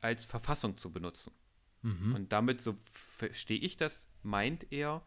als 0.00 0.24
Verfassung 0.24 0.76
zu 0.76 0.90
benutzen. 0.90 1.32
Und 2.14 2.32
damit, 2.32 2.60
so 2.60 2.76
verstehe 2.90 3.60
ich 3.60 3.76
das, 3.76 4.08
meint 4.24 4.72
er 4.72 5.06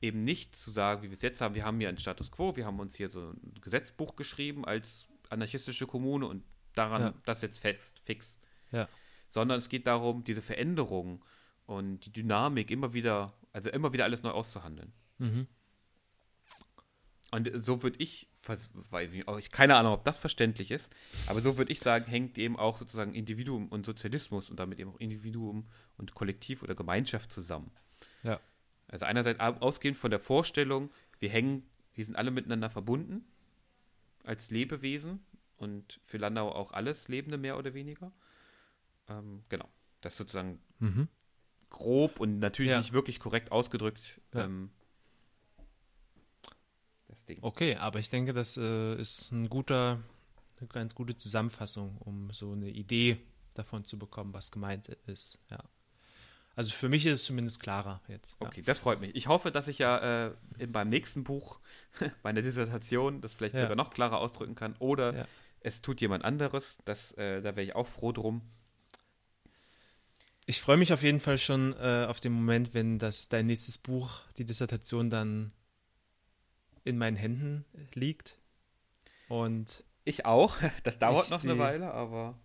eben 0.00 0.24
nicht 0.24 0.56
zu 0.56 0.70
sagen, 0.70 1.02
wie 1.02 1.08
wir 1.08 1.14
es 1.14 1.22
jetzt 1.22 1.40
haben, 1.40 1.54
wir 1.54 1.64
haben 1.64 1.78
hier 1.78 1.88
einen 1.88 1.98
Status 1.98 2.30
quo, 2.30 2.56
wir 2.56 2.66
haben 2.66 2.80
uns 2.80 2.94
hier 2.94 3.10
so 3.10 3.30
ein 3.30 3.54
Gesetzbuch 3.60 4.16
geschrieben 4.16 4.64
als 4.64 5.08
anarchistische 5.28 5.86
Kommune 5.86 6.26
und 6.26 6.42
daran 6.74 7.02
Ja. 7.02 7.14
das 7.24 7.42
jetzt 7.42 7.58
fest, 7.58 8.00
fix. 8.04 8.38
Ja. 8.72 8.88
Sondern 9.30 9.58
es 9.58 9.68
geht 9.68 9.86
darum, 9.86 10.24
diese 10.24 10.42
Veränderung 10.42 11.24
und 11.66 12.00
die 12.06 12.12
Dynamik 12.12 12.70
immer 12.70 12.92
wieder, 12.94 13.32
also 13.52 13.70
immer 13.70 13.92
wieder 13.92 14.04
alles 14.04 14.22
neu 14.22 14.30
auszuhandeln. 14.30 14.92
Mhm. 15.18 15.46
Und 17.32 17.48
so 17.54 17.82
würde 17.82 17.96
ich, 18.00 18.28
weil 18.90 19.14
ich, 19.14 19.28
ich 19.38 19.50
keine 19.52 19.76
Ahnung, 19.76 19.92
ob 19.92 20.04
das 20.04 20.18
verständlich 20.18 20.72
ist, 20.72 20.90
aber 21.28 21.40
so 21.40 21.56
würde 21.56 21.70
ich 21.70 21.78
sagen, 21.78 22.06
hängt 22.06 22.38
eben 22.38 22.56
auch 22.56 22.76
sozusagen 22.76 23.14
Individuum 23.14 23.68
und 23.68 23.86
Sozialismus 23.86 24.50
und 24.50 24.58
damit 24.58 24.80
eben 24.80 24.90
auch 24.90 24.98
Individuum 24.98 25.68
und 25.96 26.14
Kollektiv 26.14 26.64
oder 26.64 26.74
Gemeinschaft 26.74 27.30
zusammen. 27.30 27.70
Ja. 28.24 28.40
Also 28.90 29.04
einerseits 29.06 29.40
au- 29.40 29.56
ausgehend 29.60 29.96
von 29.96 30.10
der 30.10 30.20
Vorstellung, 30.20 30.90
wir 31.18 31.28
hängen, 31.30 31.66
wir 31.94 32.04
sind 32.04 32.16
alle 32.16 32.30
miteinander 32.30 32.70
verbunden 32.70 33.24
als 34.24 34.50
Lebewesen 34.50 35.20
und 35.56 36.00
für 36.04 36.18
Landau 36.18 36.52
auch 36.52 36.72
alles 36.72 37.08
Lebende 37.08 37.38
mehr 37.38 37.56
oder 37.58 37.72
weniger. 37.74 38.12
Ähm, 39.08 39.42
genau. 39.48 39.68
Das 40.00 40.14
ist 40.14 40.18
sozusagen 40.18 40.60
Mhm. 40.78 41.08
grob 41.68 42.20
und 42.20 42.38
natürlich 42.38 42.70
Ja. 42.72 42.78
nicht 42.78 42.92
wirklich 42.92 43.20
korrekt 43.20 43.52
ausgedrückt. 43.52 44.20
Ja. 44.34 44.44
Ähm, 44.44 44.70
das 47.08 47.24
Ding. 47.24 47.38
Okay, 47.42 47.76
aber 47.76 47.98
ich 47.98 48.10
denke, 48.10 48.32
das 48.32 48.56
äh, 48.56 48.94
ist 48.96 49.30
ein 49.32 49.48
guter, 49.48 50.02
eine 50.58 50.68
ganz 50.68 50.94
gute 50.94 51.16
Zusammenfassung, 51.16 51.96
um 51.98 52.32
so 52.32 52.52
eine 52.52 52.70
Idee 52.70 53.18
davon 53.54 53.84
zu 53.84 53.98
bekommen, 53.98 54.32
was 54.32 54.50
gemeint 54.50 54.88
ist. 55.06 55.38
Ja. 55.50 55.62
Also 56.60 56.72
für 56.72 56.90
mich 56.90 57.06
ist 57.06 57.20
es 57.20 57.24
zumindest 57.24 57.58
klarer 57.62 58.02
jetzt. 58.06 58.36
Ja. 58.38 58.46
Okay, 58.46 58.60
das 58.60 58.78
freut 58.78 59.00
mich. 59.00 59.14
Ich 59.14 59.28
hoffe, 59.28 59.50
dass 59.50 59.66
ich 59.66 59.78
ja 59.78 60.26
äh, 60.26 60.34
in, 60.58 60.72
beim 60.72 60.88
nächsten 60.88 61.24
Buch, 61.24 61.58
bei 62.22 62.28
einer 62.28 62.42
Dissertation, 62.42 63.22
das 63.22 63.32
vielleicht 63.32 63.54
Ja. 63.54 63.62
sogar 63.62 63.76
noch 63.76 63.88
klarer 63.90 64.18
ausdrücken 64.18 64.54
kann. 64.56 64.76
Oder 64.78 65.14
Ja. 65.14 65.24
es 65.60 65.80
tut 65.80 66.02
jemand 66.02 66.22
anderes. 66.22 66.76
Das, 66.84 67.12
äh, 67.12 67.40
da 67.40 67.56
wäre 67.56 67.62
ich 67.62 67.74
auch 67.74 67.86
froh 67.86 68.12
drum. 68.12 68.42
Ich 70.44 70.60
freue 70.60 70.76
mich 70.76 70.92
auf 70.92 71.02
jeden 71.02 71.20
Fall 71.20 71.38
schon 71.38 71.72
äh, 71.78 72.04
auf 72.06 72.20
den 72.20 72.32
Moment, 72.32 72.74
wenn 72.74 72.98
das 72.98 73.30
dein 73.30 73.46
nächstes 73.46 73.78
Buch, 73.78 74.20
die 74.36 74.44
Dissertation, 74.44 75.08
dann 75.08 75.52
in 76.84 76.98
meinen 76.98 77.16
Händen 77.16 77.64
liegt 77.94 78.36
und 79.28 79.82
Ich 80.04 80.26
auch. 80.26 80.56
Das 80.82 80.98
dauert 80.98 81.30
noch 81.30 81.42
eine 81.42 81.54
seh- 81.54 81.58
Weile, 81.58 81.90
aber 81.94 82.38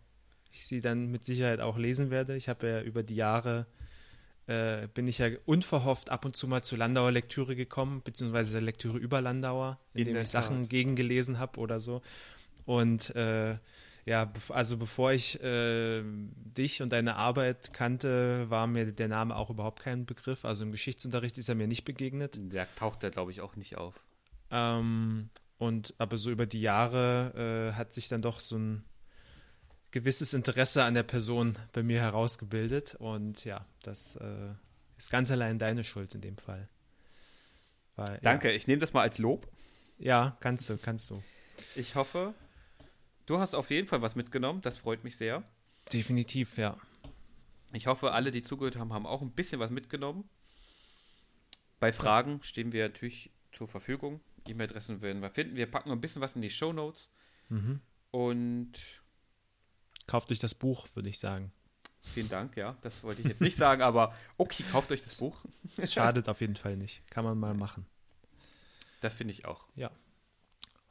ich 0.52 0.66
sie 0.68 0.80
dann 0.80 1.12
mit 1.12 1.26
Sicherheit 1.26 1.60
auch 1.60 1.78
lesen 1.78 2.12
werde. 2.12 2.38
Ich 2.38 2.48
habe 2.48 2.66
ja 2.70 2.82
über 2.82 3.04
die 3.04 3.16
Jahre 3.16 3.66
äh, 4.48 4.88
bin 4.94 5.08
ich 5.08 5.18
ja 5.18 5.30
unverhofft 5.46 6.10
ab 6.10 6.26
und 6.26 6.36
zu 6.36 6.48
mal 6.48 6.64
zur 6.64 6.78
Landauer 6.78 7.12
Lektüre 7.12 7.56
gekommen, 7.56 8.02
beziehungsweise 8.04 8.60
Lektüre 8.60 8.98
über 8.98 9.22
Landauer, 9.22 9.80
In 9.94 10.08
indem 10.08 10.22
ich 10.22 10.30
Sachen 10.30 10.64
Tat. 10.64 10.70
gegengelesen 10.70 11.40
habe 11.40 11.60
oder 11.60 11.80
so. 11.80 12.02
Und 12.66 13.16
äh, 13.16 13.58
ja, 14.06 14.32
also 14.50 14.78
bevor 14.78 15.14
ich 15.14 15.42
äh, 15.42 16.04
dich 16.04 16.82
und 16.84 16.92
deine 16.92 17.16
Arbeit 17.16 17.74
kannte, 17.74 18.50
war 18.50 18.68
mir 18.68 18.92
der 18.92 19.08
Name 19.08 19.36
auch 19.36 19.50
überhaupt 19.50 19.82
kein 19.82 20.06
Begriff. 20.06 20.46
Also 20.46 20.64
im 20.64 20.72
Geschichtsunterricht 20.72 21.40
ist 21.40 21.50
er 21.50 21.56
mir 21.56 21.68
nicht 21.68 21.86
begegnet. 21.86 22.38
der 22.40 22.68
taucht 22.76 23.02
da, 23.02 23.10
glaube 23.10 23.32
ich, 23.32 23.42
auch 23.42 23.56
nicht 23.56 23.78
auf. 23.78 23.96
Ähm, 24.52 25.30
und 25.58 25.96
aber 25.98 26.18
so 26.18 26.30
über 26.30 26.46
die 26.46 26.62
Jahre 26.62 27.72
äh, 27.72 27.76
hat 27.76 27.96
sich 27.96 28.08
dann 28.08 28.22
doch 28.22 28.40
so 28.40 28.58
ein 28.58 28.84
gewisses 29.96 30.34
Interesse 30.34 30.84
an 30.84 30.94
der 30.94 31.04
Person 31.04 31.56
bei 31.72 31.82
mir 31.82 32.02
herausgebildet. 32.02 32.96
Und 32.96 33.46
ja, 33.46 33.66
das 33.82 34.18
äh, 34.18 34.50
ist 34.98 35.10
ganz 35.10 35.32
allein 35.32 35.58
deine 35.58 35.86
Schuld 35.86 36.14
in 36.14 36.20
dem 36.20 36.38
Fall. 36.38 36.68
Weil, 37.96 38.20
Danke, 38.22 38.52
ich 38.52 38.68
nehme 38.68 38.82
das 38.82 38.92
mal 38.92 39.04
als 39.04 39.20
Lob. 39.20 39.48
Ja, 39.98 40.26
ja, 40.26 40.38
kannst 40.42 40.70
du, 40.70 40.78
kannst 40.78 41.10
du. 41.12 41.24
Ich 41.78 41.96
hoffe, 41.96 42.34
du 43.26 43.40
hast 43.40 43.56
auf 43.56 43.70
jeden 43.70 43.88
Fall 43.88 44.02
was 44.02 44.18
mitgenommen. 44.18 44.62
Das 44.62 44.78
freut 44.78 45.06
mich 45.06 45.16
sehr. 45.16 45.44
Definitiv, 45.94 46.58
ja. 46.58 46.78
Ich 47.72 47.88
hoffe, 47.88 48.12
alle, 48.12 48.32
die 48.32 48.42
zugehört 48.42 48.76
haben, 48.76 48.92
haben 48.92 49.06
auch 49.06 49.22
ein 49.22 49.32
bisschen 49.32 49.62
was 49.62 49.72
mitgenommen. 49.72 50.30
Bei 51.80 51.94
Fragen 51.94 52.44
stehen 52.44 52.74
wir 52.74 52.84
natürlich 52.84 53.32
zur 53.54 53.70
Verfügung. 53.70 54.20
E-Mail-Adressen 54.46 55.02
werden 55.02 55.22
wir 55.22 55.30
finden. 55.30 55.56
Wir 55.56 55.72
packen 55.72 55.90
ein 55.90 56.02
bisschen 56.02 56.22
was 56.22 56.36
in 56.36 56.42
die 56.42 56.50
Show 56.50 56.74
Notes. 56.74 57.10
Mhm. 57.48 57.80
Und 58.12 58.74
Kauft 60.08 60.32
euch 60.32 60.40
das 60.40 60.54
Buch, 60.54 60.88
würde 60.94 61.10
ich 61.10 61.20
sagen. 61.20 61.52
vielen 62.02 62.30
Dank, 62.30 62.56
ja. 62.58 62.78
Das 62.82 63.04
wollte 63.04 63.22
ich 63.22 63.28
jetzt 63.28 63.42
nicht 63.42 63.58
sagen, 63.58 63.82
aber 63.82 64.14
okay, 64.38 64.64
kauft 64.72 64.92
euch 64.92 65.02
das 65.02 65.18
Buch. 65.18 65.38
Es 65.78 65.94
schadet 65.94 66.30
auf 66.30 66.42
jeden 66.42 66.56
Fall 66.56 66.78
nicht. 66.78 67.10
Kann 67.10 67.26
man 67.26 67.38
mal 67.40 67.54
machen. 67.54 67.86
Das 69.02 69.14
finde 69.14 69.34
ich 69.34 69.46
auch. 69.46 69.66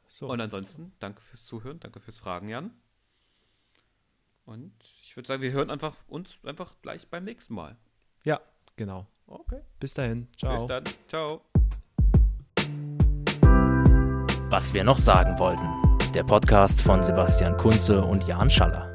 So. 0.07 0.29
Und 0.29 0.39
ansonsten, 0.39 0.93
danke 0.99 1.21
fürs 1.21 1.45
Zuhören, 1.45 1.79
danke 1.81 1.99
fürs 1.99 2.17
Fragen, 2.17 2.47
Jan. 2.47 2.71
Und 4.45 4.71
ich 5.03 5.15
würde 5.17 5.27
sagen, 5.27 5.41
wir 5.41 5.51
hören 5.51 5.69
einfach 5.69 5.95
uns 6.07 6.37
einfach 6.45 6.75
gleich 6.81 7.07
beim 7.07 7.23
nächsten 7.25 7.53
Mal. 7.53 7.75
ja, 8.23 8.39
Genau. 8.77 9.07
Okay. 9.27 9.61
Bis 9.79 9.93
dahin. 9.93 10.27
Ciao. 10.37 10.57
Bis 10.57 10.65
dann. 10.67 10.83
Ciao. 11.07 11.41
Was 14.49 14.73
wir 14.73 14.83
noch 14.83 14.97
sagen 14.97 15.39
wollten. 15.39 16.11
Der 16.13 16.23
Podcast 16.23 16.81
von 16.81 17.01
Sebastian 17.01 17.55
Kunze 17.57 18.01
und 18.03 18.27
Jan 18.27 18.49
Schaller. 18.49 18.94